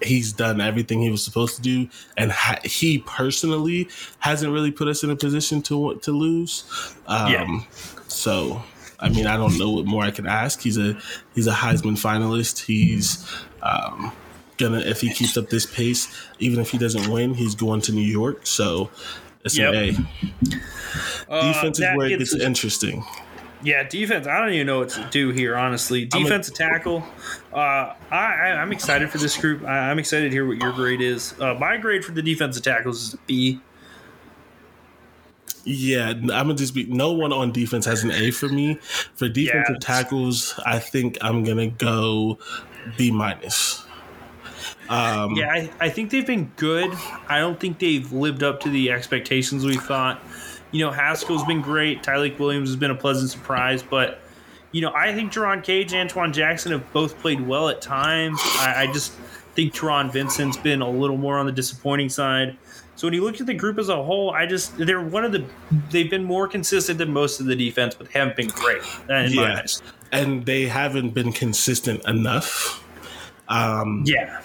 [0.01, 1.87] he's done everything he was supposed to do,
[2.17, 3.87] and ha- he personally
[4.19, 6.63] hasn't really put us in a position to to lose.
[7.05, 7.59] Um, Yeah.
[8.07, 8.63] So,
[8.99, 10.61] I mean, I don't know what more I can ask.
[10.61, 10.97] He's a
[11.35, 12.65] he's a Heisman finalist.
[12.65, 13.23] He's
[13.61, 14.11] um,
[14.57, 16.07] gonna if he keeps up this pace,
[16.39, 18.47] even if he doesn't win, he's going to New York.
[18.47, 18.89] So
[19.45, 19.73] it's Yep.
[19.73, 19.75] an
[21.29, 21.31] A.
[21.33, 23.03] Uh, Defense is where it gets gets interesting.
[23.63, 24.27] Yeah, defense.
[24.27, 26.07] I don't even know what to do here, honestly.
[26.13, 27.03] I'm a- Defensive tackle.
[27.51, 29.63] Uh, I, I, I'm excited for this group.
[29.63, 31.33] I, I'm excited to hear what your grade is.
[31.39, 33.59] Uh, my grade for the defensive tackles is a B.
[35.63, 36.85] Yeah, I'm gonna just be.
[36.85, 38.75] No one on defense has an A for me.
[39.15, 39.87] For defensive Yeah.
[39.87, 42.37] tackles, I think I'm gonna go
[42.97, 43.83] B minus.
[44.89, 46.91] Um, Yeah, I, I think they've been good.
[47.27, 50.21] I don't think they've lived up to the expectations we thought.
[50.71, 52.03] You know, Haskell's been great.
[52.03, 54.19] Tyleik Williams has been a pleasant surprise, but
[54.71, 58.39] you know, I think Jerron Cage and Antwuan Jackson have both played well at times.
[58.43, 59.13] I, I just
[59.53, 62.57] think Taron Vincent's been a little more on the disappointing side.
[62.97, 65.31] So when you look at the group as a whole, I just they're one of
[65.31, 65.45] the
[65.91, 68.81] they've been more consistent than most of the defense, but they haven't been great.
[69.07, 69.81] In my yeah, eyes.
[70.11, 72.83] and they haven't been consistent enough.
[73.47, 74.41] Um, Yeah.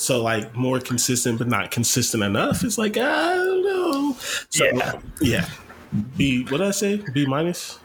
[0.00, 2.64] So like more consistent, but not consistent enough.
[2.64, 4.16] It's like I don't know.
[4.48, 5.00] So, Yeah.
[5.20, 5.48] yeah.
[6.16, 6.44] B.
[6.44, 7.02] What did I say?
[7.12, 7.78] B minus.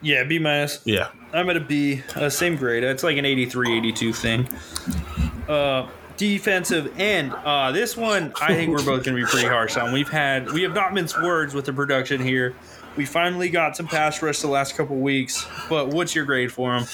[0.00, 0.80] Yeah, B minus.
[0.84, 1.08] Yeah.
[1.32, 2.84] I'm at a B, uh, same grade.
[2.84, 4.48] It's like an 83, 82 thing.
[5.48, 7.32] Uh, defensive end.
[7.32, 9.92] Uh, this one, I think we're both going to be pretty harsh on.
[9.92, 12.54] We've had, we have not minced words with the production here.
[12.96, 15.46] We finally got some pass rush the last couple weeks.
[15.68, 16.84] But what's your grade for him?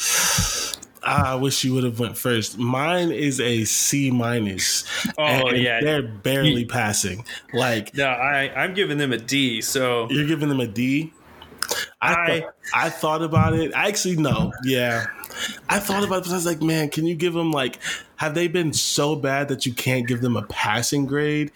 [1.04, 2.58] I wish you would have went first.
[2.58, 4.84] Mine is a C minus.
[5.18, 5.80] Oh, yeah.
[5.80, 7.24] they're barely passing.
[7.52, 9.60] Like No, I, I'm giving them a D.
[9.60, 11.12] So you're giving them a D.
[12.00, 13.74] I I- th- I thought about it.
[13.74, 14.52] I actually, no.
[14.64, 15.06] Yeah,
[15.68, 16.24] I thought about it.
[16.24, 17.78] But I was like, man, can you give them like?
[18.16, 21.50] Have they been so bad that you can't give them a passing grade?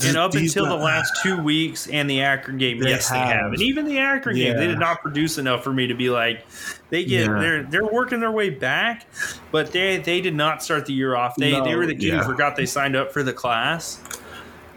[0.00, 3.28] And up until the last two weeks and the Akron game, They yes, they have.
[3.28, 3.52] have.
[3.52, 6.46] And even the Akron game, they did not produce enough for me to be like,
[6.88, 7.38] they get Yeah.
[7.38, 9.06] they're they're working their way back,
[9.50, 11.36] but they they did not start the year off.
[11.36, 12.22] They they were the kid yeah.
[12.22, 14.00] who forgot they signed up for the class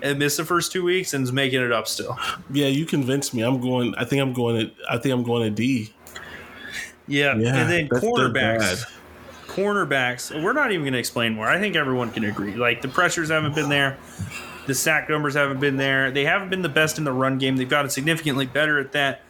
[0.01, 2.17] and missed the first two weeks and is making it up still.
[2.51, 3.41] Yeah, you convinced me.
[3.41, 3.95] I'm going.
[3.95, 4.67] I think I'm going.
[4.67, 5.93] To, I think I'm going to D.
[7.07, 8.85] Yeah, Yeah, and then cornerbacks.
[9.47, 10.43] Cornerbacks.
[10.43, 11.47] We're not even going to explain more.
[11.47, 12.55] I think everyone can agree.
[12.55, 13.97] Like the pressures haven't been there.
[14.67, 16.11] The sack numbers haven't been there.
[16.11, 17.55] They haven't been the best in the run game.
[17.57, 19.21] They've gotten significantly better at that.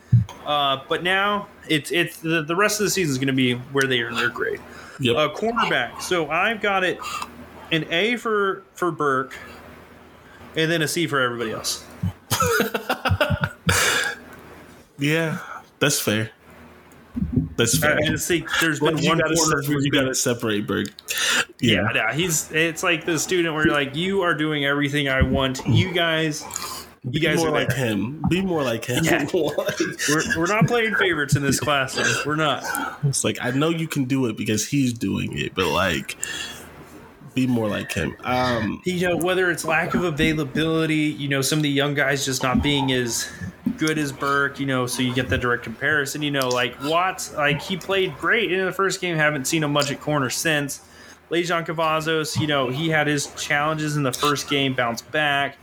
[0.45, 3.53] Uh, but now it's it's the, the rest of the season is going to be
[3.53, 4.61] where they earn their grade.
[4.99, 5.15] Yep.
[5.15, 6.01] Uh, cornerback.
[6.01, 6.99] So I've got it
[7.71, 9.35] an A for for Burke,
[10.55, 11.85] and then a C for everybody else.
[14.97, 15.39] yeah,
[15.79, 16.31] that's fair.
[17.57, 17.97] That's fair.
[17.97, 19.35] I just think there's been one quarter.
[19.35, 20.89] separate, you gotta separate Burke.
[21.61, 21.83] Yeah.
[21.83, 22.51] yeah, yeah, he's.
[22.51, 25.65] It's like the student where you're like, you are doing everything I want.
[25.65, 26.43] You guys,
[27.05, 28.23] you Be guys more are like him.
[28.29, 29.03] Be more like him.
[29.03, 29.25] Yeah.
[29.33, 31.95] we're, we're not playing favorites in this class.
[31.95, 32.21] though.
[32.25, 32.63] We're not.
[33.03, 36.17] it's like I know you can do it because he's doing it, but like,
[37.35, 38.15] be more like him.
[38.23, 42.25] Um, You know, whether it's lack of availability, you know, some of the young guys
[42.25, 43.29] just not being as
[43.77, 46.21] good as Burke, you know, so you get the direct comparison.
[46.21, 49.17] You know, like Watts, like he played great in the first game.
[49.17, 50.81] Haven't seen him much at corner since.
[51.29, 55.57] Lejond Cavazos, you know, he had his challenges in the first game, bounced back.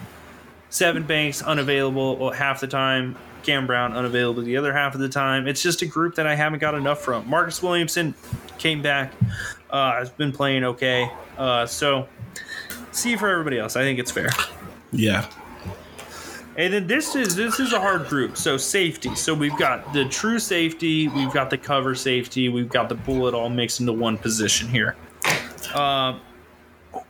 [0.70, 3.16] Sevyn Banks unavailable well, half the time.
[3.42, 5.48] Cam Brown unavailable the other half of the time.
[5.48, 7.28] It's just a group that I haven't got enough from.
[7.28, 8.14] Marcus Williamson
[8.58, 9.12] came back.
[9.72, 11.10] Uh, has been playing okay.
[11.38, 12.06] Uh, so
[12.92, 13.74] see for everybody else.
[13.74, 14.28] I think it's fair.
[14.92, 15.26] yeah,
[16.56, 18.36] And then this is this is a hard group.
[18.36, 19.14] So safety.
[19.14, 23.32] So we've got the true safety, we've got the cover safety, we've got the bullet
[23.34, 24.94] all mixed into one position here.
[25.74, 26.18] Uh,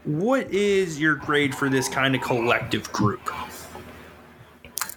[0.05, 3.28] what is your grade for this kind of collective group?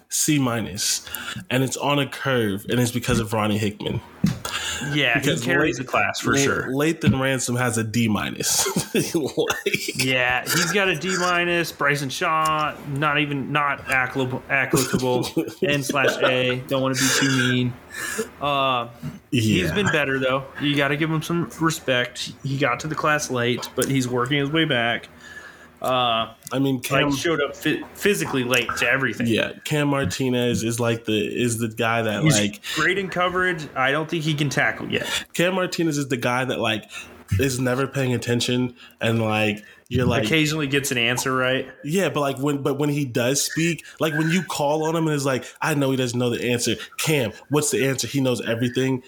[0.09, 1.07] C minus,
[1.49, 4.01] and it's on a curve, and it's because of Ronnie Hickman.
[4.93, 6.67] Yeah, Because he carries Lat- the class for La- sure.
[6.67, 8.65] Lathan Ransom has a D minus.
[9.15, 11.71] Like, Yeah, he's got a D minus.
[11.71, 14.41] Bryson Shaw, not even not applicable.
[15.63, 16.57] N slash A.
[16.67, 17.73] Don't want to be too mean.
[18.41, 18.89] Uh,
[19.31, 19.73] He's yeah.
[19.75, 20.45] been better though.
[20.61, 22.31] You got to give him some respect.
[22.43, 25.07] He got to the class late, but he's working his way back.
[25.85, 27.09] Uh, I mean, Cam.
[27.09, 29.27] like showed up fi- physically late to everything.
[29.27, 33.67] yeah, Cam Martinez is like the is the guy that He's like great in coverage.
[33.75, 35.07] I don't think he can tackle yet.
[35.33, 36.89] Cam Martinez is the guy that like
[37.39, 41.67] is never paying attention and like you're like Occasionally gets an answer right.
[41.83, 45.05] yeah, but like when but when he does speak, like when you call on him
[45.05, 46.75] and it's like I know he doesn't know the answer.
[46.97, 48.07] Cam, what's the answer?
[48.07, 49.03] He knows everything.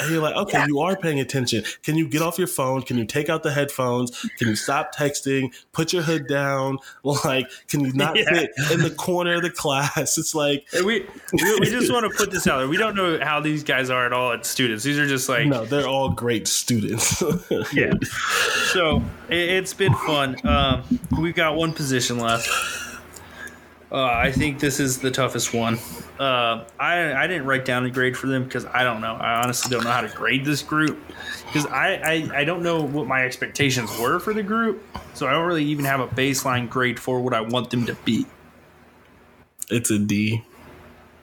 [0.00, 1.64] And you're like, okay, you are paying attention.
[1.82, 2.82] Can you get off your phone?
[2.82, 4.10] Can you take out the headphones?
[4.38, 5.52] Can you stop texting?
[5.72, 6.78] Put your hood down.
[7.24, 8.24] Like, can you not Yeah.
[8.32, 10.18] sit in the corner of the class?
[10.18, 12.68] It's like, And we, we we just want to put this out there.
[12.68, 14.84] We don't know how these guys are at all at students.
[14.84, 17.22] These are just like no, they're all great students.
[17.72, 17.92] yeah.
[18.72, 20.36] So it, it's been fun.
[20.46, 20.82] Um,
[21.18, 22.48] we've got one position left.
[23.90, 25.78] Uh, I think this is the toughest one.
[26.18, 29.14] Uh, I I didn't write down a grade for them because I don't know.
[29.14, 30.98] I honestly don't know how to grade this group
[31.46, 34.82] because I, I I don't know what my expectations were for the group.
[35.14, 37.94] So I don't really even have a baseline grade for what I want them to
[38.04, 38.26] be.
[39.70, 40.42] it's a D.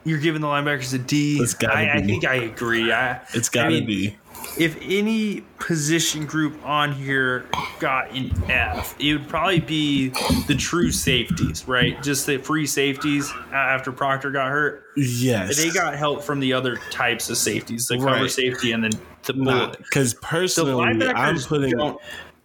[0.06, 1.40] You're giving the linebackers a D.
[1.40, 2.92] It's gotta I, I think I agree.
[2.92, 4.16] I, It's I gotta mean, be.
[4.60, 7.48] if any position group on here
[7.80, 10.10] got an F, it would probably be
[10.48, 12.02] the true safeties, right?
[12.04, 14.84] Just the free safeties after Proctor got hurt.
[14.96, 15.58] Yes.
[15.58, 18.92] They got help from the other types of safeties, the cover safety and then
[19.24, 19.78] the bullet.
[19.80, 21.00] Because personally, I'm
[21.48, 21.98] putting.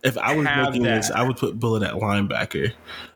[0.02, 1.10] If I was making this.
[1.10, 2.72] I would put Bullet at linebacker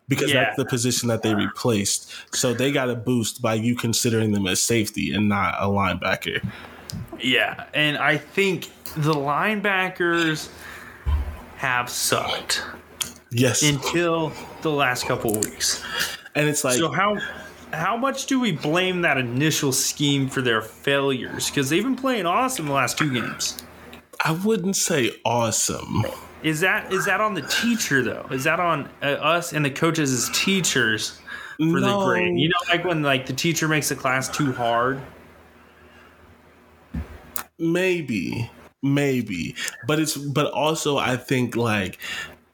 [0.08, 0.44] because Yeah.
[0.44, 2.10] that's the position that they replaced.
[2.34, 6.46] So they got a boost by you considering them as safety and not a linebacker.
[7.20, 10.48] Yeah, and I think the linebackers
[11.56, 12.62] have sucked
[13.30, 14.32] Yes, until
[14.62, 15.82] the last couple of weeks.
[16.34, 17.16] and it's like so how
[17.72, 21.50] how much do we blame that initial scheme for their failures?
[21.50, 23.56] Because they've been playing awesome the last two games.
[24.24, 26.04] I wouldn't say awesome.
[26.44, 28.26] Is that is that on the teacher though?
[28.30, 31.18] Is that on uh, us and the coaches as teachers
[31.56, 32.00] for No.
[32.00, 32.38] the grade?
[32.38, 35.00] You know, like when like the teacher makes the class too hard.
[37.58, 38.50] Maybe,
[38.82, 39.54] maybe,
[39.86, 41.98] but it's but also I think like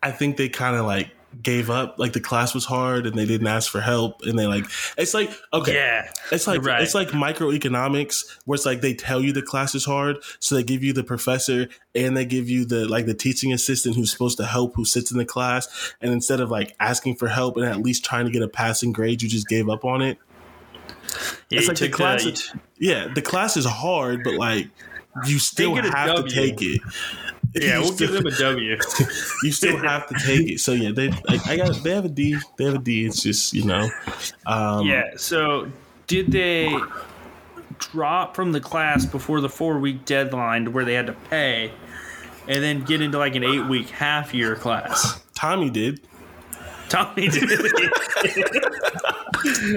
[0.03, 1.11] I think they kind of like
[1.43, 1.99] gave up.
[1.99, 4.65] Like the class was hard and they didn't ask for help, and they like
[4.99, 6.83] it's like okay, Yeah, It's like right.
[6.83, 10.63] it's like microeconomics where it's like they tell you the class is hard, so they
[10.63, 14.37] give you the professor and they give you the like the teaching assistant who's supposed
[14.39, 17.65] to help who sits in the class, and instead of like asking for help and
[17.67, 20.19] at least trying to get a passing grade, you just gave up on it.
[21.49, 24.69] Yeah, it's like the class, the- is, yeah, the class is hard, but like
[25.27, 26.81] you still have to take it.
[27.55, 28.77] Yeah, we'll give them a W.
[29.43, 30.61] you still have to take it.
[30.61, 32.37] So yeah, they like, I got they have a D.
[32.57, 33.07] They have a D.
[33.07, 33.89] It's just you know,
[34.47, 35.11] um, Yeah.
[35.17, 35.71] So
[36.07, 36.75] did they
[37.79, 41.73] drop from the class before the four week deadline to where they had to pay,
[42.47, 45.23] and then get into like an eight week half year class?
[45.35, 46.01] Tommy did.
[46.91, 47.51] Tommy did.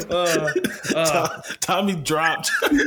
[0.10, 0.50] Uh,
[0.94, 1.42] uh.
[1.62, 2.78] Tommy dropped, and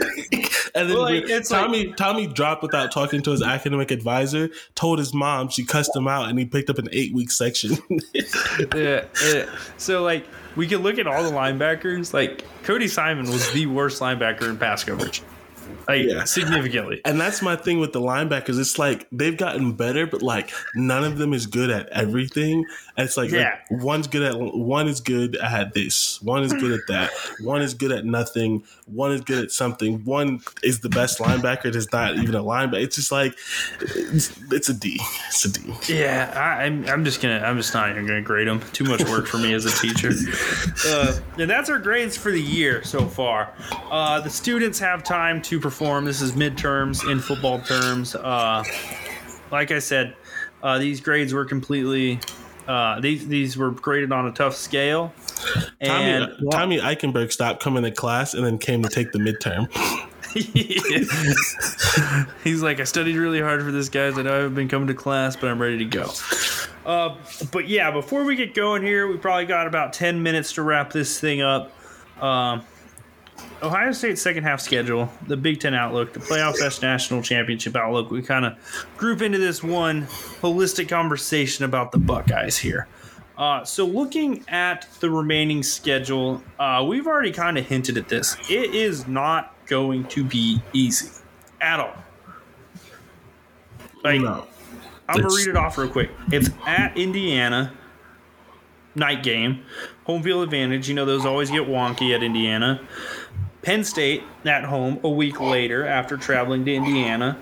[0.74, 4.50] then Like, it's like- Tommy Tommy dropped without talking to his academic advisor.
[4.74, 7.78] Told his mom she cussed him out, and he picked up an eight week section.
[8.74, 9.46] yeah, yeah.
[9.78, 12.12] So like we can look at all the linebackers.
[12.12, 15.22] Like Cody Simon was the worst linebacker in pass coverage.
[15.88, 16.24] Like yeah.
[16.24, 17.00] significantly.
[17.04, 18.58] And that's my thing with the linebackers.
[18.58, 22.64] It's like they've gotten better, but like none of them is good at everything.
[22.96, 23.58] And it's like, yeah.
[23.70, 27.10] like one's good at one is good at this, one is good at that,
[27.40, 31.74] one is good at nothing, one is good at something, one is the best linebacker.
[31.74, 32.82] It's not even a linebacker.
[32.82, 33.36] It's just like
[33.80, 34.98] it's, it's a D.
[35.28, 35.74] It's a D.
[35.88, 38.60] Yeah, I, am I'm, I'm just gonna I'm just not even gonna grade them.
[38.72, 40.12] Too much work for me as a teacher.
[40.86, 43.52] Uh, and that's our grades for the year so far.
[43.90, 46.04] Uh, the students have time to perform.
[46.04, 48.14] This is midterms in football terms.
[48.14, 48.64] Uh,
[49.50, 50.14] like I said,
[50.62, 52.20] uh, these grades were completely.
[52.66, 55.12] Uh, these these were graded on a tough scale.
[55.80, 59.70] And Tommy, Tommy Eichenberg stopped coming to class and then came to take the midterm.
[62.44, 64.18] He's like, I studied really hard for this, guys.
[64.18, 66.10] I know I haven't been coming to class, but I'm ready to go.
[66.84, 67.16] Uh,
[67.52, 70.92] but yeah, before we get going here, we probably got about 10 minutes to wrap
[70.92, 71.72] this thing up.
[72.20, 72.64] Um,
[73.62, 78.10] Ohio State's second half schedule, the Big Ten outlook, the Playoff Best National Championship outlook.
[78.10, 78.56] We kind of
[78.96, 80.06] group into this one
[80.40, 82.86] holistic conversation about the Buckeyes here.
[83.38, 88.36] Uh, so, looking at the remaining schedule, uh, we've already kind of hinted at this.
[88.48, 91.10] It is not going to be easy
[91.60, 91.96] at all.
[94.02, 94.46] Like, no.
[95.08, 96.10] I'm going to read it off real quick.
[96.32, 97.72] It's at Indiana,
[98.94, 99.62] night game,
[100.04, 100.88] home field advantage.
[100.88, 102.80] You know, those always get wonky at Indiana.
[103.66, 107.36] Penn State at home a week later after traveling to Indiana.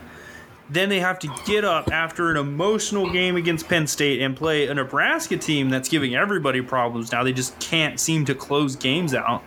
[0.71, 4.67] Then they have to get up after an emotional game against Penn State and play
[4.69, 7.25] a Nebraska team that's giving everybody problems now.
[7.25, 9.45] They just can't seem to close games out.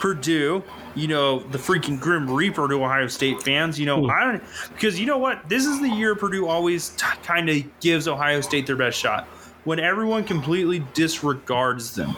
[0.00, 0.64] Purdue,
[0.94, 3.78] you know, the freaking Grim Reaper to Ohio State fans.
[3.78, 4.10] You know, hmm.
[4.10, 5.46] I don't because you know what?
[5.50, 9.24] This is the year Purdue always t- kind of gives Ohio State their best shot
[9.64, 12.16] when everyone completely disregards them.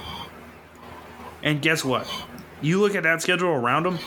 [1.42, 2.06] And guess what?
[2.62, 3.98] You look at that schedule around them.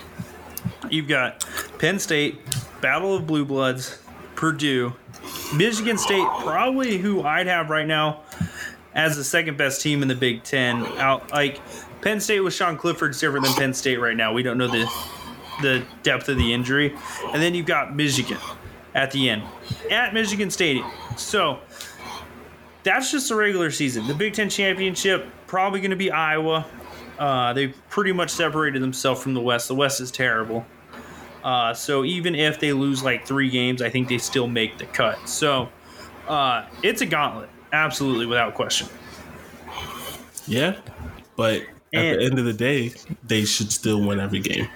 [0.89, 1.45] You've got
[1.77, 2.39] Penn State,
[2.81, 3.99] Battle of Blue Bloods,
[4.35, 4.93] Purdue,
[5.53, 8.21] Michigan State, probably who I'd have right now
[8.93, 10.85] as the second best team in the Big Ten.
[10.97, 11.59] Out like
[12.01, 14.33] Penn State with Sean Clifford's different than Penn State right now.
[14.33, 14.89] We don't know the
[15.61, 16.95] the depth of the injury,
[17.31, 18.37] and then you've got Michigan
[18.93, 19.43] at the end
[19.91, 20.89] at Michigan Stadium.
[21.17, 21.59] So
[22.83, 24.07] that's just a regular season.
[24.07, 26.65] The Big Ten championship probably going to be Iowa.
[27.17, 29.67] Uh, they pretty much separated themselves from the West.
[29.67, 30.65] The West is terrible.
[31.43, 34.85] Uh, so even if they lose like three games, I think they still make the
[34.85, 35.29] cut.
[35.29, 35.69] So
[36.27, 38.87] uh, it's a gauntlet, absolutely, without question.
[40.47, 40.75] Yeah,
[41.35, 41.61] but
[41.93, 42.93] at and, the end of the day,
[43.23, 44.67] they should still win every game.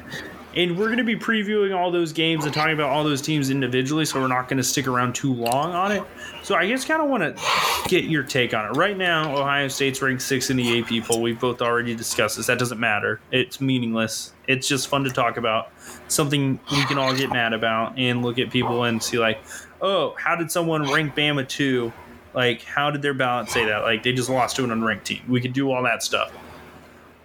[0.56, 3.52] And we're going to be previewing all those games and talking about all those teams
[3.52, 6.04] individually, so we're not going to stick around too long on it.
[6.42, 7.44] So I just kind of want to
[7.88, 8.70] get your take on it.
[8.78, 11.22] Right now, Ohio State's ranked six in the AP poll.
[11.22, 12.48] We've both already discussed this.
[12.48, 13.22] That doesn't matter.
[13.32, 14.34] It's meaningless.
[14.48, 15.72] It's just fun to talk about.
[16.08, 19.40] Something we can all get mad about and look at people and see like,
[19.82, 21.94] oh, how did someone rank Bama two?
[22.34, 23.84] Like, how did their ballot say that?
[23.84, 25.22] Like, they just lost to an unranked team.
[25.28, 26.32] We could do all that stuff.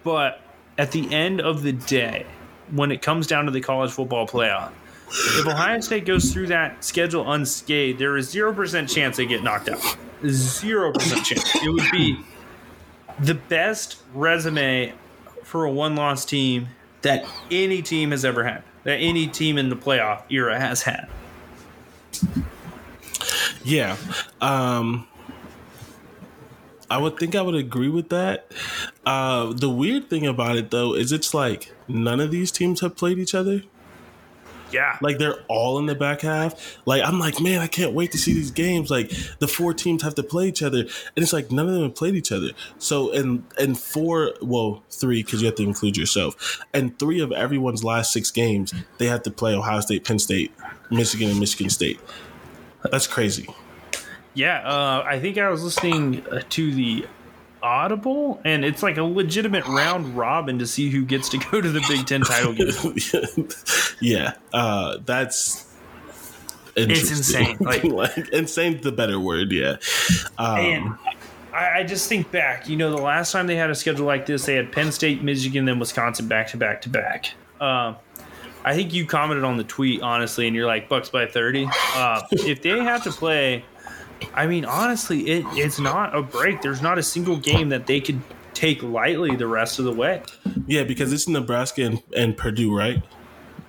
[0.03, 0.41] But
[0.77, 2.27] at the end of the day,
[2.71, 4.71] when it comes down to the college football playoff,
[5.07, 9.43] if Ohio State goes through that schedule unscathed, there is zero percent chance they get
[9.43, 9.97] knocked out.
[10.27, 11.55] Zero percent chance.
[11.55, 12.19] It would be
[13.19, 14.93] the best resume
[15.43, 16.67] for a one-loss team
[17.03, 18.63] that any team has ever had.
[18.83, 21.07] That any team in the playoff era has had.
[23.63, 23.97] Yeah.
[24.41, 25.07] Um,
[26.89, 28.51] I would think I would agree with that.
[29.05, 32.95] Uh, the weird thing about it, though, is it's like none of these teams have
[32.95, 33.63] played each other.
[34.71, 34.97] Yeah.
[35.01, 36.77] Like they're all in the back half.
[36.85, 38.89] Like I'm like, man, I can't wait to see these games.
[38.89, 39.09] Like
[39.39, 40.79] the four teams have to play each other.
[40.79, 42.49] And it's like none of them have played each other.
[42.77, 46.61] So and and four, well, three, because you have to include yourself.
[46.73, 50.51] And three of everyone's last six games, they have to play Ohio State, Penn State,
[50.91, 51.99] Michigan, and Michigan State.
[52.91, 53.47] That's crazy.
[54.35, 57.07] Yeah, uh, I think I was listening uh, to the
[57.63, 61.69] Audible, and it's like a legitimate round robin to see who gets to go to
[61.71, 63.47] the Big Ten title game.
[64.01, 65.73] yeah, uh, that's
[66.75, 67.57] it's insane.
[67.61, 69.51] Like, like insane, the better word.
[69.51, 69.77] Yeah,
[70.37, 70.95] um, and
[71.53, 72.67] I, I, just think back.
[72.67, 75.23] You know, the last time they had a schedule like this, they had Penn State,
[75.23, 77.33] Michigan, then Wisconsin back to back to back.
[77.59, 77.93] Uh,
[78.65, 81.67] I think you commented on the tweet honestly, and you're like Bucks by thirty.
[81.95, 83.63] Uh, if they have to play
[84.33, 86.61] I mean, honestly, it, it's not a break.
[86.61, 88.21] There's not a single game that they could
[88.53, 90.23] take lightly the rest of the way.
[90.67, 93.03] Yeah, because it's Nebraska and, and Purdue, right?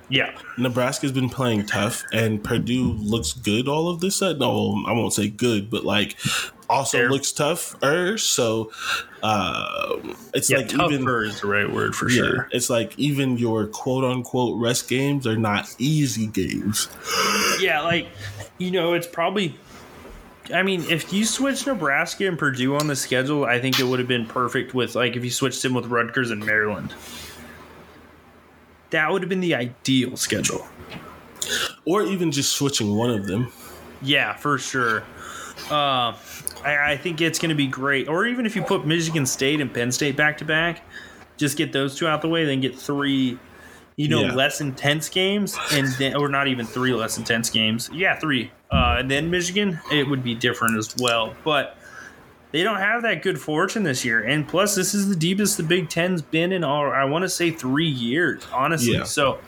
[0.09, 0.39] Yeah.
[0.57, 4.21] Nebraska's been playing tough, and Purdue looks good all of this.
[4.23, 6.17] No, I won't say good, but like
[6.71, 8.17] also They're- looks tougher.
[8.17, 8.71] So
[9.25, 9.97] uh,
[10.33, 12.49] it's Yeah, like even tougher is the right word for yeah, sure.
[12.53, 16.89] it's like even your quote unquote rest games are not easy games.
[17.61, 18.07] Yeah, like
[18.59, 19.57] you know, it's probably.
[20.53, 23.99] I mean, if you switch Nebraska and Purdue on the schedule, I think it would
[23.99, 26.95] have been perfect with like if you switched them with Rutgers and Maryland.
[28.91, 30.67] That would have been the ideal schedule.
[31.85, 33.53] Or even just switching one of them.
[34.03, 35.05] Yeah, for sure.
[35.71, 36.15] Uh,
[36.65, 38.09] I, I think it's going to be great.
[38.09, 40.83] Or even if you put Michigan State and Penn State back to back,
[41.37, 43.39] just get those two out the way, then get three,
[43.97, 44.35] you know, Yeah.
[44.35, 47.89] less intense games, and then or not even three less intense games.
[47.93, 48.51] Yeah, three.
[48.71, 51.35] Uh, and then Michigan, it would be different as well.
[51.45, 51.77] But
[52.53, 55.63] they don't have that good fortune this year, and plus, this is the deepest the
[55.63, 56.91] Big Ten's been in all.
[56.91, 58.95] I want to say three years, honestly.
[58.95, 59.05] Yeah.
[59.05, 59.39] So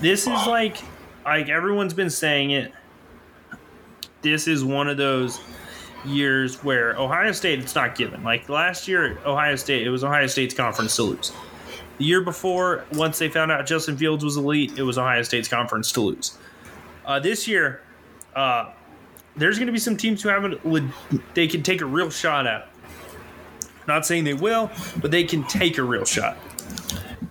[0.00, 0.76] this is like,
[1.24, 2.72] like everyone's been saying it
[4.22, 5.40] this is one of those
[6.04, 8.22] years where Ohio State it's not given.
[8.22, 11.32] Like last year, Ohio State it was Ohio State's conference to lose.
[12.00, 15.48] The year before, once they found out Justin Fields was elite, it was Ohio State's
[15.48, 16.38] conference to lose.
[17.04, 17.82] Uh, this year,
[18.34, 18.72] uh,
[19.36, 20.62] there's going to be some teams who haven't
[21.34, 22.70] they can take a real shot at.
[23.86, 24.70] Not saying they will,
[25.02, 26.38] but they can take a real shot.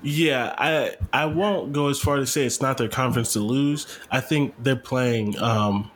[0.04, 3.88] Yeah, I I won't go as far to say it's not their conference to lose.
[4.12, 5.90] I think they're playing um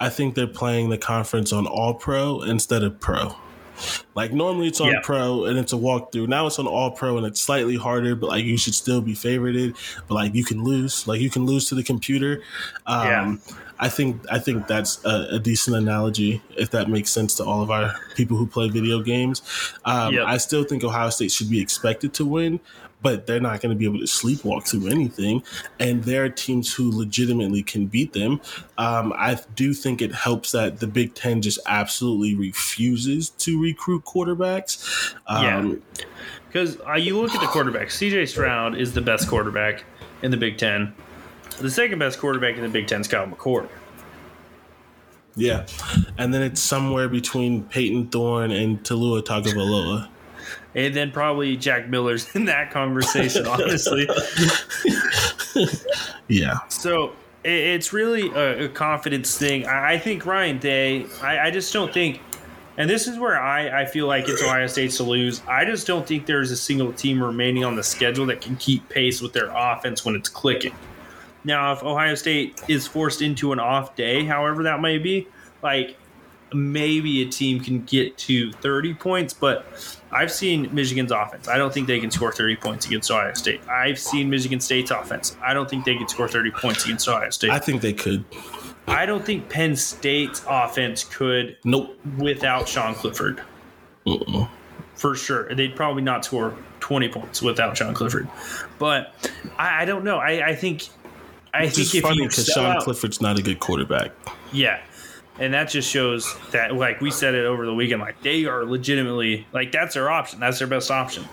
[0.00, 3.36] I think they're playing the conference on all pro instead of pro.
[4.14, 5.00] Like normally it's on Yeah.
[5.02, 6.28] pro and it's a walkthrough.
[6.28, 9.14] Now it's on all pro and it's slightly harder, but like you should still be
[9.14, 9.76] favorited.
[10.08, 11.06] But like you can lose.
[11.06, 12.42] Like you can lose to the computer.
[12.86, 13.40] Um
[13.82, 17.62] I think I think that's a, a decent analogy if that makes sense to all
[17.62, 19.40] of our people who play video games.
[19.86, 20.26] Um, Yep.
[20.26, 22.60] I still think Ohio State should be expected to win,
[23.02, 25.42] but they're not going to be able to sleepwalk through anything.
[25.78, 28.40] And there are teams who legitimately can beat them.
[28.78, 34.04] Um, I do think it helps that the Big Ten just absolutely refuses to recruit
[34.04, 35.14] quarterbacks.
[35.26, 35.82] Um,
[36.48, 39.84] Because uh, you look at the quarterback, CJ Stroud is the best quarterback
[40.22, 40.94] in the Big Ten.
[41.58, 43.68] The second best quarterback in the Big Ten is Kyle McCord.
[45.36, 45.66] yeah.
[46.18, 50.08] And then it's somewhere between Payton Thorne and Taulia Tagovailoa.
[50.74, 54.08] And then probably Jack Miller's in that conversation, honestly.
[56.30, 56.58] Yeah.
[56.68, 57.12] So
[57.44, 59.66] it, it's really a, confidence thing.
[59.66, 62.20] I, I think Ryan Day, I, I just don't think,
[62.78, 65.42] and this is where I, I feel like it's Ohio State's to lose.
[65.46, 68.88] I just don't think there's a single team remaining on the schedule that can keep
[68.88, 70.74] pace with their offense when it's clicking.
[71.42, 75.26] Now, if Ohio State is forced into an off day, however that may be,
[75.62, 75.96] like
[76.54, 79.64] maybe a team can get to 30 points, but
[80.12, 81.48] I've seen Michigan's offense.
[81.48, 83.60] I don't think they can score 30 points against Ohio State.
[83.68, 85.36] I've seen Michigan State's offense.
[85.42, 87.50] I don't think they can score 30 points against Ohio State.
[87.50, 88.24] I think they could.
[88.88, 91.96] I don't think Penn State's offense could Nope.
[92.18, 93.40] without Sean Clifford.
[94.96, 95.54] For sure.
[95.54, 98.28] They'd probably not score 20 points without Sean Clifford.
[98.78, 99.14] But
[99.58, 100.18] I, I don't know.
[100.18, 100.88] I, I think
[101.54, 104.12] I It's think funny because Sean out- Clifford's not a good quarterback.
[104.52, 104.80] yeah.
[105.38, 108.64] And that just shows that, like we said it over the weekend, like they are
[108.64, 110.40] legitimately, like that's their option.
[110.40, 111.24] That's their best option.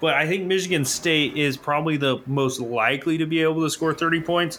[0.00, 3.92] But I think Michigan State is probably the most likely to be able to score
[3.92, 4.58] 30 points.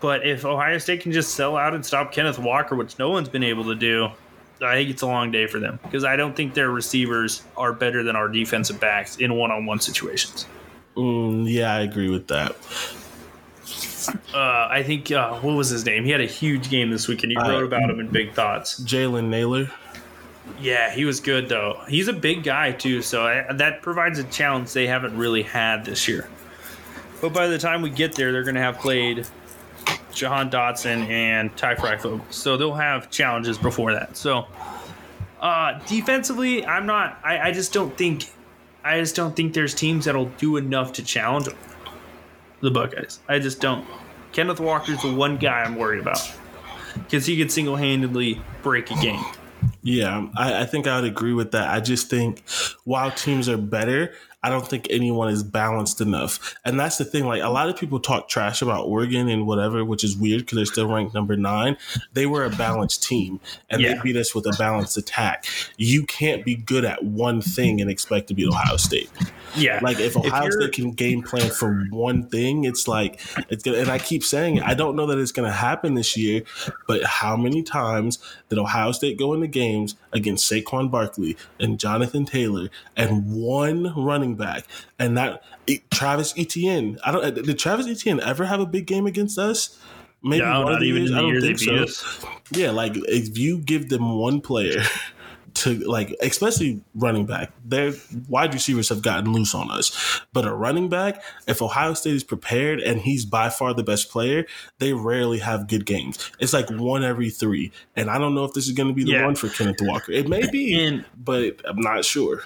[0.00, 3.28] But if Ohio State can just sell out and stop Kenneth Walker, which no one's
[3.28, 4.08] been able to do,
[4.62, 7.72] I think it's a long day for them because I don't think their receivers are
[7.72, 10.46] better than our defensive backs in one on one situations.
[10.96, 12.56] Mm, yeah, I agree with that.
[14.08, 16.04] Uh, I think, uh, what was his name?
[16.04, 17.32] He had a huge game this weekend.
[17.32, 18.80] You Uh, wrote about him in Big Thoughts.
[18.80, 19.70] Jalen Nailor.
[20.60, 21.80] Yeah, he was good though.
[21.88, 25.84] He's a big guy too, so I, that provides a challenge they haven't really had
[25.84, 26.28] this year.
[27.20, 29.26] But by the time we get there, they're going to have played
[30.12, 34.16] Jahan Dotson and Ty Fryfogle, so they'll have challenges before that.
[34.16, 34.46] So
[35.40, 37.18] uh, defensively, I'm not.
[37.24, 38.30] I, I just don't think.
[38.84, 41.56] I just don't think there's teams that'll do enough to challenge them.
[42.60, 43.20] The Buckeyes.
[43.28, 43.86] I just don't.
[44.32, 46.20] Kenneth Walker's the one guy I'm worried about
[46.94, 49.24] because he could single handedly break a game.
[49.82, 51.68] Yeah, I, I think I would agree with that.
[51.68, 52.42] I just think
[52.84, 54.14] while teams are better,
[54.46, 56.54] I don't think anyone is balanced enough.
[56.64, 57.24] And that's the thing.
[57.26, 60.54] Like a lot of people talk trash about Oregon and whatever, which is weird because
[60.56, 61.76] they're still ranked number nine.
[62.12, 63.94] They were a balanced team and Yeah.
[63.94, 65.46] they beat us with a balanced attack.
[65.76, 69.10] You can't be good at one thing and expect to beat Ohio State.
[69.56, 73.62] Yeah, Like if Ohio you're- State can game plan for one thing, it's like it's
[73.64, 73.78] gonna.
[73.78, 74.62] And I keep saying it.
[74.62, 76.42] I don't know that it's going to happen this year,
[76.86, 78.18] but how many times
[78.48, 84.34] did Ohio State go into games against Saquon Barkley and Jonathan Taylor and one running
[84.34, 84.66] back,
[84.98, 85.42] and that
[85.90, 86.98] Travis Etienne.
[87.04, 87.34] I don't.
[87.34, 89.78] Did Travis Etienne ever have a big game against us?
[90.22, 91.12] Maybe no, one of the years.
[91.12, 92.28] I don't think so.
[92.50, 94.82] Yeah, like if you give them one player
[95.56, 97.92] to like, especially running back, their
[98.28, 100.20] wide receivers have gotten loose on us.
[100.32, 104.10] But a running back, if Ohio State is prepared and he's by far the best
[104.10, 104.44] player,
[104.78, 106.30] they rarely have good games.
[106.38, 109.04] It's like one every three, and I don't know if this is going to be
[109.04, 109.24] the yeah.
[109.24, 110.12] one for Kenneth Walker.
[110.12, 112.42] It may be, and, but I'm not sure.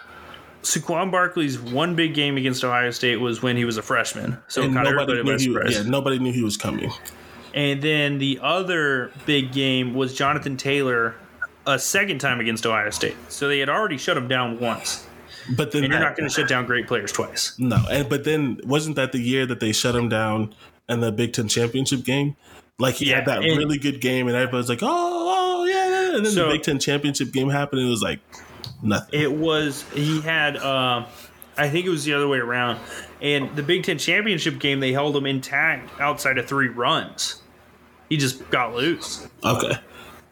[0.62, 4.38] Saquon Barkley's one big game against Ohio State was when he was a freshman.
[4.46, 6.92] So nobody knew he, yeah, nobody knew he was coming.
[7.54, 11.16] And then the other big game was Jonathan Taylor
[11.66, 13.16] a second time against Ohio State.
[13.28, 15.06] So they had already shut him down once.
[15.56, 17.54] But then and you're that, not going to shut down great players twice.
[17.58, 20.54] No, and but then wasn't that the year that they shut him down
[20.88, 22.36] in the Big Ten championship game?
[22.78, 26.24] Like he yeah, had that really good game, and everybody's like, "Oh, oh yeah," and
[26.24, 28.20] then so, the Big Ten championship game happened, and it was like
[28.82, 29.20] nothing.
[29.20, 31.06] It was he had, uh,
[31.58, 32.78] I think it was the other way around,
[33.20, 37.42] and the Big Ten championship game they held him intact outside of three runs.
[38.08, 39.28] He just got loose.
[39.44, 39.78] Okay.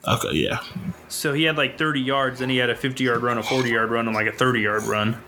[0.07, 0.61] Okay, yeah.
[1.09, 3.69] So he had like 30 yards, then he had a 50 yard run, a 40
[3.69, 5.21] yard run, and like a 30 yard run.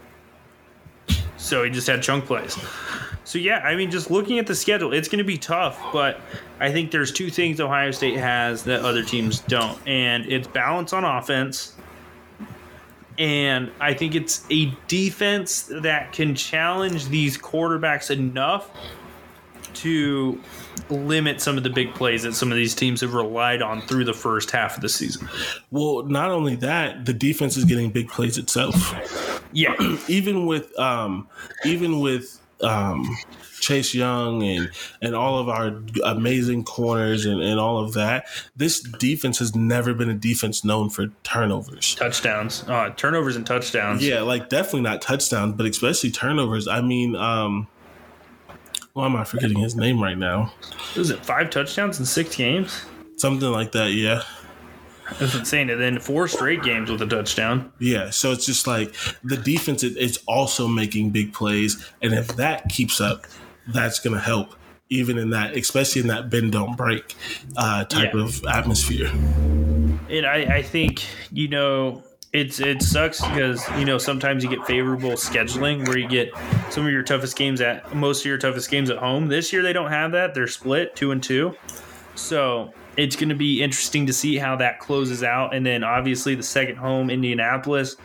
[1.36, 2.56] So he just had chunk plays.
[3.24, 5.80] So yeah, I mean, just looking at the schedule, it's going to be tough.
[5.92, 6.20] But
[6.60, 10.92] I think there's two things Ohio State has that other teams don't, and it's balance
[10.92, 11.74] on offense.
[13.18, 18.70] And I think it's a defense that can challenge these quarterbacks enough
[19.74, 20.40] to
[20.88, 24.04] limit some of the big plays that some of these teams have relied on through
[24.04, 25.28] the first half of the season.
[25.70, 28.94] Well, not only that, the defense is getting big plays itself.
[29.52, 29.74] Yeah,
[30.08, 31.28] even with um,
[31.64, 33.16] even with um,
[33.60, 34.70] Chase Young and
[35.02, 38.26] and all of our amazing corners and, and all of that.
[38.56, 44.06] This defense has never been a defense known for turnovers, touchdowns, uh, turnovers and touchdowns.
[44.06, 46.66] Yeah, like definitely not touchdowns, but especially turnovers.
[46.66, 47.68] I mean, um,
[48.92, 50.52] why am I forgetting his name right now?
[50.96, 52.84] Was it five touchdowns in six games?
[53.16, 54.22] Something like that, yeah.
[55.18, 55.70] That's insane.
[55.70, 57.72] And then four straight games with a touchdown.
[57.78, 58.94] Yeah, so it's just like
[59.24, 63.26] the defense is also making big plays, and if that keeps up,
[63.66, 64.54] that's going to help,
[64.88, 67.16] even in that, especially in that bend don't break
[67.56, 68.22] uh, type yeah.
[68.22, 69.10] of atmosphere.
[70.08, 72.02] And I, I think you know
[72.32, 76.30] it's it sucks because you know sometimes you get favorable scheduling where you get
[76.70, 79.26] some of your toughest games at most of your toughest games at home.
[79.28, 81.56] This year they don't have that; they're split two and two.
[82.14, 86.34] So it's going to be interesting to see how that closes out, and then obviously
[86.34, 87.96] the second home, Indianapolis,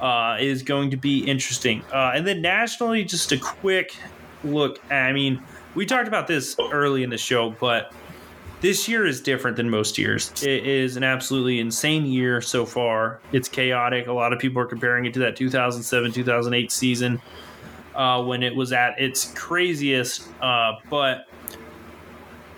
[0.00, 1.82] uh, is going to be interesting.
[1.92, 3.94] Uh, and then nationally, just a quick
[4.42, 4.80] look.
[4.92, 5.40] I mean,
[5.76, 7.92] we talked about this early in the show, but
[8.64, 10.32] this year is different than most years.
[10.42, 13.20] It is an absolutely insane year so far.
[13.30, 14.06] It's chaotic.
[14.06, 17.20] A lot of people are comparing it to that 2007 2008 season
[17.94, 20.30] uh, when it was at its craziest.
[20.40, 21.26] Uh, but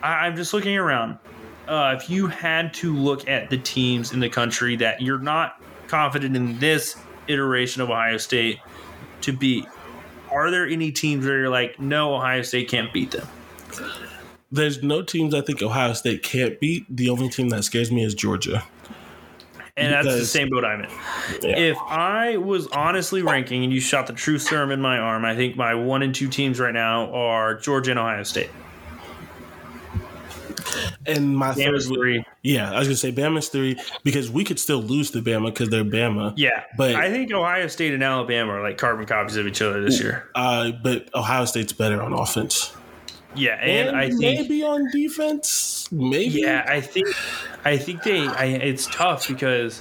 [0.01, 1.19] I, am just looking around.
[1.67, 5.61] Uh, if you had to look at the teams in the country that you're not
[5.89, 6.97] confident in this
[7.27, 8.61] iteration of Ohio State
[9.23, 9.67] to beat,
[10.31, 13.27] are there any teams where you're like, no, Ohio State can't beat them?
[14.51, 16.85] There's no teams I think Ohio State can't beat.
[16.95, 18.65] The only team that scares me is Georgia.
[19.79, 20.91] And because, that's the same boat I'm in.
[21.43, 21.59] Yeah.
[21.59, 25.37] If I was honestly ranking and you shot the true serum in my arm, I
[25.37, 28.49] think my one and two teams right now are Georgia and Ohio State.
[31.07, 32.25] And my Bama's three.
[32.43, 35.69] Yeah, I was gonna say Bama's three because we could still lose to Bama because
[35.69, 36.33] they're Bama.
[36.37, 39.83] Yeah, but I think Ohio State and Alabama are like carbon copies of each other
[39.83, 40.29] this year.
[40.35, 42.75] Uh, but Ohio State's better on offense.
[43.37, 46.41] Yeah, and, and I think maybe on defense, maybe.
[46.41, 47.09] Yeah, I think
[47.65, 48.27] I think they.
[48.27, 49.81] I, it's tough because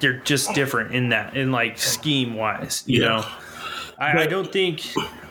[0.00, 2.82] they're just different in that, in like scheme wise.
[2.86, 3.08] You yeah.
[3.08, 3.26] know,
[3.98, 4.82] I, I don't think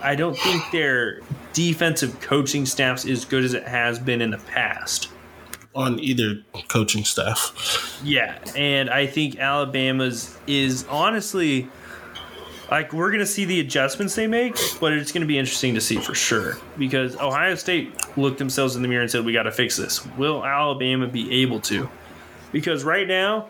[0.02, 1.20] I don't think their
[1.54, 5.10] defensive coaching staff's as good as it has been in the past
[5.76, 8.00] on either coaching staff.
[8.04, 11.70] Yeah, and I think Alabama's is honestly
[12.72, 15.98] like we're gonna see the adjustments they make, but it's gonna be interesting to see
[15.98, 19.52] for sure because Ohio State looked themselves in the mirror and said, "We got to
[19.52, 21.90] fix this." Will Alabama be able to?
[22.52, 23.48] Because right now,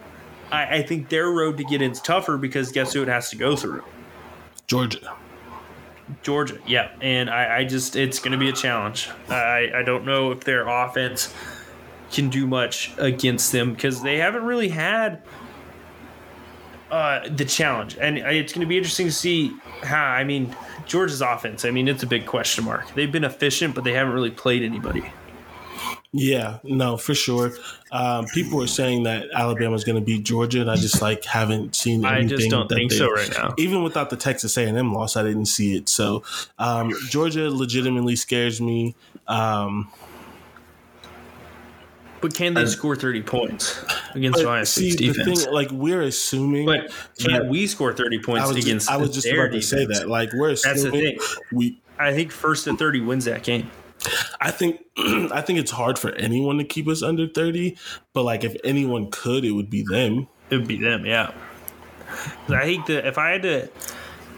[0.51, 3.29] I, I think their road to get in is tougher because guess who it has
[3.29, 3.83] to go through?
[4.67, 5.15] Georgia.
[6.23, 9.09] Georgia, yeah, and I, I just it's going to be a challenge.
[9.29, 11.33] I, I don't know if their offense
[12.11, 15.21] can do much against them because they haven't really had
[16.91, 20.05] uh, the challenge, and it's going to be interesting to see how.
[20.05, 20.55] I mean,
[20.85, 21.65] Georgia's offense.
[21.65, 22.93] I mean, it's a big question mark.
[22.93, 25.11] They've been efficient, but they haven't really played anybody.
[26.13, 27.53] Yeah, no, for sure.
[27.93, 31.23] Um, people were saying that Alabama Alabama's going to beat Georgia, and I just like
[31.23, 32.05] haven't seen.
[32.05, 33.53] Anything I just don't think they, so right now.
[33.57, 35.87] Even without the Texas A and M loss, I didn't see it.
[35.87, 36.23] So
[36.59, 38.95] um, Georgia legitimately scares me.
[39.29, 39.89] Um,
[42.21, 43.83] but can they score thirty points
[44.13, 45.45] against Ohio State's defense?
[45.45, 48.89] Thing, like we're assuming, but can we score thirty points I was, against?
[48.89, 49.69] I was just about defense?
[49.69, 50.09] to say that.
[50.09, 51.19] Like we're assuming That's the thing.
[51.51, 51.81] we.
[51.99, 53.69] I think first to thirty wins that game.
[54.39, 57.77] I think I think it's hard for anyone to keep us under 30,
[58.13, 60.27] but like if anyone could, it would be them.
[60.49, 61.31] It would be them, yeah.
[62.49, 63.69] I think that if I had to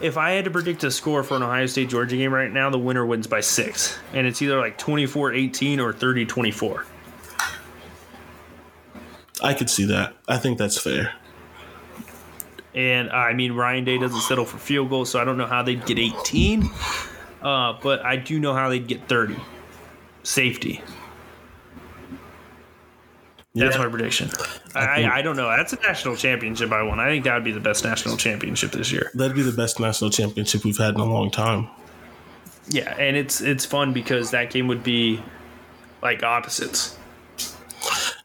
[0.02, 2.70] if I had to predict a score for an Ohio State Georgia game right now,
[2.70, 3.98] the winner wins by 6.
[4.14, 6.84] And it's either like 24-18 or 30-24.
[9.44, 10.16] I could see that.
[10.28, 11.14] I think that's fair.
[12.74, 15.62] And I mean, Ryan Day doesn't settle for field goals, so I don't know how
[15.62, 16.70] they'd get 18.
[17.42, 19.36] Uh, but I do know how they'd get 30
[20.24, 20.82] safety.
[23.56, 23.84] That's yeah.
[23.84, 24.32] my prediction.
[24.74, 25.48] I, I, I, don't know.
[25.48, 27.00] That's a national championship I won.
[27.00, 29.12] I think that would be the best national championship this year.
[29.14, 31.68] That'd be the best national championship we've had in a long time.
[32.70, 35.22] Yeah, and it's it's fun because that game would be
[36.02, 36.98] like opposites.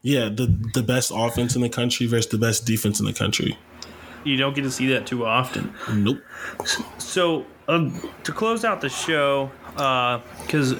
[0.01, 3.57] Yeah, the the best offense in the country versus the best defense in the country.
[4.23, 5.73] You don't get to see that too often.
[5.91, 6.21] Nope.
[6.97, 10.79] So um, to close out the show, because uh,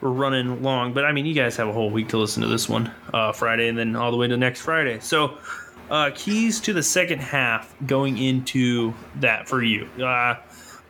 [0.00, 2.48] we're running long, but I mean, you guys have a whole week to listen to
[2.48, 4.98] this one uh, Friday and then all the way to next Friday.
[5.00, 5.38] So,
[5.90, 9.86] uh, keys to the second half going into that for you.
[10.02, 10.36] Uh,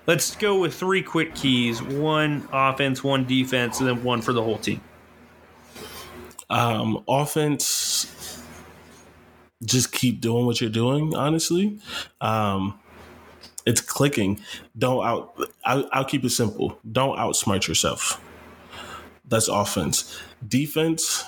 [0.07, 4.43] let's go with three quick keys one offense, one defense, and then one for the
[4.43, 4.81] whole team.
[6.51, 8.43] Um, offense,
[9.65, 11.79] just keep doing what you're doing, honestly.
[12.21, 12.79] Um,
[13.67, 14.41] it's clicking.
[14.77, 15.39] Don't out.
[15.65, 16.79] I'll, I'll keep it simple.
[16.91, 18.21] Don't outsmart yourself.
[19.27, 20.21] That's offense.
[20.47, 21.25] Defense,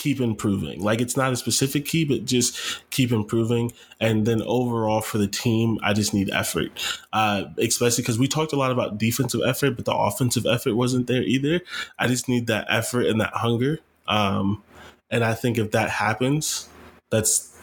[0.00, 0.80] keep improving.
[0.82, 2.56] Like it's not a specific key, but just
[2.90, 3.72] keep improving.
[4.00, 6.70] And then overall for the team, I just need effort.
[7.12, 11.06] Uh, especially because we talked a lot about defensive effort, but the offensive effort wasn't
[11.06, 11.60] there either.
[11.98, 13.80] I just need that effort and that hunger.
[14.10, 14.62] Um,
[15.10, 16.68] and I think if that happens,
[17.10, 17.56] that's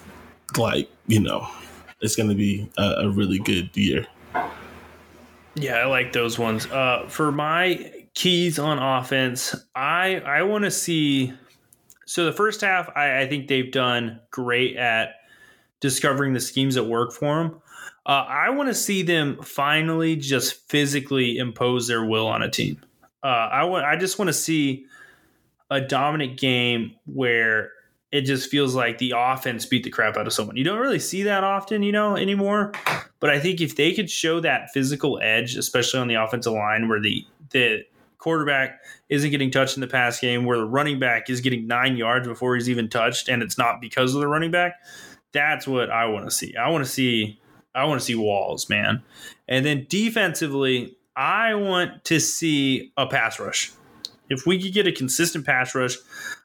[0.57, 1.47] like, you know,
[2.01, 4.07] it's going to be a, a, really good year.
[5.55, 6.65] Yeah, I like those ones.
[6.67, 9.55] Uh, for my keys on offense.
[9.75, 11.33] I I want to see.
[12.07, 15.15] So the first half, I, I, think they've done great at
[15.81, 17.61] discovering the schemes that work for them.
[18.05, 22.81] Uh, I want to see them finally just physically impose their will on a team.
[23.23, 23.85] Uh, I want.
[23.85, 24.85] I just want to see
[25.69, 27.71] a dominant game where
[28.11, 30.55] it just feels like the offense beat the crap out of someone.
[30.55, 32.71] You don't really see that often, you know, anymore.
[33.19, 36.87] But I think if they could show that physical edge, especially on the offensive line,
[36.87, 37.85] where the the
[38.17, 41.97] quarterback isn't getting touched in the pass game, where the running back is getting nine
[41.97, 44.75] yards before he's even touched, and it's not because of the running back.
[45.33, 46.55] That's what I want to see.
[46.55, 47.39] I want to see.
[47.75, 49.03] I want to see walls, man.
[49.47, 53.71] And then defensively, I want to see a pass rush.
[54.29, 55.97] If we could get a consistent pass rush,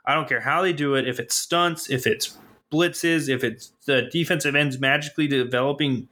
[0.04, 1.08] I don't care how they do it.
[1.08, 2.36] If it's stunts, if it's
[2.70, 6.08] blitzes, if it's the defensive ends magically developing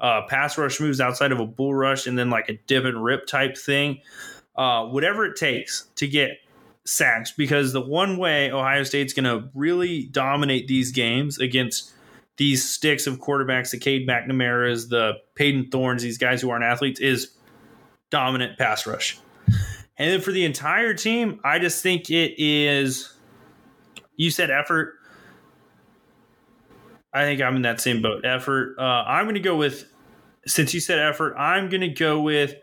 [0.00, 3.02] uh, pass rush moves outside of a bull rush and then like a dip and
[3.02, 4.00] rip type thing
[4.58, 6.32] uh, whatever it takes to get
[6.84, 11.92] sacks because the one way Ohio State's going to really dominate these games against
[12.36, 17.00] these sticks of quarterbacks, the Cade McNamara's, the Payton Thornes, these guys who aren't athletes,
[17.00, 17.32] is
[18.10, 19.18] dominant pass rush.
[19.98, 23.12] And then for the entire team, I just think it is.
[24.16, 24.94] You said effort.
[27.12, 28.24] I think I'm in that same boat.
[28.24, 28.76] Effort.
[28.78, 29.92] Uh, I'm going to go with.
[30.46, 32.54] Since you said effort, I'm going to go with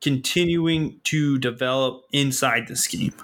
[0.00, 3.14] continuing to develop inside the scheme.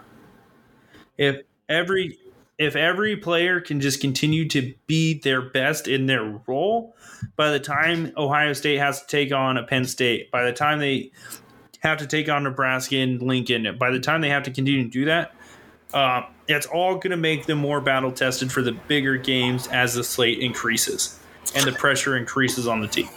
[1.19, 2.19] If every
[2.59, 6.95] if every player can just continue to be their best in their role,
[7.37, 10.79] by the time Ohio State has to take on a Penn State, by the time
[10.79, 11.13] they
[11.81, 14.89] have to take on Nebraska and Lincoln, by the time they have to continue to
[14.89, 15.35] do that,
[15.93, 19.95] uh, it's all going to make them more battle tested for the bigger games as
[19.95, 21.19] the slate increases
[21.55, 23.09] and the pressure increases on the team.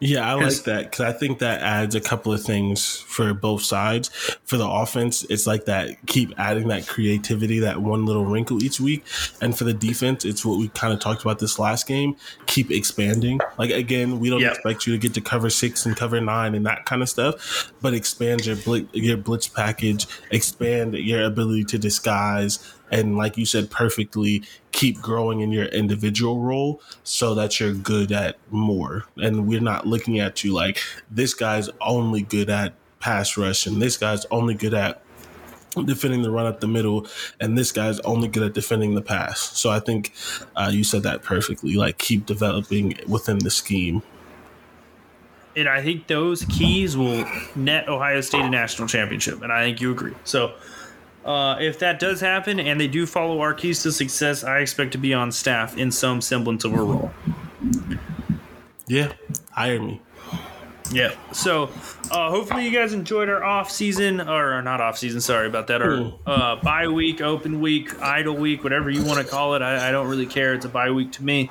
[0.00, 3.62] Yeah, I like that because I think that adds a couple of things for both
[3.62, 4.08] sides.
[4.44, 8.80] For the offense, it's like that keep adding that creativity, that one little wrinkle each
[8.80, 9.04] week.
[9.40, 12.16] And for the defense, it's what we kind of talked about this last game
[12.46, 13.40] keep expanding.
[13.58, 14.52] Like, again, we don't yep.
[14.52, 17.72] expect you to get to cover six and cover nine and that kind of stuff,
[17.80, 22.58] but expand your blitz, your blitz package, expand your ability to disguise,
[22.92, 28.12] and like you said perfectly keep growing in your individual role so that you're good
[28.12, 30.80] at more and we're not looking at you like
[31.10, 35.02] this guy's only good at pass rush and this guy's only good at
[35.84, 37.06] defending the run up the middle,
[37.40, 39.40] and this guy's only good at defending the pass.
[39.58, 40.12] So I think
[40.54, 41.74] uh, you said that perfectly.
[41.74, 44.02] Like keep developing within the scheme.
[45.56, 49.80] And I think those keys will net Ohio State a national championship, and I think
[49.80, 50.14] you agree.
[50.24, 50.54] So
[51.24, 54.92] uh, if that does happen and they do follow our keys to success, I expect
[54.92, 57.10] to be on staff in some semblance of a role.
[58.88, 59.12] Yeah,
[59.52, 60.00] hire me.
[60.90, 61.14] Yeah.
[61.32, 61.70] So
[62.10, 65.20] uh, hopefully you guys enjoyed our off season or not off season.
[65.20, 65.80] Sorry about that.
[65.80, 69.62] Our uh, bye week, open week, idle week, whatever you want to call it.
[69.62, 70.52] I, I don't really care.
[70.54, 71.50] It's a bye week to me.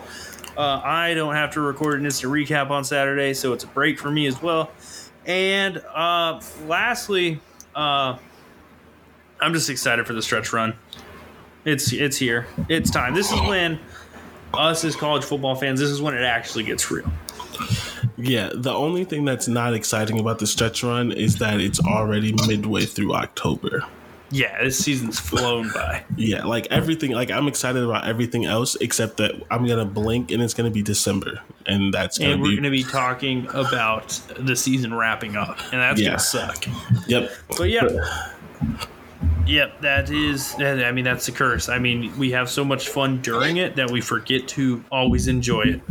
[0.58, 3.98] Uh, I don't have to record an instant recap on Saturday, so it's a break
[3.98, 4.70] for me as well.
[5.26, 7.40] And uh, lastly,
[7.74, 8.18] uh,
[9.40, 10.76] I'm just excited for the stretch run.
[11.64, 12.48] It's it's here.
[12.70, 13.16] It's time.
[13.16, 13.80] This is when
[14.54, 15.80] us as college football fans.
[15.80, 17.10] This is when it actually gets real.
[18.22, 22.34] Yeah, the only thing that's not exciting about the stretch run is that it's already
[22.48, 23.84] midway through October.
[24.34, 26.06] Yeah, this season's flown by.
[26.16, 27.12] Yeah, like everything.
[27.12, 30.82] Like I'm excited about everything else except that I'm gonna blink and it's gonna be
[30.82, 35.36] December, and that's gonna and we're be, going to be talking about the season wrapping
[35.36, 36.08] up, and that's Yeah.
[36.10, 36.66] going to suck.
[37.08, 37.32] Yep.
[37.58, 37.88] But yeah,
[39.46, 40.56] yep, that is.
[40.60, 41.68] I mean, that's the curse.
[41.68, 45.64] I mean, we have so much fun during it that we forget to always enjoy
[45.64, 45.82] it.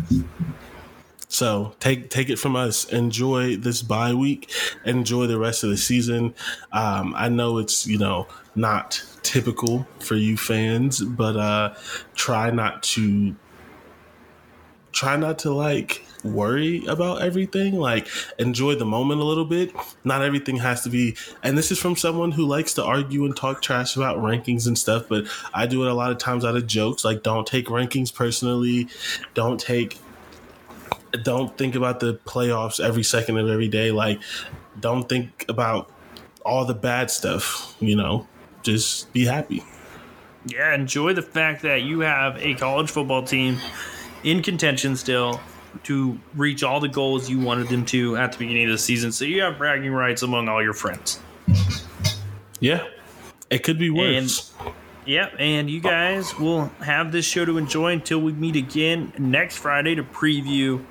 [1.31, 2.85] So take take it from us.
[2.93, 4.51] Enjoy this bye week.
[4.85, 6.35] Enjoy the rest of the season.
[6.73, 8.27] Um, I know it's you know
[8.57, 11.75] not typical for you fans, but uh,
[12.17, 13.37] try not to
[14.91, 18.07] try not to like worry about everything like
[18.39, 19.73] enjoy the moment a little bit
[20.05, 23.35] not everything has to be and this is from someone who likes to argue and
[23.35, 25.25] talk trash about rankings and stuff but
[25.55, 28.87] i do it a lot of times out of jokes like don't take rankings personally
[29.33, 29.97] don't take
[31.23, 33.91] don't think about the playoffs every second of every day.
[33.91, 34.21] Like,
[34.79, 35.91] don't think about
[36.45, 38.27] all the bad stuff, you know,
[38.63, 39.65] just be happy.
[40.47, 43.59] Yeah, enjoy the fact that you have a college football team
[44.25, 45.41] in contention still
[45.85, 49.13] to reach all the goals you wanted them to at the beginning of the season.
[49.13, 51.21] So you have bragging rights among all your friends.
[52.59, 52.87] Yeah,
[53.51, 54.53] it could be worse.
[55.07, 59.57] Yep, and you guys will have this show to enjoy until we meet again next
[59.57, 60.85] Friday to preview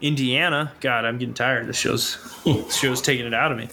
[0.00, 0.72] Indiana.
[0.80, 1.66] God, I'm getting tired.
[1.66, 3.68] This show's this show's taking it out of me.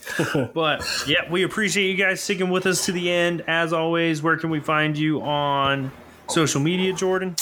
[0.53, 3.43] But yeah, we appreciate you guys sticking with us to the end.
[3.47, 5.91] As always, where can we find you on
[6.29, 7.35] social media, Jordan?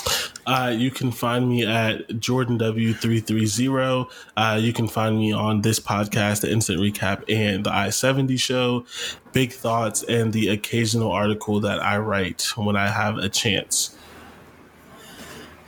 [0.45, 4.09] Uh, you can find me at Jordan W330.
[4.35, 8.35] Uh, you can find me on this podcast, the Instant Recap, and the I 70
[8.37, 8.85] show,
[9.33, 13.95] Big Thoughts, and the occasional article that I write when I have a chance.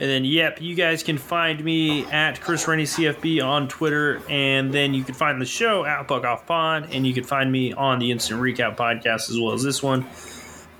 [0.00, 4.20] And then, yep, you guys can find me at Chris Rennie CFB on Twitter.
[4.28, 6.88] And then you can find the show at Buck Off Pod.
[6.92, 10.04] And you can find me on the Instant Recap podcast as well as this one.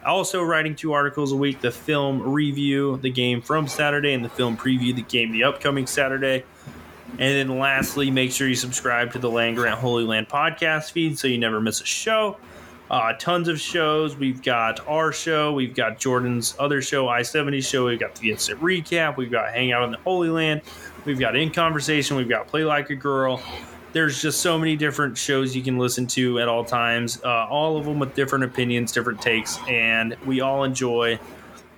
[0.04, 4.28] Also, writing two articles a week the film review, the game from Saturday, and the
[4.28, 6.44] film preview, the game the upcoming Saturday.
[7.12, 11.18] And then, lastly, make sure you subscribe to the Land Grant Holy Land podcast feed
[11.18, 12.36] so you never miss a show.
[12.94, 14.16] Uh, tons of shows.
[14.16, 15.52] We've got our show.
[15.52, 17.86] We've got Jordan's other show, I 70 show.
[17.86, 19.16] We've got the instant recap.
[19.16, 20.62] We've got Hang Out in the Holy Land.
[21.04, 22.16] We've got In Conversation.
[22.16, 23.42] We've got Play Like a Girl.
[23.92, 27.76] There's just so many different shows you can listen to at all times, uh, all
[27.76, 31.18] of them with different opinions, different takes, and we all enjoy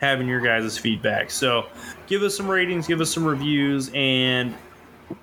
[0.02, 1.30] having your guys' feedback.
[1.30, 1.64] So
[2.09, 4.55] give us some ratings, give us some reviews, and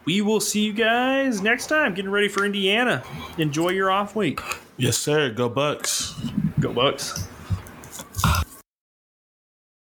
[0.06, 1.94] we will see you guys next time.
[1.94, 3.04] Getting ready for Indiana.
[3.38, 4.40] Enjoy your off week.
[4.78, 5.30] Yes, sir.
[5.32, 6.14] Go Bucks.
[6.60, 7.28] Go Bucks.